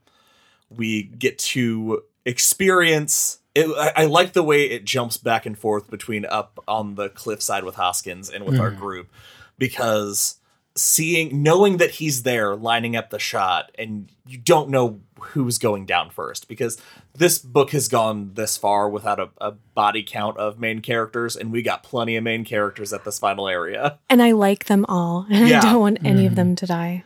We 0.68 1.04
get 1.04 1.38
to 1.38 2.02
experience. 2.24 3.38
It, 3.54 3.66
I, 3.66 4.02
I 4.02 4.04
like 4.06 4.32
the 4.32 4.42
way 4.42 4.64
it 4.64 4.84
jumps 4.84 5.16
back 5.16 5.44
and 5.44 5.58
forth 5.58 5.90
between 5.90 6.24
up 6.26 6.62
on 6.68 6.94
the 6.94 7.08
cliffside 7.08 7.64
with 7.64 7.74
Hoskins 7.74 8.30
and 8.30 8.44
with 8.44 8.60
our 8.60 8.70
mm-hmm. 8.70 8.80
group 8.80 9.10
because 9.58 10.40
seeing 10.76 11.42
knowing 11.42 11.78
that 11.78 11.90
he's 11.92 12.22
there 12.22 12.54
lining 12.54 12.94
up 12.94 13.10
the 13.10 13.18
shot 13.18 13.70
and 13.76 14.10
you 14.26 14.38
don't 14.38 14.70
know 14.70 15.00
who's 15.20 15.58
going 15.58 15.84
down 15.84 16.10
first 16.10 16.46
because 16.48 16.80
this 17.14 17.38
book 17.38 17.70
has 17.72 17.88
gone 17.88 18.32
this 18.34 18.56
far 18.56 18.88
without 18.88 19.18
a, 19.18 19.28
a 19.40 19.50
body 19.50 20.02
count 20.02 20.36
of 20.38 20.60
main 20.60 20.80
characters 20.80 21.34
and 21.36 21.50
we 21.50 21.60
got 21.60 21.82
plenty 21.82 22.16
of 22.16 22.22
main 22.22 22.44
characters 22.44 22.92
at 22.92 23.04
this 23.04 23.18
final 23.18 23.48
area 23.48 23.98
And 24.08 24.22
I 24.22 24.30
like 24.32 24.66
them 24.66 24.86
all, 24.88 25.26
and 25.30 25.48
Yeah. 25.48 25.58
I 25.58 25.62
don't 25.62 25.80
want 25.80 25.98
any 26.04 26.24
of 26.24 26.32
mm-hmm. 26.32 26.36
them 26.36 26.56
to 26.56 26.66
die. 26.66 27.04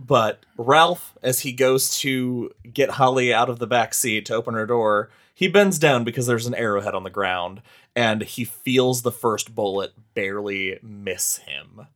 but 0.00 0.44
ralph 0.56 1.18
as 1.22 1.40
he 1.40 1.52
goes 1.52 1.98
to 1.98 2.52
get 2.72 2.90
holly 2.90 3.34
out 3.34 3.50
of 3.50 3.58
the 3.58 3.66
back 3.66 3.94
seat 3.94 4.26
to 4.26 4.34
open 4.34 4.54
her 4.54 4.66
door 4.66 5.10
he 5.36 5.46
bends 5.48 5.78
down 5.78 6.02
because 6.02 6.26
there's 6.26 6.46
an 6.46 6.54
arrowhead 6.54 6.94
on 6.94 7.04
the 7.04 7.10
ground 7.10 7.60
and 7.94 8.22
he 8.22 8.42
feels 8.44 9.02
the 9.02 9.12
first 9.12 9.54
bullet 9.54 9.92
barely 10.14 10.78
miss 10.82 11.36
him 11.38 11.86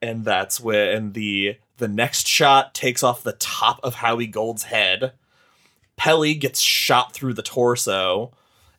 and 0.00 0.24
that's 0.24 0.60
when 0.60 1.12
the 1.12 1.56
the 1.78 1.88
next 1.88 2.26
shot 2.28 2.74
takes 2.74 3.02
off 3.02 3.22
the 3.22 3.32
top 3.34 3.80
of 3.82 3.94
Howie 3.96 4.26
Gold's 4.26 4.64
head. 4.64 5.12
Pelley 5.96 6.34
gets 6.34 6.60
shot 6.60 7.12
through 7.12 7.34
the 7.34 7.42
torso, 7.42 8.32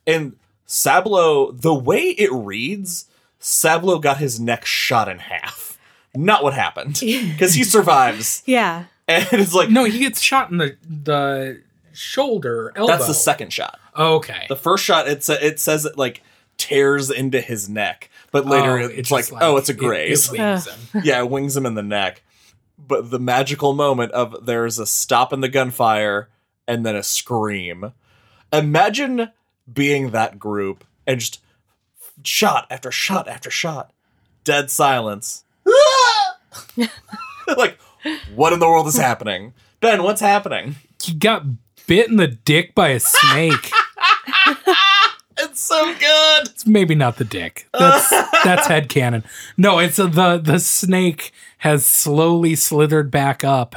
and 0.08 0.36
Sablo. 0.68 1.60
The 1.60 1.74
way 1.74 2.02
it 2.18 2.30
reads, 2.32 3.06
Sablo 3.42 4.02
got 4.02 4.18
his 4.18 4.40
neck 4.40 4.66
shot 4.66 5.08
in 5.10 5.20
half. 5.20 5.78
Not 6.16 6.44
what 6.44 6.54
happened 6.54 6.98
because 7.02 7.54
he 7.54 7.64
survives, 7.64 8.44
Yeah. 8.46 8.86
and 9.08 9.28
it's 9.32 9.54
like 9.54 9.70
No, 9.70 9.84
he 9.86 10.00
gets 10.00 10.22
shot 10.22 10.52
in 10.52 10.58
the 10.58 10.78
the 10.84 11.62
shoulder, 11.94 12.72
elbow. 12.76 12.92
that's 12.92 13.08
the 13.08 13.14
second 13.14 13.54
shot. 13.54 13.80
Okay. 13.98 14.46
The 14.50 14.56
first 14.56 14.84
shot 14.84 15.08
it 15.08 15.24
sa- 15.24 15.34
it 15.42 15.60
says 15.60 15.86
it 15.86 15.98
like 15.98 16.22
tears 16.58 17.10
into 17.10 17.42
his 17.42 17.70
neck, 17.70 18.10
but 18.32 18.46
later 18.46 18.80
Oh, 18.80 18.86
it's, 18.86 19.10
just 19.10 19.32
oh, 19.32 19.36
like, 19.36 19.44
oh, 19.44 19.58
it's 19.58 19.70
a 19.70 19.74
it- 19.74 19.78
graze. 19.78 20.32
It, 20.32 20.40
wings 20.40 20.68
him. 20.68 21.02
yeah, 21.04 21.20
it 21.20 21.30
wings 21.30 21.56
him 21.56 21.66
in 21.66 21.76
the 21.76 21.84
neck. 21.84 22.22
But 22.78 23.12
the 23.12 23.20
magical 23.20 23.74
moment 23.74 24.12
of 24.12 24.46
there's 24.46 24.80
a 24.80 24.86
stop 24.86 25.32
in 25.32 25.42
the 25.42 25.48
gunfire 25.50 26.30
and 26.68 26.86
then 26.86 26.96
a 26.96 27.04
scream. 27.04 27.94
Imagine 28.52 29.30
being 29.72 30.12
that 30.12 30.38
group 30.40 30.84
and 31.08 31.20
just 31.20 31.40
shot 32.24 32.68
after 32.70 32.92
shot 32.92 33.28
after 33.28 33.50
shot. 33.50 33.92
Dead 34.44 34.70
silence. 34.70 35.44
like, 37.58 37.80
what 38.36 38.54
in 38.54 38.60
the 38.60 38.68
world 38.68 38.88
is 38.88 38.98
happening? 38.98 39.54
Ben, 39.80 40.04
what's 40.04 40.22
happening? 40.22 40.76
He 41.02 41.14
got 41.14 41.44
bit 41.88 42.10
in 42.10 42.18
the 42.18 42.28
dick 42.28 42.74
by 42.76 42.90
a 42.90 43.00
snake. 43.00 43.72
It's 45.36 45.62
so 45.62 45.94
good. 45.96 46.48
It's 46.48 46.66
maybe 46.68 46.94
not 46.94 47.18
the 47.18 47.24
dick. 47.26 47.68
That's 47.74 48.08
that's 48.44 48.68
headcanon. 48.68 49.24
No, 49.58 49.80
it's 49.80 49.98
uh, 49.98 50.06
the 50.08 50.38
the 50.38 50.60
snake 50.60 51.32
has 51.60 51.86
slowly 51.86 52.56
slithered 52.56 53.10
back 53.10 53.44
up, 53.44 53.76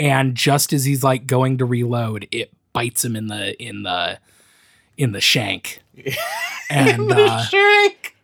and 0.00 0.34
just 0.34 0.72
as 0.72 0.84
he's 0.84 1.04
like 1.04 1.26
going 1.28 1.58
to 1.58 1.64
reload, 1.64 2.26
it 2.32 2.52
bites 2.72 3.04
him 3.04 3.14
in 3.14 3.28
the 3.28 3.60
in 3.62 3.84
the 3.84 4.18
in 4.96 5.12
the 5.12 5.20
shank. 5.20 5.80
And 6.68 7.12
uh, 7.12 7.44
Shrink. 7.44 8.16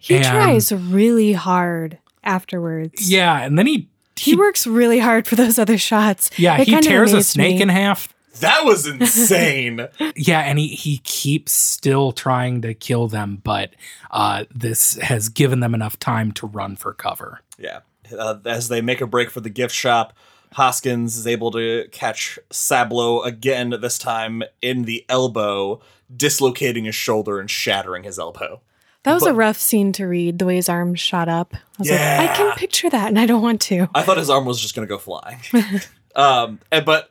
He 0.00 0.16
And- 0.16 0.24
tries 0.24 0.72
really 0.72 1.34
hard 1.34 1.98
afterwards. 2.24 3.08
yeah, 3.08 3.38
and 3.42 3.56
then 3.56 3.68
he 3.68 3.88
He 4.16 4.34
works 4.34 4.66
really 4.66 4.98
hard 4.98 5.28
for 5.28 5.36
those 5.36 5.60
other 5.60 5.78
shots. 5.78 6.30
yeah 6.36 6.58
It 6.60 6.66
he 6.66 6.80
tears 6.80 7.12
a 7.12 7.22
snake 7.22 7.56
me. 7.56 7.62
in 7.62 7.68
half. 7.68 8.12
That 8.40 8.64
was 8.64 8.86
insane. 8.86 9.88
Yeah, 10.16 10.40
and 10.40 10.58
he 10.58 10.68
he 10.68 10.98
keeps 10.98 11.52
still 11.52 12.12
trying 12.12 12.62
to 12.62 12.74
kill 12.74 13.08
them, 13.08 13.40
but 13.42 13.74
uh, 14.10 14.44
this 14.54 14.96
has 14.96 15.28
given 15.28 15.60
them 15.60 15.74
enough 15.74 15.98
time 15.98 16.32
to 16.32 16.46
run 16.46 16.76
for 16.76 16.92
cover. 16.94 17.40
yeah. 17.58 17.80
Uh, 18.16 18.36
as 18.44 18.68
they 18.68 18.82
make 18.82 19.00
a 19.00 19.06
break 19.06 19.30
for 19.30 19.40
the 19.40 19.48
gift 19.48 19.74
shop, 19.74 20.12
Hoskins 20.52 21.16
is 21.16 21.26
able 21.26 21.50
to 21.52 21.88
catch 21.90 22.38
Sablo 22.50 23.24
again, 23.24 23.70
this 23.80 23.98
time 23.98 24.42
in 24.60 24.82
the 24.82 25.06
elbow, 25.08 25.80
dislocating 26.14 26.84
his 26.84 26.94
shoulder 26.94 27.40
and 27.40 27.50
shattering 27.50 28.02
his 28.04 28.18
elbow. 28.18 28.60
That 29.04 29.14
was 29.14 29.22
a 29.24 29.32
rough 29.32 29.56
scene 29.58 29.92
to 29.92 30.06
read, 30.06 30.38
the 30.38 30.44
way 30.46 30.56
his 30.56 30.68
arm 30.68 30.94
shot 30.94 31.28
up. 31.28 31.54
I 31.54 31.58
was 31.78 31.90
like, 31.90 32.00
I 32.00 32.26
can 32.36 32.52
picture 32.56 32.90
that 32.90 33.08
and 33.08 33.18
I 33.18 33.24
don't 33.26 33.42
want 33.42 33.60
to. 33.62 33.88
I 33.94 34.02
thought 34.02 34.18
his 34.18 34.30
arm 34.30 34.44
was 34.44 34.60
just 34.60 34.74
going 34.76 34.86
to 34.86 34.92
go 34.92 34.98
flying. 34.98 35.40
um, 36.16 36.60
and- 36.70 36.84
but 36.84 37.08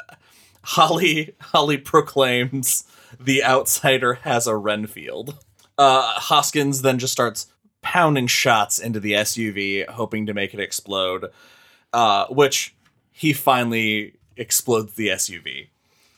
Holly 0.64 1.36
Holly 1.41 1.78
proclaims 1.78 2.86
the 3.20 3.43
outsider 3.43 4.16
has 4.16 4.47
a 4.47 4.55
Renfield. 4.55 5.38
Uh, 5.78 6.01
Hoskins 6.20 6.82
then 6.82 6.99
just 6.99 7.14
starts 7.14 7.47
pounding 7.82 8.28
shots 8.28 8.80
into 8.80 8.99
the 8.99 9.11
SUV, 9.14 9.88
hoping 9.89 10.26
to 10.28 10.34
make 10.34 10.53
it 10.53 10.59
explode. 10.59 11.26
Uh, 11.91 12.26
which 12.28 12.74
he 13.11 13.34
finally 13.34 14.14
explodes 14.36 14.93
the 14.95 15.09
SUV, 15.09 15.68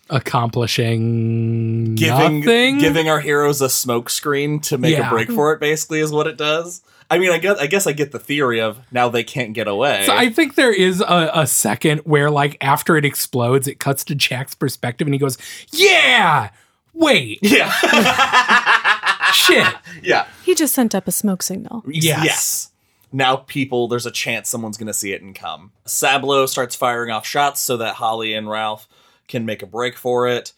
Accomplishing 0.10 1.96
giving 1.96 2.40
nothing. 2.42 2.78
giving 2.78 3.10
our 3.10 3.20
heroes 3.20 3.62
a 3.62 3.70
smoke 3.70 4.10
screen 4.10 4.60
to 4.62 4.78
make 4.78 4.98
Yeah. 4.98 5.08
a 5.08 5.10
break 5.10 5.30
for 5.32 5.52
it. 5.54 5.60
Basically, 5.60 6.00
is 6.00 6.12
what 6.12 6.28
it 6.28 6.38
does. 6.38 6.82
I 7.16 7.20
mean, 7.20 7.32
I 7.32 7.38
guess 7.38 7.58
I 7.58 7.68
guess 7.68 7.88
I 7.88 7.94
get 7.94 8.12
the 8.12 8.20
theory 8.20 8.62
of 8.62 8.80
now 8.92 9.10
they 9.10 9.24
can't 9.24 9.54
get 9.54 9.68
away. 9.68 10.04
So 10.06 10.16
I 10.16 10.30
think 10.30 10.56
there 10.56 10.74
is 10.74 11.02
a, 11.02 11.32
a 11.34 11.48
second 11.48 12.00
where, 12.00 12.30
like, 12.30 12.58
after 12.62 12.98
it 12.98 13.06
explodes, 13.06 13.68
it 13.68 13.80
cuts 13.80 14.04
to 14.06 14.16
Jack's 14.16 14.54
perspective, 14.54 15.08
and 15.08 15.14
he 15.14 15.20
goes, 15.20 15.38
"Yeah, 15.72 16.50
wait, 16.94 17.40
yeah, 17.42 17.72
shit, 19.32 19.74
yeah. 20.04 20.28
He 20.44 20.56
just 20.56 20.74
sent 20.74 20.94
up 20.94 21.08
a 21.08 21.12
smoke 21.12 21.44
signal. 21.44 21.84
Yes. 21.88 22.72
Now 23.12 23.38
people, 23.38 23.88
there's 23.88 24.06
a 24.06 24.12
chance 24.12 24.50
someone's 24.50 24.78
going 24.78 24.88
to 24.88 24.94
see 24.94 25.14
it 25.14 25.22
and 25.22 25.34
come. 25.34 25.72
Sablo 25.86 26.50
starts 26.50 26.76
firing 26.76 27.12
off 27.12 27.26
shots 27.26 27.62
so 27.62 27.78
that 27.78 27.96
Holly 27.96 28.34
and 28.34 28.50
Ralph 28.50 28.90
can 29.30 29.46
make 29.46 29.64
a 29.64 29.68
break 29.68 29.96
for 29.96 30.28
it. 30.28 30.52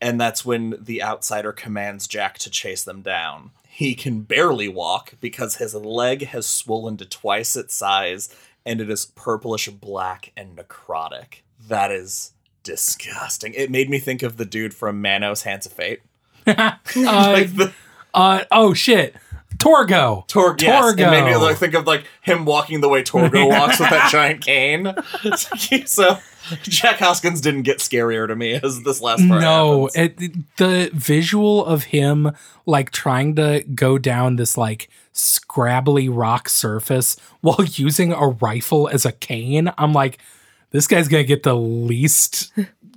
And 0.00 0.20
that's 0.20 0.44
when 0.44 0.76
the 0.80 1.02
outsider 1.02 1.52
commands 1.52 2.06
Jack 2.06 2.38
to 2.38 2.50
chase 2.50 2.84
them 2.84 3.02
down. 3.02 3.50
He 3.74 3.96
can 3.96 4.20
barely 4.20 4.68
walk 4.68 5.14
because 5.20 5.56
his 5.56 5.74
leg 5.74 6.26
has 6.26 6.46
swollen 6.46 6.96
to 6.98 7.04
twice 7.04 7.56
its 7.56 7.74
size 7.74 8.32
and 8.64 8.80
it 8.80 8.88
is 8.88 9.04
purplish 9.04 9.68
black 9.68 10.30
and 10.36 10.56
necrotic. 10.56 11.40
That 11.66 11.90
is 11.90 12.34
disgusting. 12.62 13.52
It 13.54 13.72
made 13.72 13.90
me 13.90 13.98
think 13.98 14.22
of 14.22 14.36
the 14.36 14.44
dude 14.44 14.74
from 14.74 15.02
Manos 15.02 15.42
Hands 15.42 15.66
of 15.66 15.72
Fate. 15.72 16.02
Uh, 16.46 16.72
like 16.94 17.56
the 17.56 17.72
uh, 18.14 18.44
oh 18.52 18.74
shit, 18.74 19.16
Torgo, 19.58 20.26
Torg, 20.26 20.60
yes, 20.60 20.84
Torgo. 20.84 21.02
and 21.02 21.10
maybe 21.10 21.36
like 21.36 21.56
think 21.56 21.74
of 21.74 21.86
like 21.86 22.04
him 22.22 22.44
walking 22.44 22.80
the 22.80 22.88
way 22.88 23.02
Torgo 23.02 23.48
walks 23.58 23.78
with 23.78 23.90
that 23.90 24.10
giant 24.10 24.44
cane. 24.44 24.94
so 25.86 26.18
Jack 26.62 26.98
Hoskins 26.98 27.40
didn't 27.40 27.62
get 27.62 27.78
scarier 27.78 28.26
to 28.26 28.36
me 28.36 28.54
as 28.54 28.82
this 28.82 29.00
last 29.00 29.26
part. 29.26 29.40
no, 29.40 29.88
it, 29.94 30.16
the 30.56 30.90
visual 30.92 31.64
of 31.64 31.84
him 31.84 32.32
like 32.66 32.90
trying 32.90 33.34
to 33.36 33.64
go 33.74 33.98
down 33.98 34.36
this 34.36 34.56
like 34.56 34.88
scrabbly 35.12 36.08
rock 36.10 36.48
surface 36.48 37.16
while 37.40 37.64
using 37.64 38.12
a 38.12 38.28
rifle 38.28 38.88
as 38.88 39.06
a 39.06 39.12
cane. 39.12 39.72
I'm 39.78 39.92
like, 39.92 40.18
this 40.70 40.86
guy's 40.86 41.08
gonna 41.08 41.24
get 41.24 41.44
the 41.44 41.56
least 41.56 42.52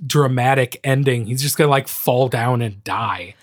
dramatic 0.06 0.80
ending. 0.84 1.26
He's 1.26 1.42
just 1.42 1.56
gonna 1.56 1.70
like 1.70 1.88
fall 1.88 2.28
down 2.28 2.60
and 2.60 2.82
die. 2.84 3.34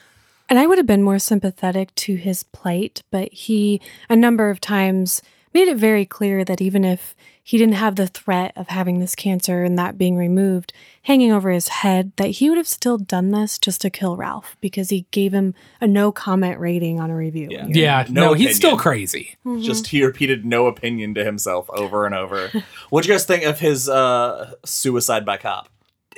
And 0.49 0.59
I 0.59 0.67
would 0.67 0.77
have 0.77 0.87
been 0.87 1.03
more 1.03 1.19
sympathetic 1.19 1.93
to 1.95 2.15
his 2.15 2.43
plight, 2.43 3.01
but 3.11 3.31
he, 3.33 3.81
a 4.09 4.15
number 4.15 4.49
of 4.49 4.61
times, 4.61 5.21
made 5.53 5.67
it 5.67 5.77
very 5.77 6.05
clear 6.05 6.43
that 6.45 6.61
even 6.61 6.83
if 6.83 7.15
he 7.41 7.57
didn't 7.57 7.75
have 7.75 7.95
the 7.95 8.07
threat 8.07 8.51
of 8.55 8.67
having 8.67 8.99
this 8.99 9.15
cancer 9.15 9.63
and 9.63 9.77
that 9.77 9.97
being 9.97 10.17
removed 10.17 10.73
hanging 11.03 11.31
over 11.31 11.49
his 11.49 11.67
head, 11.69 12.11
that 12.17 12.27
he 12.27 12.49
would 12.49 12.57
have 12.57 12.67
still 12.67 12.97
done 12.97 13.31
this 13.31 13.57
just 13.57 13.81
to 13.81 13.89
kill 13.89 14.17
Ralph 14.17 14.57
because 14.61 14.89
he 14.89 15.05
gave 15.11 15.33
him 15.33 15.53
a 15.79 15.87
no 15.87 16.11
comment 16.11 16.59
rating 16.59 16.99
on 16.99 17.09
a 17.09 17.15
review. 17.15 17.47
Yeah. 17.51 17.67
Yeah, 17.69 18.05
No 18.09 18.27
no, 18.27 18.33
he's 18.33 18.55
still 18.55 18.69
opinion. 18.71 18.81
crazy. 18.81 19.35
just 19.61 19.87
he 19.87 20.03
repeated 20.03 20.45
no 20.45 20.67
opinion 20.67 21.13
to 21.15 21.23
himself 21.23 21.69
over 21.69 22.05
and 22.05 22.13
over. 22.15 22.51
What'd 22.89 23.07
you 23.07 23.13
guys 23.13 23.25
think 23.25 23.43
of 23.45 23.59
his 23.59 23.87
uh, 23.87 24.53
suicide 24.65 25.25
by 25.25 25.37
cop? 25.37 25.69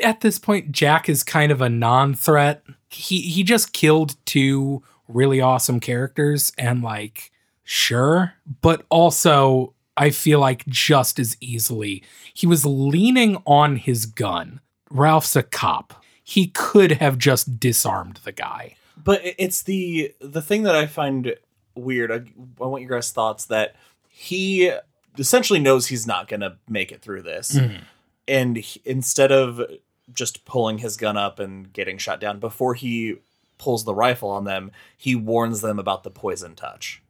At 0.02 0.22
this 0.22 0.40
point, 0.40 0.72
Jack 0.72 1.10
is 1.10 1.24
kind 1.24 1.52
of 1.52 1.60
a 1.62 1.70
non-threat. 1.70 2.64
He 2.90 3.22
he 3.22 3.44
just 3.44 3.74
killed 3.74 4.16
two 4.26 4.84
really 5.08 5.42
awesome 5.42 5.80
characters 5.80 6.52
and 6.58 6.82
like 6.82 7.32
sure, 7.64 8.34
but 8.62 8.86
also 8.90 9.74
I 9.96 10.12
feel 10.12 10.40
like 10.40 10.66
just 10.68 11.20
as 11.20 11.38
easily 11.42 12.04
he 12.34 12.48
was 12.48 12.66
leaning 12.66 13.42
on 13.46 13.78
his 13.78 14.06
gun. 14.06 14.62
Ralph's 14.90 15.36
a 15.36 15.44
cop. 15.44 16.04
He 16.24 16.48
could 16.48 16.94
have 16.94 17.18
just 17.18 17.60
disarmed 17.60 18.20
the 18.24 18.32
guy. 18.32 18.76
But 19.02 19.22
it's 19.24 19.64
the 19.64 20.14
the 20.20 20.42
thing 20.42 20.64
that 20.64 20.76
I 20.76 20.86
find 20.86 21.36
weird. 21.76 22.12
I, 22.12 22.16
I 22.64 22.68
want 22.68 22.82
your 22.82 22.92
guys' 22.92 23.12
thoughts 23.12 23.46
that 23.46 23.76
he 24.10 24.72
essentially 25.18 25.60
knows 25.60 25.88
he's 25.88 26.08
not 26.08 26.28
going 26.28 26.42
to 26.42 26.58
make 26.68 26.92
it 26.92 27.02
through 27.02 27.22
this, 27.22 27.56
mm-hmm. 27.56 27.84
and 28.28 28.58
he- 28.58 28.82
instead 28.86 29.32
of 29.32 29.62
just 30.14 30.46
pulling 30.46 30.80
his 30.80 30.98
gun 30.98 31.18
up 31.18 31.40
and 31.40 31.72
getting 31.72 31.98
shot 31.98 32.20
down 32.20 32.40
before 32.40 32.74
he 32.74 33.18
pulls 33.58 33.84
the 33.84 33.96
rifle 33.96 34.30
on 34.30 34.44
them, 34.44 34.72
he 34.96 35.16
warns 35.16 35.62
them 35.62 35.80
about 35.80 36.04
the 36.04 36.12
poison 36.12 36.56
touch 36.56 37.02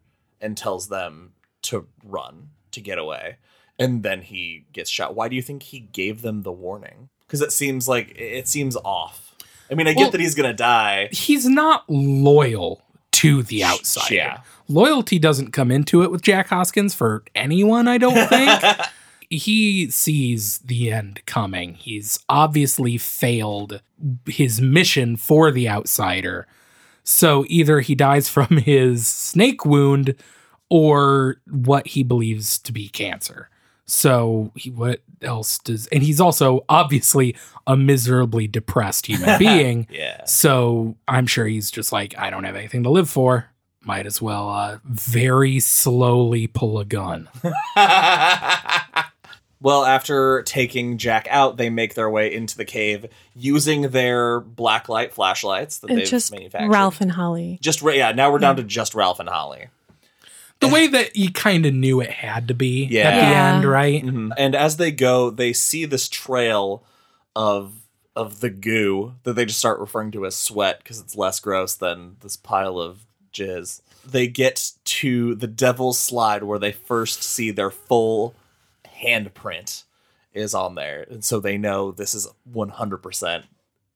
and 0.41 0.57
tells 0.57 0.87
them 0.87 1.33
to 1.63 1.87
run 2.03 2.49
to 2.71 2.81
get 2.81 2.97
away, 2.97 3.37
and 3.79 4.03
then 4.03 4.21
he 4.21 4.65
gets 4.71 4.89
shot. 4.89 5.15
Why 5.15 5.27
do 5.27 5.35
you 5.35 5.41
think 5.41 5.63
he 5.63 5.79
gave 5.79 6.21
them 6.21 6.43
the 6.43 6.51
warning? 6.51 7.09
Because 7.25 7.41
it 7.41 7.51
seems 7.51 7.87
like 7.87 8.13
it 8.15 8.47
seems 8.47 8.75
off. 8.77 9.35
I 9.69 9.75
mean, 9.75 9.87
I 9.87 9.93
get 9.93 10.13
that 10.13 10.21
he's 10.21 10.35
to 10.35 10.53
die. 10.53 11.09
He's 11.11 11.45
not 11.45 11.83
loyal 11.89 12.81
to 13.13 13.43
the 13.43 13.63
outside. 13.63 14.11
Yeah. 14.11 14.41
Loyalty 14.69 15.19
doesn't 15.19 15.51
come 15.51 15.71
into 15.71 16.03
it 16.03 16.11
with 16.11 16.21
Jack 16.21 16.47
Hoskins 16.47 16.93
for 16.93 17.23
anyone, 17.35 17.87
I 17.87 17.97
don't 17.97 18.29
think. 18.29 18.63
he 19.29 19.89
sees 19.89 20.59
the 20.59 20.91
end 20.91 21.21
coming. 21.25 21.75
He's 21.75 22.19
obviously 22.29 22.97
failed 22.97 23.81
his 24.25 24.61
mission 24.61 25.17
for 25.17 25.51
the 25.51 25.67
outsider. 25.67 26.47
So 27.03 27.45
either 27.47 27.79
he 27.81 27.95
dies 27.95 28.29
from 28.29 28.57
his 28.57 29.07
snake 29.07 29.65
wound 29.65 30.15
or 30.69 31.37
what 31.49 31.87
he 31.87 32.03
believes 32.03 32.59
to 32.59 32.71
be 32.71 32.89
cancer. 32.89 33.49
So 33.85 34.51
he, 34.55 34.69
what 34.69 35.01
else 35.21 35.59
does 35.59 35.87
and 35.87 36.03
he's 36.03 36.19
also 36.19 36.65
obviously 36.67 37.35
a 37.65 37.77
miserably 37.77 38.47
depressed 38.47 39.07
human 39.07 39.39
being. 39.39 39.87
Yeah. 39.89 40.25
So 40.25 40.97
I'm 41.07 41.25
sure 41.25 41.45
he's 41.45 41.71
just 41.71 41.91
like, 41.91 42.17
I 42.17 42.29
don't 42.29 42.43
have 42.43 42.55
anything 42.55 42.83
to 42.83 42.89
live 42.89 43.09
for. 43.09 43.49
Might 43.81 44.05
as 44.05 44.21
well 44.21 44.49
uh, 44.49 44.79
very 44.83 45.61
slowly 45.61 46.47
pull 46.47 46.77
a 46.79 46.83
gun. 46.85 47.29
well, 49.59 49.83
after 49.85 50.43
taking 50.43 50.97
Jack 50.97 51.27
out, 51.29 51.57
they 51.57 51.69
make 51.69 51.95
their 51.95 52.09
way 52.09 52.33
into 52.33 52.57
the 52.57 52.65
cave 52.65 53.07
using 53.35 53.89
their 53.89 54.39
blacklight 54.41 55.11
flashlights 55.11 55.79
that 55.79 55.89
And 55.89 55.99
they've 55.99 56.07
just 56.07 56.31
manufactured. 56.31 56.69
Ralph 56.69 57.01
and 57.01 57.11
Holly. 57.11 57.57
Just 57.61 57.81
yeah. 57.81 58.11
Now 58.11 58.31
we're 58.31 58.39
down 58.39 58.57
to 58.57 58.63
just 58.63 58.93
Ralph 58.93 59.19
and 59.19 59.29
Holly. 59.29 59.67
The 60.59 60.67
way 60.67 60.87
that 60.87 61.15
you 61.15 61.31
kind 61.31 61.65
of 61.67 61.73
knew 61.73 62.01
it 62.01 62.09
had 62.09 62.47
to 62.47 62.53
be 62.55 62.85
Yeah. 62.89 63.03
at 63.09 63.11
the 63.11 63.31
Yeah. 63.31 63.55
end, 63.55 63.65
right? 63.65 64.03
Mm-hmm. 64.03 64.31
And 64.37 64.55
as 64.55 64.77
they 64.77 64.91
go, 64.91 65.29
they 65.29 65.53
see 65.53 65.85
this 65.85 66.07
trail 66.09 66.83
of 67.35 67.73
of 68.15 68.39
the 68.39 68.49
goo 68.49 69.13
that 69.21 69.33
they 69.33 69.45
just 69.45 69.59
start 69.59 69.79
referring 69.79 70.09
to 70.09 70.25
as 70.25 70.35
sweat 70.35 70.79
because 70.79 70.99
it's 70.99 71.15
less 71.15 71.39
gross 71.39 71.75
than 71.75 72.15
this 72.21 72.35
pile 72.35 72.79
of 72.79 73.05
jizz. 73.31 73.81
They 74.03 74.27
get 74.27 74.71
to 74.85 75.35
the 75.35 75.45
Devil's 75.45 75.99
Slide 75.99 76.41
where 76.41 76.57
they 76.57 76.71
first 76.71 77.21
see 77.21 77.51
their 77.51 77.69
full 77.69 78.33
handprint 79.03 79.83
is 80.33 80.53
on 80.53 80.75
there, 80.75 81.05
and 81.09 81.23
so 81.23 81.39
they 81.39 81.57
know 81.57 81.91
this 81.91 82.13
is 82.13 82.27
one 82.43 82.69
hundred 82.69 82.97
percent 82.97 83.45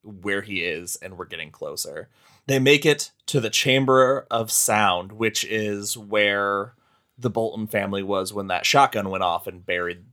where 0.03 0.41
he 0.41 0.63
is, 0.63 0.95
and 0.97 1.17
we're 1.17 1.25
getting 1.25 1.51
closer. 1.51 2.09
They 2.47 2.59
make 2.59 2.85
it 2.85 3.11
to 3.27 3.39
the 3.39 3.49
Chamber 3.49 4.25
of 4.31 4.51
Sound, 4.51 5.11
which 5.11 5.43
is 5.45 5.97
where 5.97 6.73
the 7.17 7.29
Bolton 7.29 7.67
family 7.67 8.01
was 8.01 8.33
when 8.33 8.47
that 8.47 8.65
shotgun 8.65 9.09
went 9.09 9.23
off 9.23 9.45
and 9.45 9.65
buried 9.65 10.05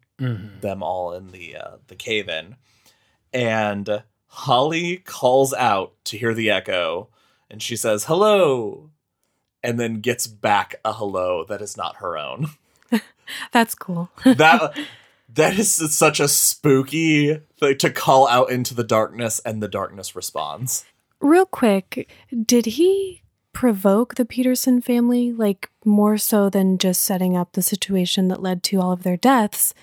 them 0.60 0.82
all 0.82 1.12
in 1.14 1.28
the 1.28 1.56
uh, 1.56 1.76
the 1.86 1.94
cave 1.96 2.28
in. 2.28 2.56
And 3.32 4.02
Holly 4.26 4.98
calls 4.98 5.54
out 5.54 5.94
to 6.04 6.18
hear 6.18 6.34
the 6.34 6.50
echo, 6.50 7.08
and 7.50 7.62
she 7.62 7.76
says 7.76 8.04
hello, 8.04 8.90
and 9.62 9.78
then 9.80 10.00
gets 10.00 10.26
back 10.26 10.76
a 10.84 10.92
hello 10.92 11.44
that 11.48 11.62
is 11.62 11.76
not 11.76 11.96
her 11.96 12.16
own. 12.18 12.48
That's 13.52 13.74
cool. 13.74 14.10
That 14.24 14.76
that 15.28 15.58
is 15.58 15.74
such 15.96 16.20
a 16.20 16.28
spooky 16.28 17.40
thing 17.58 17.78
to 17.78 17.90
call 17.90 18.26
out 18.28 18.50
into 18.50 18.74
the 18.74 18.84
darkness, 18.84 19.40
and 19.44 19.62
the 19.62 19.68
darkness 19.68 20.16
responds. 20.16 20.84
Real 21.20 21.46
quick, 21.46 22.10
did 22.44 22.66
he 22.66 23.22
provoke 23.52 24.14
the 24.14 24.24
Peterson 24.24 24.80
family, 24.80 25.32
like 25.32 25.70
more 25.84 26.16
so 26.16 26.48
than 26.48 26.78
just 26.78 27.02
setting 27.02 27.36
up 27.36 27.52
the 27.52 27.62
situation 27.62 28.28
that 28.28 28.42
led 28.42 28.62
to 28.64 28.80
all 28.80 28.92
of 28.92 29.02
their 29.02 29.16
deaths? 29.16 29.74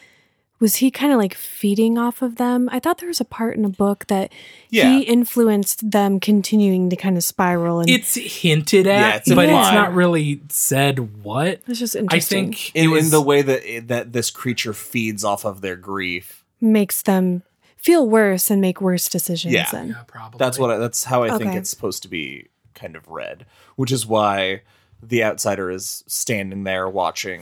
Was 0.60 0.78
he 0.78 0.90
kind 0.90 1.12
of 1.12 1.18
like 1.18 1.34
feeding 1.34 1.98
off 1.98 2.22
of 2.22 2.38
them? 2.38 2.70
I 2.72 2.80
thought 2.80 3.00
there 3.00 3.10
was 3.10 3.20
a 3.20 3.26
part 3.26 3.58
in 3.58 3.66
a 3.66 3.70
book 3.70 4.06
that 4.08 4.32
Yeah. 4.70 4.90
he 4.90 5.02
influenced 5.04 5.92
them 5.92 6.20
continuing 6.20 6.90
to 6.90 6.96
kind 6.96 7.18
of 7.18 7.24
spiral. 7.26 7.82
And 7.82 7.90
It's 7.90 8.16
hinted 8.16 8.88
at, 8.88 9.00
Yeah, 9.00 9.16
it's 9.18 9.30
but 9.34 9.46
it's 9.50 9.72
not 9.74 9.94
really 9.94 10.42
said 10.50 11.24
what. 11.24 11.62
it's 11.68 11.80
just 11.80 11.96
interesting. 11.96 12.38
I 12.40 12.52
think 12.54 12.76
in, 12.76 12.92
was 12.92 13.06
in 13.06 13.12
the 13.12 13.22
way 13.22 13.42
that 13.42 13.88
that 13.90 14.14
this 14.14 14.32
creature 14.32 14.74
feeds 14.74 15.24
off 15.26 15.44
of 15.46 15.60
their 15.62 15.76
grief. 15.76 16.46
makes 16.62 17.02
them 17.02 17.44
feel 17.76 18.08
worse 18.10 18.50
and 18.50 18.62
make 18.62 18.80
worse 18.82 19.10
decisions. 19.10 19.54
Yeah. 19.54 19.70
then. 19.72 19.90
yeah, 19.90 20.04
probably. 20.08 20.38
That's 20.40 20.58
what 20.58 20.72
I, 20.72 20.78
that's 20.78 21.04
how 21.04 21.24
I 21.24 21.38
think 21.38 21.54
it's 21.54 21.70
supposed 21.70 22.02
to 22.04 22.08
be 22.10 22.48
kind 22.74 22.96
of 22.96 23.08
read, 23.10 23.46
which 23.76 23.92
is 23.92 24.06
why 24.08 24.62
the 25.04 25.24
outsider 25.24 25.70
is 25.70 26.04
standing 26.08 26.64
there 26.64 26.90
watching 26.90 27.42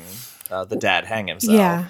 uh, 0.52 0.66
the 0.66 0.76
dad 0.76 1.06
hang 1.06 1.28
himself. 1.28 1.56
Yeah. 1.56 1.86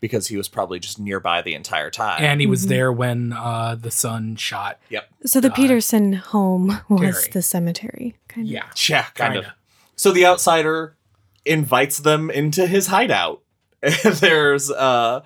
Because 0.00 0.28
he 0.28 0.36
was 0.36 0.48
probably 0.48 0.78
just 0.78 0.98
nearby 0.98 1.40
the 1.42 1.54
entire 1.54 1.90
time. 1.90 2.22
and 2.22 2.40
he 2.40 2.46
Mm-hmm. 2.46 2.50
was 2.50 2.66
there 2.66 2.92
when 2.92 3.32
uh, 3.32 3.74
the 3.74 3.90
son 3.90 4.36
shot. 4.36 4.78
yep, 4.90 5.08
So 5.24 5.40
the 5.40 5.50
Peterson 5.50 6.12
home 6.14 6.80
was 6.88 7.00
Terry. 7.22 7.30
the 7.32 7.42
cemetery. 7.42 8.16
Kind 8.28 8.46
of. 8.46 8.52
Yeah, 8.52 8.66
yeah, 8.88 9.04
kind 9.14 9.36
of. 9.36 9.44
Kinda. 9.44 9.56
So 9.96 10.12
the 10.12 10.26
outsider 10.26 10.96
invites 11.46 11.98
them 11.98 12.30
into 12.30 12.66
his 12.66 12.88
hideout. 12.88 13.42
There's 14.02 14.70
uh 14.70 15.20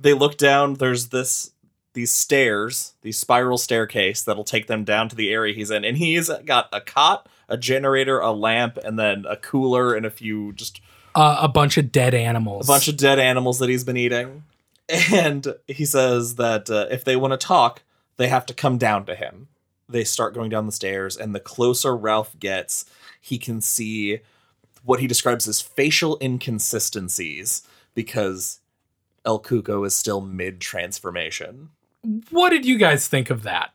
they 0.00 0.12
look 0.12 0.36
down, 0.36 0.74
there's 0.74 1.08
this 1.08 1.50
these 1.94 2.12
stairs, 2.12 2.92
these 3.02 3.18
spiral 3.18 3.56
staircase 3.56 4.22
that'll 4.22 4.44
take 4.44 4.66
them 4.66 4.84
down 4.84 5.08
to 5.08 5.16
the 5.16 5.30
area 5.32 5.54
he's 5.54 5.70
in. 5.70 5.82
And 5.84 5.96
he's 5.96 6.28
got 6.44 6.68
a 6.72 6.80
cot, 6.82 7.26
a 7.48 7.56
generator, 7.56 8.18
a 8.20 8.32
lamp, 8.32 8.76
and 8.84 8.98
then 8.98 9.24
a 9.26 9.36
cooler 9.36 9.94
and 9.94 10.04
a 10.04 10.10
few 10.10 10.52
just 10.52 10.80
Uh, 11.16 11.38
a 11.40 11.48
bunch 11.48 11.78
of 11.78 11.90
dead 11.90 12.14
animals. 12.14 12.68
a 12.68 12.72
bunch 12.72 12.88
of 12.88 12.96
dead 12.96 13.18
animals 13.18 13.58
that 13.58 13.68
he's 13.70 13.84
been 13.84 13.96
eating. 13.96 14.44
And 15.12 15.46
he 15.66 15.84
says 15.84 16.36
that 16.36 16.70
uh, 16.70 16.86
if 16.90 17.02
they 17.02 17.16
want 17.16 17.32
to 17.32 17.36
talk, 17.36 17.82
they 18.18 18.28
have 18.28 18.46
to 18.46 18.54
come 18.54 18.78
down 18.78 19.04
to 19.06 19.16
him. 19.16 19.48
They 19.88 20.04
start 20.04 20.34
going 20.34 20.50
down 20.50 20.66
the 20.66 20.72
stairs, 20.72 21.16
and 21.16 21.34
the 21.34 21.40
closer 21.40 21.96
Ralph 21.96 22.38
gets, 22.38 22.84
he 23.20 23.38
can 23.38 23.60
see 23.60 24.20
what 24.84 25.00
he 25.00 25.06
describes 25.08 25.48
as 25.48 25.60
facial 25.60 26.18
inconsistencies 26.20 27.62
because 27.94 28.60
El 29.24 29.40
Cuco 29.40 29.84
is 29.84 29.94
still 29.94 30.20
mid 30.20 30.60
transformation. 30.60 31.70
what 32.30 32.50
did 32.50 32.64
you 32.64 32.78
guys 32.78 33.08
think 33.08 33.30
of 33.30 33.42
that? 33.42 33.72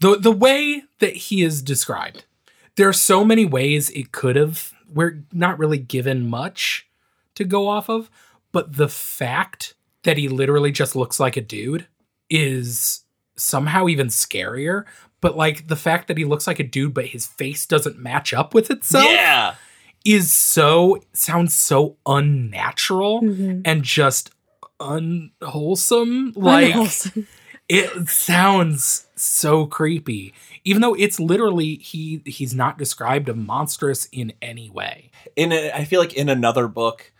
The 0.00 0.16
the 0.16 0.32
way 0.32 0.84
that 1.00 1.16
he 1.16 1.42
is 1.42 1.62
described. 1.62 2.24
There 2.76 2.88
are 2.88 2.92
so 2.92 3.24
many 3.24 3.44
ways 3.44 3.90
it 3.90 4.12
could 4.12 4.36
have. 4.36 4.72
We're 4.94 5.24
not 5.32 5.58
really 5.58 5.78
given 5.78 6.28
much 6.28 6.88
to 7.34 7.44
go 7.44 7.68
off 7.68 7.88
of, 7.88 8.10
but 8.52 8.76
the 8.76 8.88
fact 8.88 9.74
that 10.04 10.18
he 10.18 10.28
literally 10.28 10.72
just 10.72 10.94
looks 10.96 11.18
like 11.20 11.36
a 11.36 11.40
dude 11.40 11.86
is 12.28 13.04
somehow 13.36 13.88
even 13.88 14.08
scarier. 14.08 14.84
But 15.20 15.36
like 15.36 15.68
the 15.68 15.76
fact 15.76 16.08
that 16.08 16.18
he 16.18 16.24
looks 16.24 16.46
like 16.46 16.58
a 16.58 16.64
dude, 16.64 16.94
but 16.94 17.06
his 17.06 17.26
face 17.26 17.64
doesn't 17.66 17.98
match 17.98 18.34
up 18.34 18.54
with 18.54 18.70
itself 18.70 19.04
yeah. 19.04 19.54
is 20.04 20.32
so 20.32 21.02
sounds 21.12 21.54
so 21.54 21.96
unnatural 22.06 23.22
Mhm. 23.22 23.62
and 23.64 23.82
just 23.84 24.30
unwholesome. 24.80 26.32
Like 26.36 26.66
Unwholesome. 26.74 27.26
It 27.68 28.08
sounds 28.08 29.06
so 29.16 29.66
creepy 29.66 30.34
even 30.64 30.82
though 30.82 30.94
it's 30.94 31.18
literally 31.20 31.76
he 31.76 32.20
he's 32.26 32.54
not 32.54 32.76
described 32.78 33.28
as 33.28 33.36
monstrous 33.36 34.08
in 34.12 34.32
any 34.42 34.68
way 34.70 35.10
in 35.36 35.52
a, 35.52 35.70
I 35.72 35.84
feel 35.84 36.00
like 36.00 36.14
in 36.14 36.28
another 36.28 36.66
book, 36.68 37.12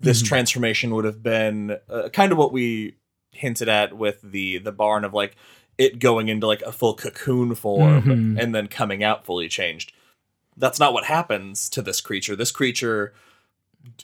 this 0.00 0.22
Mhm. 0.22 0.26
transformation 0.26 0.94
would 0.94 1.04
have 1.04 1.22
been 1.22 1.76
uh, 1.88 2.08
kind 2.10 2.32
of 2.32 2.38
what 2.38 2.52
we 2.52 2.96
hinted 3.32 3.68
at 3.68 3.96
with 3.96 4.20
the 4.22 4.58
the 4.58 4.72
barn 4.72 5.04
of 5.04 5.12
like 5.14 5.36
it 5.78 5.98
going 5.98 6.28
into 6.28 6.46
like 6.46 6.62
a 6.62 6.72
full 6.72 6.94
cocoon 6.94 7.54
form 7.54 8.02
Mhm. 8.04 8.42
and 8.42 8.54
then 8.54 8.66
coming 8.68 9.04
out 9.04 9.24
fully 9.26 9.48
changed. 9.48 9.92
That's 10.56 10.80
not 10.80 10.92
what 10.92 11.04
happens 11.04 11.68
to 11.70 11.80
this 11.82 12.00
creature. 12.00 12.34
This 12.36 12.50
creature 12.50 13.14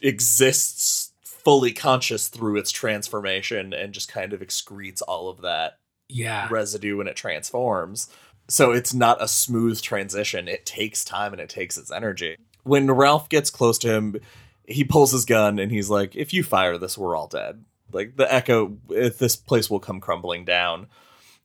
exists 0.01 1.11
fully 1.23 1.71
conscious 1.71 2.27
through 2.27 2.57
its 2.57 2.71
transformation 2.71 3.73
and 3.73 3.93
just 3.93 4.07
kind 4.07 4.33
of 4.33 4.41
excretes 4.41 5.01
all 5.07 5.29
of 5.29 5.41
that 5.41 5.77
yeah 6.09 6.47
residue 6.49 6.97
when 6.97 7.07
it 7.07 7.15
transforms. 7.15 8.09
So 8.49 8.71
it's 8.71 8.93
not 8.93 9.21
a 9.21 9.27
smooth 9.27 9.81
transition. 9.81 10.47
It 10.47 10.65
takes 10.65 11.03
time 11.03 11.33
and 11.33 11.41
it 11.41 11.49
takes 11.49 11.77
its 11.77 11.91
energy. 11.91 12.37
When 12.63 12.89
Ralph 12.89 13.29
gets 13.29 13.49
close 13.49 13.77
to 13.79 13.93
him, 13.93 14.15
he 14.65 14.83
pulls 14.83 15.11
his 15.11 15.25
gun 15.25 15.59
and 15.59 15.71
he's 15.71 15.89
like, 15.89 16.15
"If 16.15 16.33
you 16.33 16.43
fire 16.43 16.77
this, 16.77 16.97
we're 16.97 17.15
all 17.15 17.27
dead. 17.27 17.63
Like 17.91 18.15
the 18.15 18.31
echo, 18.33 18.77
if 18.89 19.17
this 19.17 19.35
place 19.35 19.69
will 19.69 19.79
come 19.79 19.99
crumbling 19.99 20.45
down." 20.45 20.87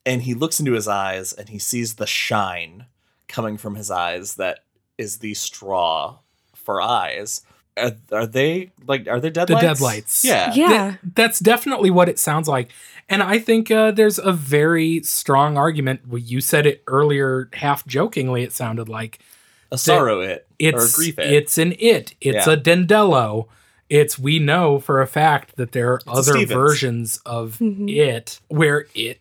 And 0.04 0.22
he 0.22 0.34
looks 0.34 0.58
into 0.58 0.72
his 0.72 0.88
eyes 0.88 1.32
and 1.32 1.48
he 1.48 1.58
sees 1.58 1.94
the 1.94 2.06
shine 2.06 2.86
coming 3.28 3.56
from 3.56 3.76
his 3.76 3.90
eyes 3.90 4.34
that 4.34 4.60
is 4.98 5.18
the 5.18 5.34
straw 5.34 6.18
for 6.54 6.82
eyes. 6.82 7.42
Are, 7.76 7.92
are 8.12 8.26
they 8.26 8.70
like 8.86 9.08
are 9.08 9.18
they 9.20 9.30
dead 9.30 9.48
The 9.48 9.54
lights? 9.54 9.64
dead 9.66 9.80
lights. 9.80 10.24
Yeah. 10.24 10.52
Yeah. 10.54 10.68
That- 10.68 10.98
that's 11.14 11.38
definitely 11.38 11.90
what 11.90 12.08
it 12.08 12.18
sounds 12.18 12.46
like 12.48 12.70
and 13.08 13.22
i 13.22 13.38
think 13.38 13.70
uh, 13.70 13.90
there's 13.90 14.18
a 14.18 14.32
very 14.32 15.02
strong 15.02 15.56
argument 15.56 16.00
well, 16.06 16.18
you 16.18 16.40
said 16.40 16.66
it 16.66 16.82
earlier 16.86 17.48
half 17.54 17.84
jokingly 17.86 18.42
it 18.42 18.52
sounded 18.52 18.88
like 18.88 19.18
A 19.72 19.78
sorrow 19.78 20.20
it 20.20 20.46
it's 20.58 20.76
or 20.82 20.86
a 20.86 20.90
grief 21.04 21.18
it. 21.18 21.32
it's 21.32 21.58
an 21.58 21.72
it 21.78 22.14
it's 22.20 22.46
Yeah. 22.46 22.52
a 22.52 22.56
Dandelo 22.56 23.46
it's 23.90 24.18
we 24.18 24.38
know 24.38 24.78
for 24.78 25.00
a 25.02 25.06
fact 25.06 25.56
that 25.56 25.72
there 25.72 25.92
are 25.92 26.00
a 26.06 26.10
other 26.10 26.32
Stevens. 26.34 26.52
versions 26.52 27.20
of 27.26 27.58
Mhm. 27.58 27.90
it 27.94 28.38
where 28.48 28.86
it 28.94 29.20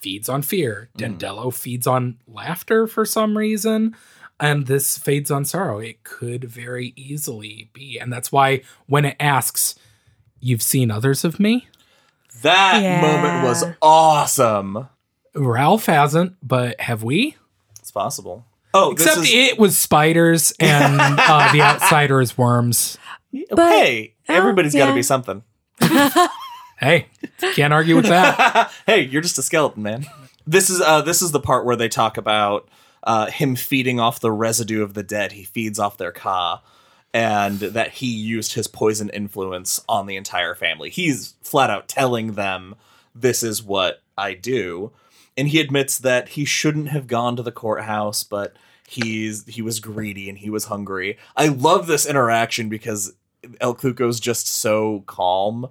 feeds 0.00 0.28
on 0.28 0.42
fear 0.42 0.90
Mm. 0.98 1.18
Dandelo 1.18 1.52
feeds 1.54 1.86
on 1.86 2.18
laughter 2.28 2.86
for 2.86 3.06
some 3.06 3.38
reason 3.38 3.96
and 4.40 4.66
this 4.66 4.98
fades 4.98 5.30
on 5.30 5.44
sorrow 5.44 5.78
it 5.78 6.02
could 6.04 6.44
very 6.44 6.92
easily 6.96 7.70
be 7.72 7.98
and 7.98 8.12
that's 8.12 8.30
why 8.32 8.60
when 8.86 9.04
it 9.04 9.16
asks 9.20 9.74
you've 10.40 10.62
seen 10.62 10.90
others 10.90 11.24
of 11.24 11.38
me 11.40 11.66
That 12.42 12.82
Yeah. 12.82 13.00
moment 13.00 13.44
was 13.44 13.64
awesome. 13.80 14.88
ralph 15.34 15.86
hasn't 15.86 16.34
but 16.42 16.80
have 16.80 17.02
we 17.02 17.36
It's 17.80 17.90
possible. 17.90 18.44
Oh, 18.76 18.90
except 18.90 19.16
this 19.20 19.28
is, 19.28 19.34
it 19.52 19.58
was 19.58 19.78
spiders 19.78 20.52
and 20.58 20.98
uh, 21.00 21.52
the 21.52 21.62
outsiders 21.62 22.36
worms 22.36 22.98
But- 23.50 23.70
hey, 23.70 24.14
oh, 24.28 24.34
everybody's 24.34 24.74
got 24.74 24.86
to 24.88 24.94
be 24.94 25.02
something. 25.02 25.42
hey 26.80 27.06
can't 27.54 27.72
argue 27.72 27.94
with 27.96 28.06
that 28.06 28.70
hey, 28.86 29.02
you're 29.02 29.22
just 29.22 29.38
a 29.38 29.42
skeleton, 29.42 29.82
man. 29.84 30.06
This 30.46 30.68
is 30.70 30.80
uh 30.80 31.02
this 31.02 31.22
is 31.22 31.30
the 31.30 31.40
part 31.40 31.64
where 31.64 31.76
they 31.76 31.88
talk 31.88 32.16
about 32.16 32.68
uh 33.04 33.26
him 33.26 33.56
feeding 33.56 34.00
off 34.00 34.20
the 34.20 34.32
residue 34.32 34.82
of 34.82 34.94
the 34.94 35.02
dead. 35.02 35.32
He 35.32 35.44
feeds 35.44 35.78
off 35.78 35.96
their 35.96 36.12
ka 36.12 36.62
and 37.14 37.60
that 37.60 37.92
he 37.92 38.08
used 38.08 38.54
his 38.54 38.66
poison 38.66 39.08
influence 39.10 39.80
on 39.88 40.06
the 40.06 40.16
entire 40.16 40.56
family. 40.56 40.90
He's 40.90 41.34
flat 41.42 41.70
out 41.70 41.86
telling 41.86 42.32
them 42.32 42.74
this 43.14 43.44
is 43.44 43.62
what 43.62 44.02
I 44.18 44.34
do. 44.34 44.90
And 45.36 45.48
he 45.48 45.60
admits 45.60 45.98
that 45.98 46.30
he 46.30 46.44
shouldn't 46.44 46.88
have 46.88 47.06
gone 47.06 47.36
to 47.36 47.42
the 47.42 47.52
courthouse, 47.52 48.24
but 48.24 48.56
he's 48.88 49.46
he 49.46 49.62
was 49.62 49.80
greedy 49.80 50.28
and 50.28 50.38
he 50.38 50.50
was 50.50 50.66
hungry. 50.66 51.16
I 51.36 51.48
love 51.48 51.86
this 51.86 52.04
interaction 52.04 52.68
because 52.68 53.14
El 53.60 53.74
Cuco's 53.74 54.18
just 54.18 54.48
so 54.48 55.04
calm 55.06 55.68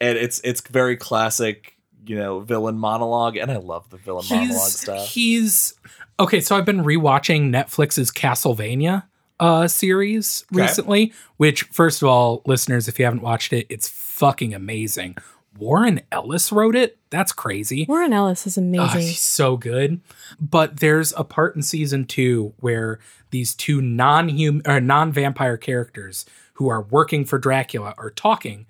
and 0.00 0.16
it's 0.16 0.40
it's 0.44 0.60
very 0.62 0.96
classic 0.96 1.76
you 2.06 2.16
know 2.16 2.40
villain 2.40 2.78
monologue 2.78 3.36
and 3.36 3.50
i 3.50 3.56
love 3.56 3.88
the 3.90 3.96
villain 3.96 4.24
monologue 4.30 4.48
he's, 4.48 4.80
stuff 4.80 5.08
he's 5.08 5.74
okay 6.20 6.40
so 6.40 6.56
i've 6.56 6.64
been 6.64 6.82
rewatching 6.84 7.50
netflix's 7.50 8.10
castlevania 8.10 9.04
uh 9.40 9.66
series 9.68 10.44
Okay. 10.52 10.62
recently 10.62 11.12
which 11.36 11.64
first 11.64 12.02
of 12.02 12.08
all 12.08 12.42
listeners 12.46 12.88
if 12.88 12.98
you 12.98 13.04
haven't 13.04 13.22
watched 13.22 13.52
it 13.52 13.66
it's 13.68 13.88
fucking 13.88 14.54
amazing 14.54 15.16
warren 15.58 16.00
ellis 16.12 16.50
wrote 16.52 16.74
it 16.76 16.98
that's 17.10 17.32
crazy 17.32 17.86
Warren 17.88 18.12
Ellis 18.12 18.46
is 18.46 18.58
amazing. 18.58 19.00
he's 19.00 19.18
so 19.20 19.56
good. 19.56 20.02
But 20.38 20.80
there's 20.80 21.14
a 21.16 21.24
part 21.24 21.56
in 21.56 21.62
season 21.62 22.04
two 22.04 22.52
where 22.60 22.98
these 23.30 23.54
two 23.54 23.80
non-human 23.80 24.60
or 24.70 24.78
non-vampire 24.78 25.56
characters 25.56 26.26
who 26.52 26.68
are 26.68 26.82
working 26.82 27.24
for 27.24 27.38
Dracula 27.38 27.94
are 27.96 28.10
talking, 28.10 28.66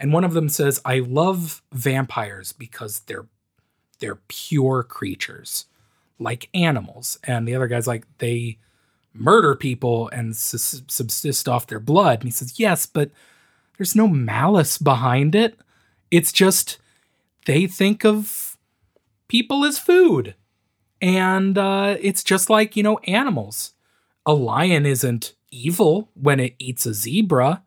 and 0.00 0.12
one 0.12 0.24
of 0.24 0.32
them 0.32 0.48
says, 0.48 0.80
"I 0.84 1.00
love 1.00 1.62
vampires 1.72 2.52
because 2.52 3.00
they're 3.00 3.26
they're 4.00 4.20
pure 4.28 4.82
creatures, 4.82 5.66
like 6.18 6.48
animals." 6.54 7.18
And 7.24 7.46
the 7.46 7.54
other 7.54 7.68
guy's 7.68 7.86
like, 7.86 8.06
"They 8.18 8.58
murder 9.12 9.54
people 9.54 10.08
and 10.08 10.34
sus- 10.36 10.82
subsist 10.88 11.48
off 11.48 11.66
their 11.66 11.80
blood." 11.80 12.20
And 12.20 12.24
he 12.24 12.30
says, 12.32 12.58
"Yes, 12.58 12.86
but 12.86 13.10
there's 13.76 13.96
no 13.96 14.08
malice 14.08 14.78
behind 14.78 15.34
it. 15.34 15.58
It's 16.10 16.32
just 16.32 16.78
they 17.46 17.66
think 17.66 18.04
of 18.04 18.58
people 19.30 19.64
as 19.64 19.78
food. 19.78 20.34
And 21.00 21.56
uh, 21.56 21.96
it's 22.00 22.22
just 22.22 22.50
like, 22.50 22.76
you 22.76 22.82
know, 22.82 22.98
animals. 23.04 23.72
A 24.26 24.34
lion 24.34 24.84
isn't 24.84 25.34
evil 25.50 26.10
when 26.14 26.40
it 26.40 26.54
eats 26.58 26.84
a 26.84 26.92
zebra. 26.92 27.62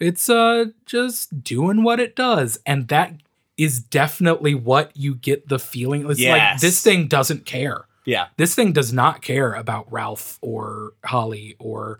It's 0.00 0.28
uh 0.28 0.66
just 0.86 1.42
doing 1.42 1.82
what 1.82 2.00
it 2.00 2.14
does. 2.14 2.58
And 2.64 2.88
that 2.88 3.14
is 3.56 3.80
definitely 3.80 4.54
what 4.54 4.96
you 4.96 5.14
get 5.14 5.48
the 5.48 5.58
feeling. 5.58 6.08
It's 6.08 6.20
like 6.20 6.60
this 6.60 6.80
thing 6.82 7.08
doesn't 7.08 7.44
care. 7.44 7.86
Yeah. 8.04 8.28
This 8.36 8.54
thing 8.54 8.72
does 8.72 8.92
not 8.92 9.20
care 9.20 9.52
about 9.52 9.90
Ralph 9.92 10.38
or 10.40 10.94
Holly 11.04 11.56
or 11.58 11.98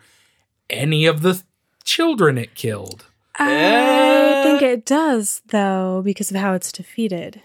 any 0.70 1.04
of 1.06 1.22
the 1.22 1.42
children 1.84 2.38
it 2.38 2.54
killed. 2.54 3.04
I 3.40 4.42
think 4.42 4.62
it 4.62 4.84
does, 4.84 5.42
though, 5.48 6.02
because 6.04 6.30
of 6.30 6.36
how 6.36 6.54
it's 6.54 6.72
defeated. 6.72 7.40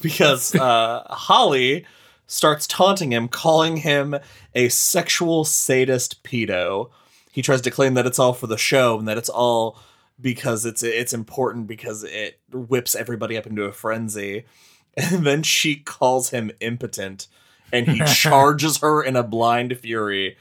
because 0.00 0.54
uh, 0.54 1.02
Holly 1.08 1.84
starts 2.26 2.66
taunting 2.66 3.12
him, 3.12 3.28
calling 3.28 3.78
him 3.78 4.16
a 4.54 4.68
sexual 4.68 5.44
sadist 5.44 6.22
pedo. 6.22 6.90
He 7.30 7.42
tries 7.42 7.60
to 7.62 7.70
claim 7.70 7.94
that 7.94 8.06
it's 8.06 8.18
all 8.18 8.32
for 8.32 8.46
the 8.46 8.58
show 8.58 8.98
and 8.98 9.06
that 9.08 9.18
it's 9.18 9.28
all 9.28 9.78
because 10.20 10.64
it's 10.64 10.82
it's 10.82 11.12
important 11.12 11.66
because 11.66 12.04
it 12.04 12.40
whips 12.52 12.94
everybody 12.94 13.36
up 13.36 13.46
into 13.46 13.64
a 13.64 13.72
frenzy. 13.72 14.44
And 14.96 15.24
then 15.24 15.44
she 15.44 15.76
calls 15.76 16.30
him 16.30 16.50
impotent 16.58 17.28
and 17.72 17.86
he 17.86 18.00
charges 18.06 18.78
her 18.78 19.00
in 19.00 19.14
a 19.14 19.22
blind 19.22 19.78
fury. 19.78 20.36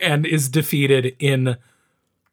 and 0.00 0.24
is 0.24 0.48
defeated 0.48 1.14
in 1.18 1.58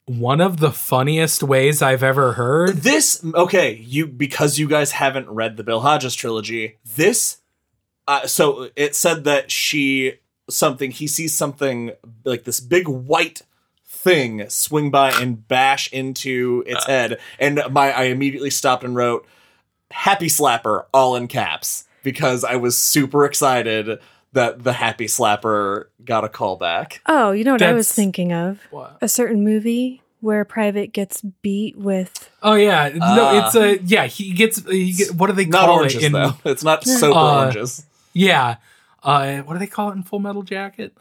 one 0.06 0.40
of 0.40 0.62
the 0.62 0.72
funniest 0.72 1.44
ways 1.44 1.82
I've 1.82 2.04
ever 2.04 2.34
heard. 2.34 2.78
This 2.78 3.22
okay, 3.36 3.76
you 3.76 4.08
because 4.08 4.58
you 4.58 4.68
guys 4.70 4.92
haven't 4.94 5.30
read 5.30 5.58
the 5.58 5.64
Bill 5.64 5.82
Hodges 5.82 6.16
trilogy. 6.16 6.78
This, 6.96 7.42
uh, 8.08 8.26
so 8.26 8.70
it 8.78 8.96
said 8.96 9.26
that 9.26 9.52
she 9.52 10.14
something 10.50 10.92
he 10.92 11.08
sees 11.08 11.36
something 11.36 11.92
like 12.24 12.46
this 12.46 12.62
big 12.62 12.88
white 12.88 13.42
thing 13.98 14.48
swing 14.50 14.92
by 14.92 15.12
and 15.12 15.48
bash 15.48 15.92
into 15.92 16.64
its 16.68 16.86
head, 16.86 17.20
and 17.40 17.62
my 17.72 17.92
I 17.92 18.04
immediately 18.04 18.50
stopped 18.50 18.84
and 18.84 18.96
wrote 18.96 19.26
"Happy 19.92 20.28
Slapper" 20.28 20.86
all 20.94 21.16
in 21.16 21.28
caps 21.28 21.86
because 22.04 22.44
I 22.44 22.56
was 22.56 22.78
super 22.78 23.26
excited 23.26 24.00
that 24.34 24.64
the 24.64 24.74
Happy 24.74 25.06
Slapper 25.08 25.86
got 26.06 26.24
a 26.24 26.30
call 26.30 26.58
back. 26.58 27.02
Oh, 27.06 27.32
you 27.32 27.44
know 27.44 27.54
what 27.54 27.62
I 27.62 27.74
was 27.74 27.88
That's- 27.88 27.96
thinking 27.96 28.34
of? 28.34 28.60
What? 28.72 28.98
A 29.02 29.08
certain 29.08 29.44
movie 29.44 30.02
where 30.20 30.42
a 30.42 30.46
private 30.46 30.94
gets 30.94 31.22
beat 31.22 31.78
with. 31.78 32.30
Oh 32.44 32.54
yeah, 32.56 32.90
no, 32.94 33.00
Ah. 33.02 33.46
it's 33.48 33.56
a 33.56 33.78
yeah. 33.84 34.06
He 34.06 34.34
gets, 34.34 34.64
he 34.70 34.94
get, 34.94 35.12
what 35.16 35.28
do 35.28 35.34
they 35.34 35.46
Not 35.46 35.66
call 35.66 35.76
oranges 35.78 36.04
it 36.04 36.08
in? 36.08 36.12
though. 36.14 36.34
It's 36.46 36.64
not 36.64 36.84
soap 36.88 37.16
Uh, 37.16 37.36
oranges. 37.42 37.86
Yeah, 38.14 38.56
uh, 39.04 39.38
what 39.40 39.54
do 39.54 39.60
they 39.60 39.68
call 39.68 39.90
it 39.92 39.94
in 39.96 40.04
Full 40.04 40.20
Metal 40.20 40.42
Jacket? 40.44 40.96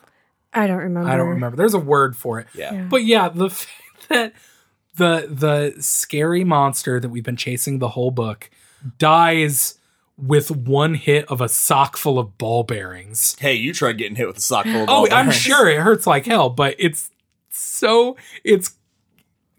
I 0.56 0.66
don't 0.66 0.78
remember. 0.78 1.08
I 1.10 1.16
don't 1.16 1.28
remember. 1.28 1.56
There's 1.56 1.74
a 1.74 1.78
word 1.78 2.16
for 2.16 2.40
it. 2.40 2.46
Yeah. 2.54 2.72
Yeah. 2.72 2.82
But 2.90 3.04
yeah, 3.04 3.28
the 3.28 3.50
fact 3.50 3.68
that 4.08 4.32
the 4.96 5.26
the 5.30 5.82
scary 5.82 6.42
monster 6.44 6.98
that 6.98 7.08
we've 7.10 7.24
been 7.24 7.36
chasing 7.36 7.78
the 7.78 7.90
whole 7.90 8.10
book 8.10 8.50
dies 8.98 9.78
with 10.18 10.50
one 10.50 10.94
hit 10.94 11.26
of 11.26 11.40
a 11.42 11.48
sock 11.48 11.96
full 11.96 12.18
of 12.18 12.38
ball 12.38 12.62
bearings. 12.62 13.36
Hey, 13.38 13.54
you 13.54 13.74
tried 13.74 13.98
getting 13.98 14.16
hit 14.16 14.26
with 14.26 14.38
a 14.38 14.40
sock 14.40 14.64
full 14.64 14.74
of 14.76 14.82
oh, 14.82 14.86
ball 14.86 15.06
bearings. 15.08 15.12
Oh, 15.12 15.16
I'm 15.16 15.30
sure 15.30 15.68
it 15.68 15.80
hurts 15.80 16.06
like 16.06 16.24
hell, 16.26 16.48
but 16.48 16.74
it's 16.78 17.10
so 17.50 18.16
it's 18.44 18.76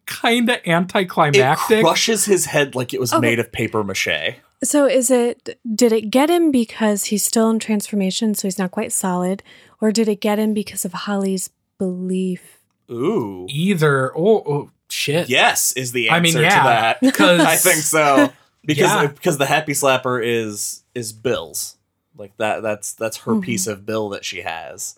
kind 0.07 0.49
of 0.49 0.55
It 0.57 0.67
anticlimactic. 0.67 1.81
crushes 1.83 2.25
his 2.25 2.45
head 2.45 2.73
like 2.75 2.93
it 2.93 2.99
was 2.99 3.13
Okay. 3.13 3.21
made 3.21 3.39
of 3.39 3.51
paper 3.51 3.83
mache. 3.83 4.35
So 4.63 4.85
is 4.87 5.11
it 5.11 5.59
did 5.75 5.91
it 5.91 6.09
get 6.09 6.29
him 6.31 6.49
because 6.49 7.05
he's 7.05 7.23
still 7.23 7.49
in 7.51 7.59
transformation 7.59 8.33
so 8.33 8.47
he's 8.47 8.57
not 8.57 8.71
quite 8.71 8.91
solid 8.91 9.43
or 9.81 9.91
did 9.91 10.07
it 10.07 10.21
get 10.21 10.39
him 10.39 10.53
because 10.53 10.85
of 10.85 10.93
Holly's 10.93 11.49
belief? 11.77 12.59
Ooh. 12.89 13.45
Either 13.49 14.15
oh, 14.17 14.43
oh 14.45 14.71
shit. 14.89 15.29
Yes, 15.29 15.73
is 15.73 15.91
the 15.91 16.09
answer 16.09 16.15
I 16.15 16.19
mean, 16.19 16.33
to 16.33 16.39
that. 16.41 16.97
Because 17.01 17.41
I 17.41 17.55
think 17.55 17.77
so. 17.77 18.31
Because 18.63 18.91
Yeah. 18.91 19.01
Uh, 19.01 19.07
because 19.07 19.37
the 19.37 19.45
happy 19.45 19.73
slapper 19.73 20.21
is 20.23 20.83
is 20.95 21.13
Bill's. 21.13 21.77
Like 22.17 22.35
that 22.37 22.63
that's 22.63 22.93
that's 22.93 23.17
her 23.17 23.33
mm-hmm. 23.33 23.41
piece 23.41 23.67
of 23.67 23.85
Bill 23.85 24.09
that 24.09 24.25
she 24.25 24.41
has. 24.41 24.97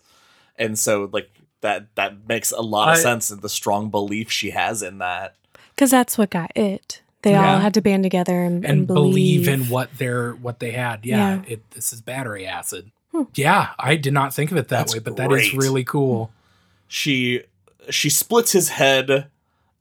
And 0.56 0.78
so 0.78 1.08
like 1.12 1.30
that 1.60 1.94
that 1.96 2.28
makes 2.28 2.52
a 2.52 2.60
lot 2.60 2.88
of 2.88 2.98
I- 2.98 3.00
sense 3.00 3.30
in 3.30 3.40
the 3.40 3.48
strong 3.48 3.90
belief 3.90 4.30
she 4.30 4.50
has 4.50 4.82
in 4.82 4.98
that. 4.98 5.34
Because 5.74 5.90
that's 5.90 6.18
what 6.18 6.30
got 6.30 6.52
it. 6.56 7.02
They 7.22 7.34
all 7.34 7.58
had 7.58 7.74
to 7.74 7.82
band 7.82 8.02
together 8.02 8.42
and, 8.42 8.64
and 8.64 8.86
believe 8.86 9.46
in 9.46 9.68
what 9.68 9.90
they're 9.98 10.32
what 10.32 10.58
they 10.58 10.70
had. 10.70 11.04
Yeah, 11.04 11.34
Yeah. 11.34 11.42
it 11.46 11.70
this 11.72 11.92
is 11.92 12.00
battery 12.00 12.46
acid. 12.46 12.90
Hmm. 13.12 13.24
Yeah, 13.34 13.70
I 13.78 13.96
did 13.96 14.12
not 14.12 14.34
think 14.34 14.50
of 14.50 14.56
it 14.56 14.68
that 14.68 14.78
That's 14.78 14.94
way, 14.94 15.00
but 15.00 15.16
that 15.16 15.32
is 15.32 15.54
really 15.54 15.84
cool. 15.84 16.30
She 16.86 17.42
she 17.88 18.10
splits 18.10 18.52
his 18.52 18.70
head 18.70 19.28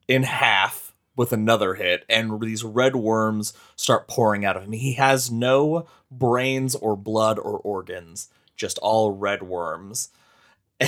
in 0.07 0.23
half 0.23 0.93
with 1.15 1.33
another 1.33 1.73
hit 1.75 2.05
and 2.07 2.39
these 2.41 2.63
red 2.63 2.95
worms 2.95 3.53
start 3.75 4.07
pouring 4.07 4.45
out 4.45 4.55
of 4.55 4.63
him. 4.63 4.71
He 4.71 4.93
has 4.93 5.29
no 5.29 5.85
brains 6.09 6.75
or 6.75 6.95
blood 6.95 7.37
or 7.37 7.57
organs, 7.57 8.29
just 8.55 8.77
all 8.79 9.11
red 9.11 9.43
worms. 9.43 10.09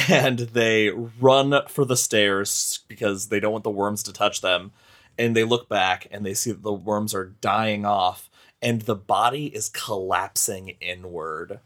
And 0.10 0.40
they 0.40 0.90
run 0.90 1.54
for 1.68 1.84
the 1.84 1.98
stairs 1.98 2.80
because 2.88 3.28
they 3.28 3.42
don't 3.42 3.52
want 3.52 3.66
the 3.66 3.70
worms 3.70 4.04
to 4.04 4.14
touch 4.14 4.40
them. 4.40 4.72
And 5.18 5.36
they 5.36 5.44
look 5.44 5.68
back 5.68 6.08
and 6.12 6.26
they 6.26 6.34
see 6.34 6.54
that 6.54 6.64
the 6.64 6.72
worms 6.72 7.14
are 7.14 7.34
dying 7.42 7.86
off 7.86 8.30
and 8.62 8.84
the 8.84 8.96
body 8.96 9.48
is 9.48 9.68
collapsing 9.68 10.78
inward. 10.80 11.60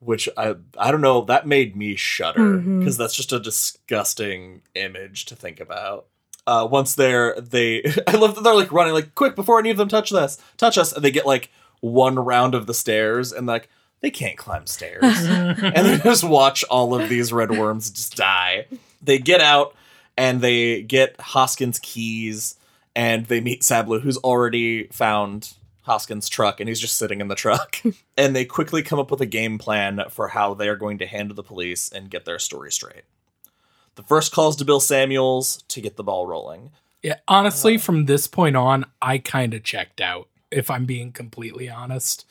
Which 0.00 0.28
I 0.36 0.54
I 0.76 0.90
don't 0.90 1.00
know, 1.00 1.22
that 1.22 1.46
made 1.46 1.76
me 1.76 1.96
shudder 1.96 2.58
because 2.58 2.96
that's 2.96 3.14
just 3.14 3.32
a 3.32 3.40
disgusting 3.40 4.62
image 4.74 5.26
to 5.26 5.36
think 5.36 5.60
about. 5.60 6.06
Uh, 6.46 6.66
once 6.70 6.94
they're 6.94 7.38
they 7.40 7.82
I 8.06 8.16
love 8.16 8.34
that 8.34 8.42
they're 8.42 8.54
like 8.54 8.72
running 8.72 8.94
like 8.94 9.14
quick 9.14 9.36
before 9.36 9.58
any 9.58 9.70
of 9.70 9.76
them 9.76 9.88
touch 9.88 10.10
this 10.10 10.38
touch 10.56 10.78
us 10.78 10.92
and 10.92 11.04
they 11.04 11.10
get 11.10 11.26
like 11.26 11.50
one 11.80 12.14
round 12.14 12.54
of 12.54 12.66
the 12.66 12.72
stairs 12.72 13.32
and 13.32 13.46
like 13.46 13.68
they 14.00 14.10
can't 14.10 14.38
climb 14.38 14.66
stairs 14.66 15.02
and 15.02 15.86
they 15.86 15.98
just 15.98 16.24
watch 16.24 16.64
all 16.64 16.94
of 16.94 17.08
these 17.08 17.32
red 17.32 17.50
worms 17.50 17.90
just 17.90 18.16
die. 18.16 18.66
They 19.02 19.18
get 19.18 19.40
out 19.40 19.74
and 20.16 20.40
they 20.40 20.82
get 20.82 21.20
Hoskins' 21.20 21.78
keys 21.78 22.56
and 22.94 23.26
they 23.26 23.40
meet 23.40 23.62
Sablo, 23.62 24.00
who's 24.00 24.16
already 24.18 24.84
found 24.88 25.54
Hoskins' 25.88 26.28
truck 26.28 26.60
and 26.60 26.68
he's 26.68 26.80
just 26.80 26.96
sitting 26.96 27.20
in 27.20 27.28
the 27.28 27.34
truck. 27.34 27.82
and 28.16 28.36
they 28.36 28.44
quickly 28.44 28.82
come 28.82 28.98
up 28.98 29.10
with 29.10 29.20
a 29.20 29.26
game 29.26 29.58
plan 29.58 30.02
for 30.10 30.28
how 30.28 30.54
they 30.54 30.68
are 30.68 30.76
going 30.76 30.98
to 30.98 31.06
handle 31.06 31.34
the 31.34 31.42
police 31.42 31.90
and 31.90 32.10
get 32.10 32.24
their 32.24 32.38
story 32.38 32.70
straight. 32.70 33.02
The 33.96 34.02
first 34.04 34.30
calls 34.30 34.54
to 34.56 34.64
Bill 34.64 34.80
Samuels 34.80 35.64
to 35.68 35.80
get 35.80 35.96
the 35.96 36.04
ball 36.04 36.26
rolling. 36.26 36.70
Yeah, 37.02 37.16
honestly, 37.26 37.78
from 37.78 38.06
this 38.06 38.26
point 38.26 38.56
on, 38.56 38.84
I 39.00 39.18
kind 39.18 39.54
of 39.54 39.64
checked 39.64 40.00
out. 40.00 40.28
If 40.50 40.70
I'm 40.70 40.84
being 40.84 41.10
completely 41.10 41.68
honest, 41.68 42.24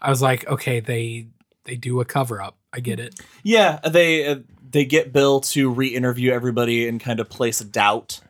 I 0.00 0.10
was 0.10 0.22
like, 0.22 0.46
okay, 0.46 0.80
they 0.80 1.28
they 1.64 1.76
do 1.76 2.00
a 2.00 2.04
cover 2.04 2.40
up. 2.40 2.56
I 2.72 2.80
get 2.80 3.00
it. 3.00 3.14
Yeah, 3.42 3.78
they 3.80 4.26
uh, 4.26 4.36
they 4.70 4.84
get 4.84 5.12
Bill 5.12 5.40
to 5.40 5.70
re-interview 5.70 6.30
everybody 6.32 6.88
and 6.88 7.00
kind 7.00 7.20
of 7.20 7.28
place 7.28 7.60
a 7.60 7.64
doubt 7.64 8.20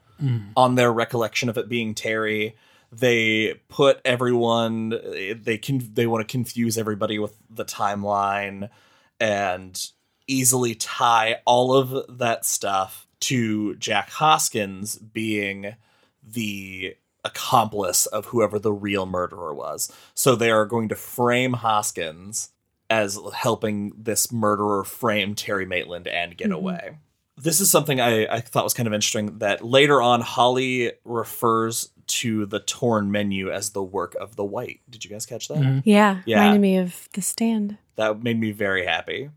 on 0.57 0.75
their 0.75 0.93
recollection 0.93 1.49
of 1.49 1.57
it 1.59 1.69
being 1.69 1.95
Terry. 1.95 2.57
They 2.91 3.61
put 3.69 4.01
everyone 4.05 4.91
they 4.91 5.59
can 5.59 5.91
they 5.93 6.07
want 6.07 6.27
to 6.27 6.33
confuse 6.33 6.79
everybody 6.79 7.19
with 7.19 7.37
the 7.51 7.65
timeline 7.65 8.71
and 9.21 9.91
easily 10.27 10.75
tie 10.75 11.41
all 11.45 11.75
of 11.75 12.19
that 12.19 12.45
stuff 12.45 13.07
to 13.21 13.75
Jack 13.77 14.11
Hoskins 14.11 14.97
being 14.97 15.75
the 16.23 16.97
accomplice 17.25 18.07
of 18.07 18.27
whoever 18.27 18.59
the 18.59 18.73
real 18.73 19.07
murderer 19.07 19.53
was. 19.53 19.93
So 20.15 20.37
they 20.37 20.51
are 20.51 20.67
going 20.67 20.89
to 20.91 20.95
frame 20.95 21.55
Hoskins 21.55 22.51
as 22.91 23.19
helping 23.35 23.93
this 23.97 24.33
murderer 24.33 24.85
frame 24.85 25.35
Terry 25.35 25.67
Maitland 25.67 26.07
and 26.07 26.37
get 26.37 26.47
mm-hmm. 26.47 26.55
away. 26.55 26.99
This 27.37 27.61
is 27.61 27.71
something 27.71 28.01
I, 28.01 28.27
I 28.27 28.41
thought 28.41 28.65
was 28.65 28.75
kind 28.75 28.87
of 28.87 28.93
interesting 28.93 29.39
that 29.39 29.65
later 29.65 30.03
on, 30.03 30.21
Holly 30.21 30.93
refers 31.05 31.91
to 32.09 32.47
the 32.47 32.61
torn 32.61 33.11
menu 33.11 33.51
as 33.51 33.71
the 33.71 33.83
work 33.83 34.15
of 34.21 34.37
the 34.37 34.45
white. 34.45 34.81
Did 34.89 35.05
you 35.05 35.11
guys 35.11 35.27
catch 35.27 35.49
that? 35.49 35.59
Mhm. 35.59 35.83
Yeah, 35.85 36.23
Yeah. 36.25 36.39
reminded 36.41 36.61
me 36.61 36.77
of 36.79 37.09
the 37.13 37.23
stand. 37.23 37.79
That 37.97 38.23
made 38.23 38.39
me 38.41 38.51
very 38.53 38.85
happy. 38.87 39.31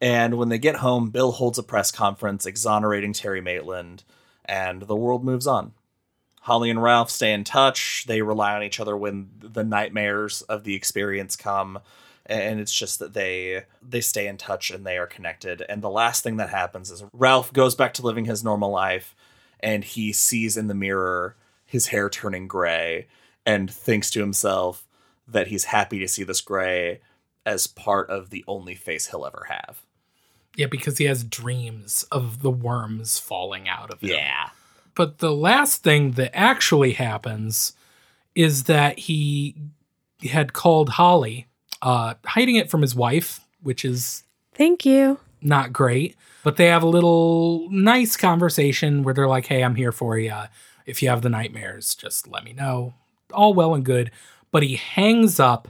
And 0.00 0.34
when 0.36 0.48
they 0.48 0.58
get 0.58 0.76
home, 0.76 1.10
Bill 1.10 1.32
holds 1.32 1.58
a 1.58 1.62
press 1.62 1.90
conference 1.90 2.44
exonerating 2.46 3.12
Terry 3.12 3.40
Maitland, 3.40 4.04
and 4.44 4.82
the 4.82 4.96
world 4.96 5.24
moves 5.24 5.46
on. 5.46 5.72
Holly 6.42 6.68
and 6.68 6.82
Ralph 6.82 7.10
stay 7.10 7.32
in 7.32 7.42
touch. 7.44 8.04
They 8.06 8.20
rely 8.20 8.54
on 8.54 8.62
each 8.62 8.78
other 8.80 8.96
when 8.96 9.30
the 9.40 9.64
nightmares 9.64 10.42
of 10.42 10.64
the 10.64 10.74
experience 10.74 11.36
come, 11.36 11.78
and 12.26 12.60
it's 12.60 12.74
just 12.74 12.98
that 12.98 13.14
they 13.14 13.64
they 13.80 14.02
stay 14.02 14.26
in 14.26 14.36
touch 14.36 14.70
and 14.70 14.84
they 14.84 14.98
are 14.98 15.06
connected. 15.06 15.62
And 15.68 15.80
the 15.80 15.88
last 15.90 16.22
thing 16.22 16.36
that 16.36 16.50
happens 16.50 16.90
is 16.90 17.02
Ralph 17.14 17.52
goes 17.54 17.74
back 17.74 17.94
to 17.94 18.02
living 18.02 18.26
his 18.26 18.44
normal 18.44 18.70
life, 18.70 19.14
and 19.60 19.84
he 19.84 20.12
sees 20.12 20.58
in 20.58 20.66
the 20.66 20.74
mirror 20.74 21.36
his 21.74 21.88
hair 21.88 22.08
turning 22.08 22.46
gray, 22.46 23.08
and 23.44 23.68
thinks 23.68 24.08
to 24.10 24.20
himself 24.20 24.86
that 25.26 25.48
he's 25.48 25.64
happy 25.64 25.98
to 25.98 26.06
see 26.06 26.22
this 26.22 26.40
gray 26.40 27.00
as 27.44 27.66
part 27.66 28.08
of 28.08 28.30
the 28.30 28.44
only 28.46 28.76
face 28.76 29.08
he'll 29.08 29.26
ever 29.26 29.48
have. 29.50 29.82
Yeah, 30.56 30.66
because 30.66 30.98
he 30.98 31.04
has 31.06 31.24
dreams 31.24 32.04
of 32.12 32.42
the 32.42 32.50
worms 32.50 33.18
falling 33.18 33.68
out 33.68 33.90
of 33.90 34.00
him. 34.00 34.10
Yeah. 34.10 34.50
But 34.94 35.18
the 35.18 35.32
last 35.32 35.82
thing 35.82 36.12
that 36.12 36.30
actually 36.32 36.92
happens 36.92 37.72
is 38.36 38.64
that 38.64 39.00
he 39.00 39.56
had 40.30 40.52
called 40.52 40.90
Holly, 40.90 41.48
uh, 41.82 42.14
hiding 42.24 42.54
it 42.54 42.70
from 42.70 42.82
his 42.82 42.94
wife, 42.94 43.40
which 43.64 43.84
is 43.84 44.22
Thank 44.54 44.86
you. 44.86 45.18
not 45.42 45.72
great. 45.72 46.14
But 46.44 46.56
they 46.56 46.66
have 46.66 46.84
a 46.84 46.88
little 46.88 47.68
nice 47.70 48.16
conversation 48.16 49.02
where 49.02 49.12
they're 49.12 49.26
like, 49.26 49.46
hey, 49.46 49.64
I'm 49.64 49.74
here 49.74 49.92
for 49.92 50.16
you. 50.18 50.34
If 50.86 51.02
you 51.02 51.08
have 51.08 51.22
the 51.22 51.30
nightmares, 51.30 51.94
just 51.94 52.28
let 52.28 52.44
me 52.44 52.52
know. 52.52 52.94
All 53.32 53.54
well 53.54 53.74
and 53.74 53.84
good. 53.84 54.10
But 54.50 54.62
he 54.62 54.76
hangs 54.76 55.40
up 55.40 55.68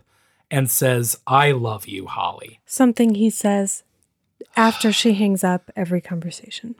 and 0.51 0.71
says, 0.71 1.19
I 1.27 1.53
love 1.53 1.87
you, 1.87 2.07
Holly. 2.07 2.61
Something 2.67 3.15
he 3.15 3.31
says 3.31 3.83
after 4.57 4.93
she 4.93 5.15
hangs 5.15 5.43
up 5.43 5.71
every 5.77 6.01
conversation. 6.01 6.75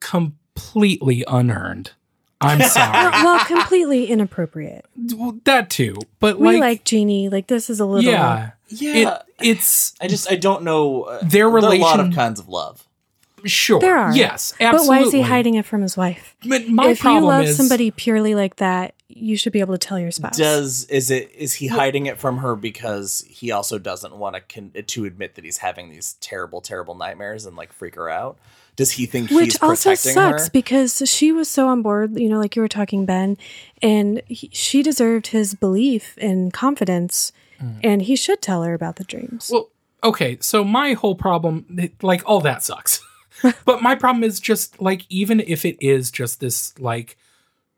Completely 0.00 1.24
unearned. 1.28 1.92
I'm 2.40 2.60
sorry. 2.68 3.10
well, 3.10 3.44
completely 3.44 4.06
inappropriate. 4.06 4.86
Well, 5.14 5.38
that 5.44 5.70
too. 5.70 5.96
But 6.20 6.38
We 6.38 6.52
like, 6.52 6.60
like, 6.60 6.84
Jeannie. 6.84 7.28
Like 7.28 7.48
this 7.48 7.68
is 7.68 7.80
a 7.80 7.84
little. 7.84 8.10
yeah. 8.10 8.52
Yeah. 8.68 8.94
It, 8.94 9.22
it's 9.40 9.94
I 10.00 10.06
just 10.06 10.30
I 10.30 10.36
don't 10.36 10.62
know. 10.62 11.02
Uh, 11.02 11.18
Their 11.20 11.28
there 11.28 11.48
are 11.48 11.58
a 11.58 11.78
lot 11.78 12.00
of 12.00 12.14
kinds 12.14 12.38
of 12.40 12.48
love. 12.48 12.86
Sure. 13.44 13.80
There 13.80 13.96
are. 13.96 14.14
Yes, 14.14 14.54
absolutely. 14.60 14.86
But 14.86 15.00
why 15.02 15.06
is 15.06 15.12
he 15.12 15.20
hiding 15.22 15.54
it 15.54 15.64
from 15.64 15.82
his 15.82 15.96
wife? 15.96 16.36
But 16.46 16.68
my 16.68 16.88
if 16.88 17.04
you 17.04 17.20
love 17.20 17.44
is 17.44 17.56
somebody 17.56 17.90
purely 17.90 18.34
like 18.34 18.56
that, 18.56 18.94
you 19.08 19.36
should 19.36 19.52
be 19.52 19.60
able 19.60 19.74
to 19.74 19.78
tell 19.78 19.98
your 19.98 20.10
spouse. 20.10 20.36
Does 20.36 20.84
is 20.84 21.10
it 21.10 21.30
is 21.34 21.54
he 21.54 21.66
hiding 21.66 22.06
it 22.06 22.18
from 22.18 22.38
her 22.38 22.56
because 22.56 23.24
he 23.28 23.50
also 23.50 23.78
doesn't 23.78 24.16
want 24.16 24.36
to 24.36 24.40
con- 24.40 24.72
to 24.86 25.04
admit 25.04 25.34
that 25.34 25.44
he's 25.44 25.58
having 25.58 25.90
these 25.90 26.14
terrible 26.20 26.60
terrible 26.60 26.94
nightmares 26.94 27.46
and 27.46 27.56
like 27.56 27.72
freak 27.72 27.96
her 27.96 28.08
out? 28.08 28.38
Does 28.76 28.92
he 28.92 29.04
think 29.04 29.30
Which 29.30 29.44
he's 29.44 29.62
also 29.62 29.90
protecting 29.90 30.14
sucks 30.14 30.44
her? 30.44 30.50
because 30.52 31.02
she 31.04 31.32
was 31.32 31.50
so 31.50 31.68
on 31.68 31.82
board, 31.82 32.18
you 32.18 32.30
know, 32.30 32.38
like 32.38 32.56
you 32.56 32.62
were 32.62 32.68
talking, 32.68 33.04
Ben, 33.04 33.36
and 33.82 34.22
he, 34.26 34.48
she 34.52 34.82
deserved 34.82 35.26
his 35.28 35.54
belief 35.54 36.16
and 36.18 36.50
confidence, 36.50 37.30
mm. 37.60 37.78
and 37.84 38.00
he 38.00 38.16
should 38.16 38.40
tell 38.40 38.62
her 38.62 38.72
about 38.72 38.96
the 38.96 39.04
dreams. 39.04 39.50
Well, 39.52 39.68
okay, 40.02 40.38
so 40.40 40.64
my 40.64 40.94
whole 40.94 41.14
problem, 41.14 41.92
like, 42.00 42.22
all 42.24 42.40
that 42.40 42.62
sucks. 42.62 43.02
but 43.64 43.82
my 43.82 43.94
problem 43.94 44.24
is 44.24 44.40
just, 44.40 44.80
like, 44.80 45.06
even 45.08 45.40
if 45.40 45.64
it 45.64 45.76
is 45.80 46.10
just 46.10 46.40
this, 46.40 46.78
like, 46.78 47.16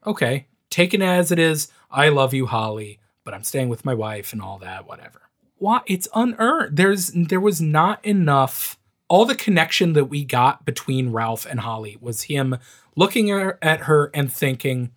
okay, 0.06 0.46
taken 0.70 1.02
as 1.02 1.30
it 1.30 1.38
is, 1.38 1.68
I 1.90 2.08
love 2.08 2.34
you, 2.34 2.46
Holly, 2.46 2.98
but 3.24 3.34
I'm 3.34 3.44
staying 3.44 3.68
with 3.68 3.84
my 3.84 3.94
wife 3.94 4.32
and 4.32 4.42
all 4.42 4.58
that, 4.58 4.86
whatever. 4.86 5.22
Why? 5.58 5.82
It's 5.86 6.08
unearned. 6.14 6.76
There's, 6.76 7.12
there 7.14 7.40
was 7.40 7.60
not 7.60 8.04
enough. 8.04 8.78
All 9.08 9.24
the 9.24 9.34
connection 9.34 9.92
that 9.92 10.06
we 10.06 10.24
got 10.24 10.64
between 10.64 11.12
Ralph 11.12 11.46
and 11.46 11.60
Holly 11.60 11.96
was 12.00 12.22
him 12.22 12.56
looking 12.96 13.30
at 13.30 13.80
her 13.80 14.10
and 14.14 14.32
thinking, 14.32 14.90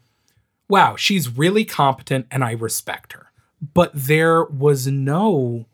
wow, 0.68 0.96
she's 0.96 1.38
really 1.38 1.66
competent 1.66 2.28
and 2.32 2.44
I 2.44 2.52
respect 2.52 3.14
her. 3.14 3.28
But 3.74 3.92
there 3.94 4.44
was 4.44 4.88
no, 4.88 5.66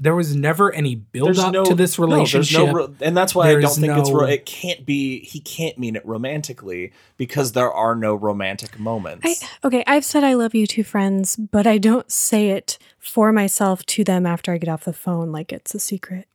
there 0.00 0.14
was 0.14 0.36
never 0.36 0.72
any 0.72 0.94
build 0.94 1.26
There's 1.28 1.38
up 1.40 1.52
no- 1.52 1.64
to 1.64 1.74
this 1.74 1.98
relationship. 1.98 2.66
no 2.66 2.72
ro- 2.72 2.94
and 3.00 3.16
that's 3.16 3.34
why 3.34 3.48
I 3.48 3.52
don't 3.52 3.62
There's 3.62 3.78
think 3.78 3.96
it's. 3.98 4.08
no- 4.10 4.14
Ro- 4.20 4.26
it 4.26 4.46
can't 4.46 4.86
be. 4.86 5.20
He 5.24 5.40
can't 5.40 5.76
mean 5.78 5.96
it 5.96 6.06
romantically 6.06 6.92
because 7.16 7.52
there 7.52 7.72
are 7.72 7.94
no 7.96 8.14
romantic 8.14 8.78
moments. 8.78 9.26
I, 9.62 9.66
okay, 9.66 9.82
I've 9.86 10.04
said 10.04 10.22
I 10.24 10.34
love 10.34 10.54
you 10.54 10.66
to 10.68 10.84
friends, 10.84 11.34
but 11.36 11.66
I 11.66 11.78
don't 11.78 12.10
say 12.12 12.50
it 12.50 12.78
for 12.98 13.32
myself 13.32 13.84
to 13.86 14.04
them 14.04 14.24
after 14.26 14.52
I 14.52 14.58
get 14.58 14.68
off 14.68 14.84
the 14.84 14.92
phone 14.92 15.32
like 15.32 15.52
it's 15.52 15.74
a 15.74 15.80
secret. 15.80 16.26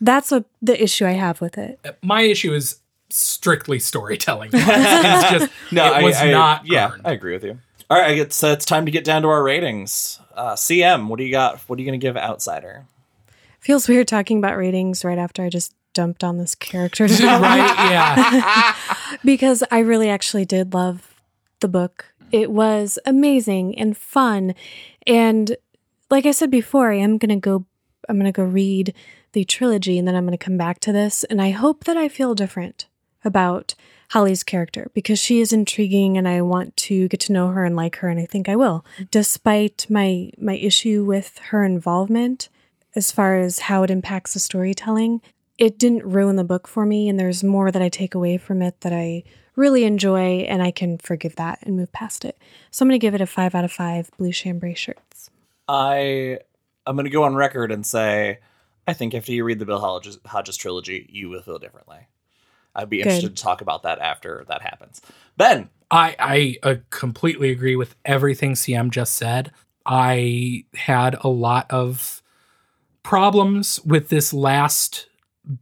That's 0.00 0.32
a, 0.32 0.44
the 0.62 0.82
issue 0.82 1.04
I 1.04 1.10
have 1.12 1.42
with 1.42 1.58
it. 1.58 1.78
My 2.02 2.22
issue 2.22 2.54
is 2.54 2.78
strictly 3.10 3.78
storytelling. 3.78 4.50
it's 4.54 5.30
just, 5.30 5.52
no, 5.72 5.84
it 5.84 5.96
I- 5.96 6.02
was 6.02 6.16
I, 6.16 6.30
not 6.30 6.66
Yeah, 6.66 6.92
earned. 6.92 7.02
I 7.04 7.12
agree 7.12 7.34
with 7.34 7.44
you. 7.44 7.58
All 7.90 7.98
right, 7.98 8.12
I 8.12 8.14
get, 8.14 8.32
so 8.32 8.52
it's 8.52 8.64
time 8.64 8.86
to 8.86 8.90
get 8.92 9.04
down 9.04 9.22
to 9.22 9.28
our 9.28 9.42
ratings. 9.42 10.20
Uh, 10.34 10.52
CM, 10.54 11.08
what 11.08 11.18
do 11.18 11.24
you 11.24 11.32
got? 11.32 11.58
What 11.68 11.76
are 11.78 11.82
you 11.82 11.86
going 11.86 12.00
to 12.00 12.02
give 12.06 12.16
Outsider? 12.16 12.86
Feels 13.60 13.88
weird 13.88 14.08
talking 14.08 14.38
about 14.38 14.56
ratings 14.56 15.04
right 15.04 15.18
after 15.18 15.42
I 15.42 15.48
just 15.48 15.74
dumped 15.92 16.24
on 16.24 16.38
this 16.38 16.54
character. 16.54 17.04
right? 17.06 17.90
Yeah. 17.90 18.76
because 19.24 19.62
I 19.70 19.80
really 19.80 20.08
actually 20.08 20.44
did 20.44 20.74
love 20.74 21.14
the 21.60 21.68
book. 21.68 22.12
It 22.32 22.50
was 22.50 22.98
amazing 23.04 23.78
and 23.78 23.96
fun. 23.96 24.54
And 25.06 25.56
like 26.10 26.26
I 26.26 26.30
said 26.30 26.50
before, 26.50 26.90
I 26.90 26.96
am 26.96 27.18
going 27.18 27.30
to 27.30 27.36
go 27.36 27.66
I'm 28.08 28.16
going 28.16 28.32
to 28.32 28.36
go 28.36 28.44
read 28.44 28.94
the 29.32 29.44
trilogy 29.44 29.98
and 29.98 30.08
then 30.08 30.16
I'm 30.16 30.24
going 30.24 30.36
to 30.36 30.44
come 30.44 30.56
back 30.56 30.80
to 30.80 30.92
this 30.92 31.22
and 31.24 31.40
I 31.40 31.50
hope 31.50 31.84
that 31.84 31.96
I 31.96 32.08
feel 32.08 32.34
different 32.34 32.86
about 33.24 33.74
Holly's 34.10 34.42
character 34.42 34.90
because 34.94 35.20
she 35.20 35.40
is 35.40 35.52
intriguing 35.52 36.18
and 36.18 36.26
I 36.26 36.40
want 36.40 36.76
to 36.78 37.06
get 37.08 37.20
to 37.20 37.32
know 37.32 37.48
her 37.48 37.64
and 37.64 37.76
like 37.76 37.96
her 37.96 38.08
and 38.08 38.18
I 38.18 38.26
think 38.26 38.48
I 38.48 38.56
will. 38.56 38.84
Despite 39.10 39.86
my 39.88 40.30
my 40.38 40.56
issue 40.56 41.04
with 41.04 41.38
her 41.50 41.64
involvement 41.64 42.48
as 42.94 43.12
far 43.12 43.38
as 43.38 43.60
how 43.60 43.82
it 43.82 43.90
impacts 43.90 44.34
the 44.34 44.40
storytelling, 44.40 45.20
it 45.58 45.78
didn't 45.78 46.04
ruin 46.04 46.36
the 46.36 46.44
book 46.44 46.66
for 46.66 46.86
me 46.86 47.08
and 47.08 47.18
there's 47.18 47.44
more 47.44 47.70
that 47.70 47.82
I 47.82 47.88
take 47.88 48.14
away 48.14 48.38
from 48.38 48.62
it 48.62 48.80
that 48.80 48.92
I 48.92 49.22
really 49.56 49.84
enjoy 49.84 50.40
and 50.48 50.62
I 50.62 50.70
can 50.70 50.98
forgive 50.98 51.36
that 51.36 51.58
and 51.62 51.76
move 51.76 51.92
past 51.92 52.24
it. 52.24 52.38
So 52.70 52.82
I'm 52.82 52.88
going 52.88 52.98
to 52.98 53.04
give 53.04 53.14
it 53.14 53.20
a 53.20 53.26
5 53.26 53.54
out 53.54 53.64
of 53.64 53.72
5 53.72 54.10
blue 54.16 54.32
chambray 54.32 54.74
shirts. 54.74 55.30
I 55.68 56.38
I'm 56.86 56.96
going 56.96 57.04
to 57.04 57.10
go 57.10 57.24
on 57.24 57.34
record 57.34 57.70
and 57.70 57.86
say 57.86 58.38
I 58.88 58.94
think 58.94 59.14
after 59.14 59.32
you 59.32 59.44
read 59.44 59.58
the 59.58 59.66
Bill 59.66 59.78
Hodges, 59.78 60.18
Hodges 60.26 60.56
trilogy, 60.56 61.06
you 61.10 61.28
will 61.28 61.42
feel 61.42 61.58
differently. 61.58 62.08
I'd 62.74 62.90
be 62.90 63.00
interested 63.00 63.28
Good. 63.28 63.36
to 63.36 63.42
talk 63.42 63.60
about 63.60 63.82
that 63.82 63.98
after 63.98 64.44
that 64.48 64.62
happens. 64.62 65.00
Ben, 65.36 65.68
I, 65.90 66.16
I 66.18 66.56
uh, 66.62 66.74
completely 66.90 67.50
agree 67.50 67.76
with 67.76 67.94
everything 68.04 68.54
CM 68.54 68.90
just 68.90 69.14
said. 69.14 69.52
I 69.84 70.64
had 70.74 71.16
a 71.20 71.28
lot 71.28 71.66
of 71.70 72.22
problems 73.02 73.80
with 73.84 74.08
this 74.08 74.32
last 74.32 75.08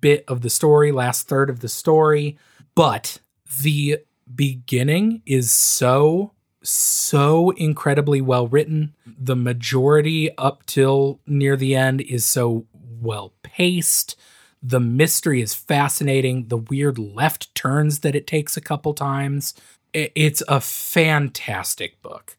bit 0.01 0.25
of 0.29 0.43
the 0.43 0.51
story, 0.51 0.93
last 0.93 1.29
third 1.29 1.51
of 1.51 1.61
the 1.61 1.69
story, 1.69 2.39
but 2.75 3.21
the 3.63 3.99
beginning 4.35 5.23
is 5.27 5.51
so 5.51 6.33
so 6.63 7.51
incredibly 7.51 8.21
well 8.21 8.49
written. 8.49 8.95
The 9.07 9.37
majority 9.37 10.37
up 10.37 10.67
till 10.67 11.21
near 11.27 11.57
the 11.57 11.75
end 11.75 12.01
is 12.01 12.27
so 12.27 12.67
well 13.01 13.33
paced. 13.43 14.17
The 14.63 14.81
mystery 14.81 15.41
is 15.41 15.55
fascinating. 15.55 16.49
The 16.49 16.57
weird 16.57 16.99
left 16.99 17.55
turns 17.55 18.01
that 18.01 18.17
it 18.17 18.27
takes 18.27 18.57
a 18.57 18.61
couple 18.61 18.93
times. 18.93 19.55
It's 19.95 20.43
a 20.49 20.61
fantastic 20.61 22.03
book. 22.03 22.37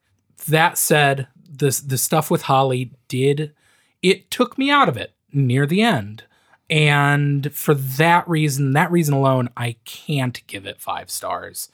That 0.47 0.78
said, 0.78 1.28
the 1.50 1.82
the 1.86 1.97
stuff 1.97 2.30
with 2.30 2.43
Holly 2.43 2.91
did 3.08 3.54
it 4.02 4.32
took 4.32 4.58
me 4.58 4.70
out 4.70 4.89
of 4.89 4.97
it 4.97 5.14
near 5.32 5.66
the 5.66 5.82
end. 5.82 6.24
And 6.70 7.52
for 7.54 7.74
that 7.74 8.28
reason, 8.30 8.74
that 8.74 8.91
reason 8.91 9.14
alone, 9.14 9.50
I 9.58 9.78
can't 9.86 10.45
give 10.47 10.66
it 10.66 10.80
five 10.80 11.10
stars. 11.10 11.70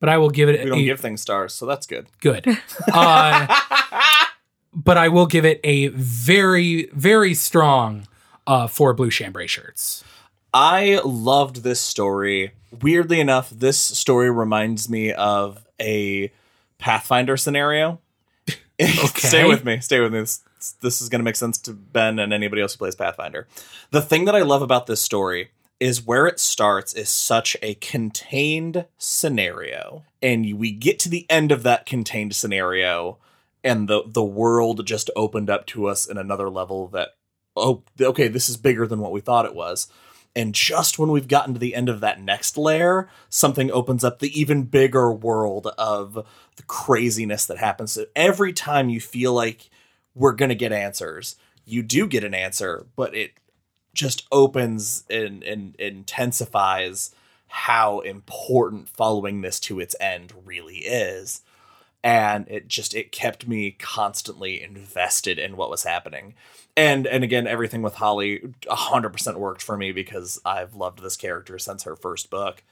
But 0.00 0.08
I 0.08 0.18
will 0.18 0.30
give 0.30 0.48
it 0.48 0.64
we 0.64 0.70
don't 0.70 0.78
a 0.80 0.84
give 0.84 1.00
things 1.00 1.22
stars, 1.22 1.54
so 1.54 1.64
that's 1.64 1.86
good. 1.86 2.08
good. 2.20 2.44
Uh, 2.92 3.46
but 4.74 4.96
I 4.96 5.08
will 5.08 5.26
give 5.26 5.44
it 5.44 5.60
a 5.62 5.88
very, 5.88 6.90
very 6.92 7.34
strong 7.34 8.08
uh, 8.46 8.66
four 8.66 8.94
blue 8.94 9.10
chambray 9.10 9.46
shirts. 9.46 10.02
I 10.52 11.00
loved 11.04 11.62
this 11.62 11.80
story. 11.80 12.52
Weirdly 12.82 13.20
enough, 13.20 13.50
this 13.50 13.78
story 13.78 14.30
reminds 14.30 14.88
me 14.88 15.12
of 15.12 15.64
a 15.80 16.32
Pathfinder 16.78 17.36
scenario. 17.36 18.00
stay 19.16 19.46
with 19.46 19.64
me. 19.64 19.78
Stay 19.80 20.00
with 20.00 20.12
me. 20.12 20.20
This, 20.20 20.42
this 20.80 21.02
is 21.02 21.08
going 21.08 21.20
to 21.20 21.24
make 21.24 21.36
sense 21.36 21.58
to 21.58 21.72
Ben 21.72 22.18
and 22.18 22.32
anybody 22.32 22.62
else 22.62 22.74
who 22.74 22.78
plays 22.78 22.94
Pathfinder. 22.94 23.46
The 23.90 24.02
thing 24.02 24.24
that 24.24 24.36
I 24.36 24.42
love 24.42 24.62
about 24.62 24.86
this 24.86 25.02
story 25.02 25.50
is 25.80 26.06
where 26.06 26.26
it 26.26 26.38
starts 26.38 26.94
is 26.94 27.08
such 27.08 27.56
a 27.60 27.74
contained 27.74 28.86
scenario. 28.98 30.04
And 30.22 30.58
we 30.58 30.70
get 30.70 31.00
to 31.00 31.08
the 31.08 31.26
end 31.28 31.50
of 31.50 31.64
that 31.64 31.86
contained 31.86 32.36
scenario 32.36 33.18
and 33.64 33.88
the 33.88 34.02
the 34.06 34.24
world 34.24 34.84
just 34.86 35.10
opened 35.16 35.50
up 35.50 35.66
to 35.66 35.86
us 35.86 36.06
in 36.06 36.18
another 36.18 36.48
level 36.50 36.88
that 36.88 37.10
oh 37.56 37.82
okay, 38.00 38.28
this 38.28 38.48
is 38.48 38.56
bigger 38.56 38.86
than 38.86 39.00
what 39.00 39.12
we 39.12 39.20
thought 39.20 39.46
it 39.46 39.54
was. 39.54 39.88
And 40.34 40.54
just 40.54 40.98
when 40.98 41.10
we've 41.10 41.28
gotten 41.28 41.52
to 41.52 41.60
the 41.60 41.74
end 41.74 41.90
of 41.90 42.00
that 42.00 42.20
next 42.20 42.56
layer, 42.56 43.10
something 43.28 43.70
opens 43.70 44.02
up 44.02 44.18
the 44.18 44.40
even 44.40 44.62
bigger 44.64 45.12
world 45.12 45.66
of 45.76 46.26
the 46.56 46.62
craziness 46.62 47.44
that 47.46 47.58
happens. 47.58 47.92
So 47.92 48.06
every 48.16 48.52
time 48.54 48.88
you 48.88 49.00
feel 49.00 49.34
like 49.34 49.68
we're 50.14 50.32
going 50.32 50.48
to 50.50 50.54
get 50.54 50.72
answers, 50.72 51.36
you 51.64 51.82
do 51.82 52.06
get 52.06 52.24
an 52.24 52.34
answer, 52.34 52.86
but 52.96 53.14
it 53.14 53.32
just 53.94 54.26
opens 54.32 55.04
and, 55.10 55.42
and 55.42 55.76
intensifies 55.76 57.14
how 57.48 58.00
important 58.00 58.88
following 58.88 59.42
this 59.42 59.60
to 59.60 59.78
its 59.80 59.94
end 60.00 60.32
really 60.44 60.78
is. 60.78 61.42
and 62.04 62.46
it 62.48 62.68
just 62.68 62.94
it 62.94 63.12
kept 63.12 63.46
me 63.46 63.72
constantly 63.72 64.62
invested 64.62 65.38
in 65.38 65.56
what 65.56 65.70
was 65.70 65.84
happening. 65.84 66.34
And 66.76 67.06
and 67.06 67.22
again, 67.24 67.46
everything 67.46 67.82
with 67.82 67.94
Holly 67.94 68.40
100% 68.66 69.36
worked 69.36 69.62
for 69.62 69.76
me 69.76 69.92
because 69.92 70.40
I've 70.44 70.74
loved 70.74 71.02
this 71.02 71.16
character 71.16 71.58
since 71.58 71.84
her 71.84 71.96
first 71.96 72.30
book. 72.30 72.62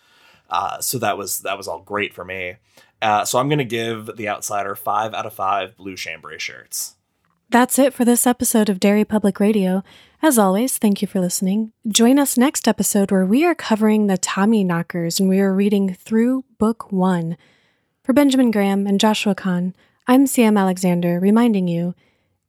Uh, 0.48 0.80
so 0.80 0.98
that 0.98 1.16
was 1.18 1.40
that 1.40 1.56
was 1.56 1.68
all 1.68 1.80
great 1.80 2.12
for 2.14 2.24
me. 2.24 2.56
Uh, 3.02 3.24
so 3.24 3.38
I'm 3.38 3.48
to 3.58 3.64
give 3.64 4.16
The 4.16 4.28
Outsider 4.28 4.74
five 4.74 5.14
out 5.14 5.26
of 5.26 5.32
five 5.32 5.76
blue 5.76 5.96
chambray 5.96 6.38
shirts. 6.38 6.96
That's 7.50 7.80
it 7.80 7.92
for 7.92 8.04
this 8.04 8.28
episode 8.28 8.68
of 8.68 8.78
Derry 8.78 9.04
Public 9.04 9.40
Radio. 9.40 9.82
As 10.22 10.38
always, 10.38 10.78
thank 10.78 11.02
you 11.02 11.08
for 11.08 11.18
listening. 11.18 11.72
Join 11.88 12.16
us 12.16 12.38
next 12.38 12.68
episode 12.68 13.10
where 13.10 13.26
we 13.26 13.44
are 13.44 13.56
covering 13.56 14.06
the 14.06 14.18
Tommyknockers 14.18 15.18
and 15.18 15.28
we 15.28 15.40
are 15.40 15.52
reading 15.52 15.92
through 15.92 16.44
book 16.58 16.92
one. 16.92 17.36
For 18.04 18.12
Benjamin 18.12 18.52
Graham 18.52 18.86
and 18.86 19.00
Joshua 19.00 19.34
Kahn, 19.34 19.74
I'm 20.06 20.26
CM 20.26 20.56
Alexander 20.56 21.18
reminding 21.18 21.66
you 21.66 21.96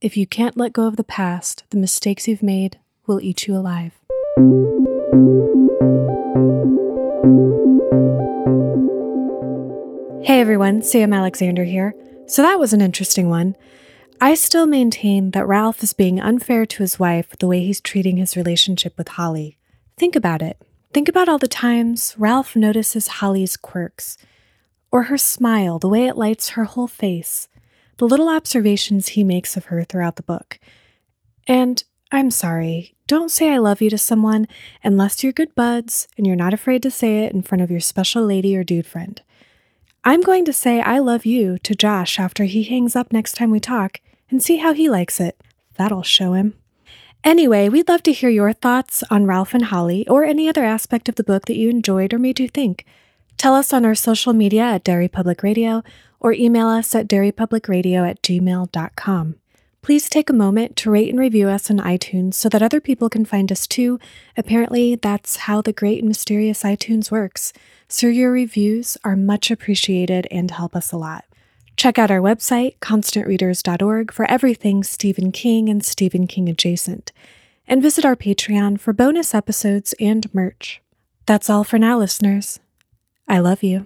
if 0.02 0.16
you 0.16 0.28
can't 0.28 0.56
let 0.56 0.72
go 0.72 0.86
of 0.86 0.98
the 0.98 1.04
past, 1.04 1.64
the 1.72 1.78
mistakes 1.78 2.28
you've 2.28 2.44
made 2.44 2.78
will 3.08 3.20
eat 3.20 3.48
you 3.48 3.56
alive. 3.56 3.94
Hey 10.24 10.40
everyone, 10.40 10.84
Sam 10.84 11.12
Alexander 11.12 11.64
here. 11.64 11.96
So 12.28 12.44
that 12.44 12.60
was 12.60 12.72
an 12.72 12.82
interesting 12.82 13.30
one. 13.30 13.56
I 14.24 14.36
still 14.36 14.68
maintain 14.68 15.32
that 15.32 15.48
Ralph 15.48 15.82
is 15.82 15.94
being 15.94 16.22
unfair 16.22 16.68
to 16.68 16.84
his 16.84 17.00
wife 17.00 17.32
with 17.32 17.40
the 17.40 17.48
way 17.48 17.62
he's 17.62 17.82
treating 17.82 18.18
his 18.18 18.38
relationship 18.38 18.96
with 18.96 19.08
Holly. 19.08 19.58
Think 19.98 20.16
about 20.16 20.44
it. 20.44 20.62
Think 20.94 21.10
about 21.10 21.28
all 21.28 21.40
the 21.40 21.48
times 21.48 22.14
Ralph 22.20 22.56
notices 22.56 23.08
Holly's 23.08 23.58
quirks, 23.58 24.20
or 24.92 25.04
her 25.04 25.18
smile, 25.18 25.80
the 25.80 25.90
way 25.90 26.06
it 26.06 26.18
lights 26.18 26.50
her 26.50 26.66
whole 26.66 26.86
face, 26.86 27.48
the 27.98 28.06
little 28.06 28.30
observations 28.30 29.10
he 29.10 29.24
makes 29.24 29.58
of 29.58 29.66
her 29.66 29.84
throughout 29.84 30.18
the 30.18 30.22
book. 30.22 30.60
And 31.48 31.84
I'm 32.12 32.30
sorry, 32.30 32.94
don't 33.08 33.32
say 33.32 33.52
I 33.52 33.58
love 33.58 33.82
you 33.82 33.90
to 33.90 33.98
someone 33.98 34.48
unless 34.84 35.24
you're 35.24 35.34
good 35.34 35.56
buds 35.56 36.08
and 36.16 36.28
you're 36.28 36.36
not 36.36 36.54
afraid 36.54 36.84
to 36.84 36.92
say 36.92 37.26
it 37.26 37.34
in 37.34 37.42
front 37.42 37.64
of 37.64 37.72
your 37.72 37.80
special 37.80 38.24
lady 38.24 38.56
or 38.56 38.64
dude 38.64 38.86
friend. 38.86 39.20
I'm 40.04 40.22
going 40.22 40.46
to 40.46 40.54
say 40.54 40.80
I 40.80 41.00
love 41.00 41.26
you 41.26 41.58
to 41.58 41.74
Josh 41.74 42.20
after 42.20 42.44
he 42.44 42.62
hangs 42.62 42.96
up 42.96 43.12
next 43.12 43.34
time 43.34 43.50
we 43.50 43.60
talk 43.60 44.00
and 44.32 44.42
see 44.42 44.58
how 44.58 44.74
he 44.74 44.90
likes 44.90 45.20
it. 45.20 45.40
That'll 45.76 46.04
show 46.04 46.34
him. 46.34 46.56
Anyway, 47.24 47.70
we'd 47.70 47.88
love 47.88 48.02
to 48.04 48.14
hear 48.14 48.30
your 48.30 48.52
thoughts 48.52 49.04
on 49.12 49.28
Ralph 49.28 49.54
and 49.54 49.66
Holly 49.66 50.08
or 50.08 50.24
any 50.24 50.50
other 50.50 50.66
aspect 50.66 51.08
of 51.08 51.16
the 51.16 51.24
book 51.24 51.46
that 51.46 51.58
you 51.58 51.70
enjoyed 51.70 52.14
or 52.14 52.20
made 52.20 52.40
you 52.40 52.48
think. 52.48 52.86
Tell 53.38 53.54
us 53.54 53.72
on 53.74 53.86
our 53.86 53.96
social 53.96 54.34
media 54.34 54.64
at 54.64 54.84
Derry 54.84 55.08
Public 55.08 55.44
Radio 55.44 55.84
or 56.20 56.34
email 56.34 56.68
us 56.68 56.96
at 56.96 57.08
derrypublicradio 57.08 58.10
at 58.10 58.22
gmail.com. 58.22 59.36
Please 59.82 60.10
take 60.10 60.30
a 60.30 60.34
moment 60.34 60.76
to 60.78 60.92
rate 60.92 61.10
and 61.10 61.20
review 61.20 61.50
us 61.50 61.72
on 61.72 61.78
iTunes 61.78 62.36
so 62.36 62.48
that 62.50 62.62
other 62.62 62.80
people 62.80 63.10
can 63.10 63.26
find 63.26 63.52
us 63.52 63.66
too. 63.66 64.00
Apparently, 64.38 64.96
that's 64.96 65.38
how 65.38 65.60
the 65.62 65.74
great 65.74 66.00
and 66.00 66.08
mysterious 66.08 66.62
iTunes 66.62 67.10
works. 67.10 67.52
So, 67.88 68.06
your 68.06 68.32
reviews 68.32 68.96
are 69.04 69.16
much 69.16 69.50
appreciated 69.50 70.28
and 70.30 70.52
help 70.52 70.76
us 70.76 70.92
a 70.92 70.98
lot. 70.98 71.26
Check 71.78 71.98
out 71.98 72.12
our 72.12 72.20
website, 72.20 72.78
constantreaders.org, 72.80 74.12
for 74.12 74.30
everything 74.30 74.84
Stephen 74.84 75.32
King 75.32 75.70
and 75.70 75.84
Stephen 75.84 76.28
King 76.28 76.50
adjacent. 76.50 77.12
And 77.68 77.82
visit 77.82 78.06
our 78.06 78.16
Patreon 78.16 78.80
for 78.80 78.94
bonus 78.94 79.34
episodes 79.34 79.94
and 80.00 80.32
merch. 80.34 80.82
That's 81.26 81.50
all 81.50 81.64
for 81.64 81.80
now, 81.80 81.98
listeners. 81.98 82.60
I 83.28 83.40
love 83.40 83.64
you. 83.64 83.86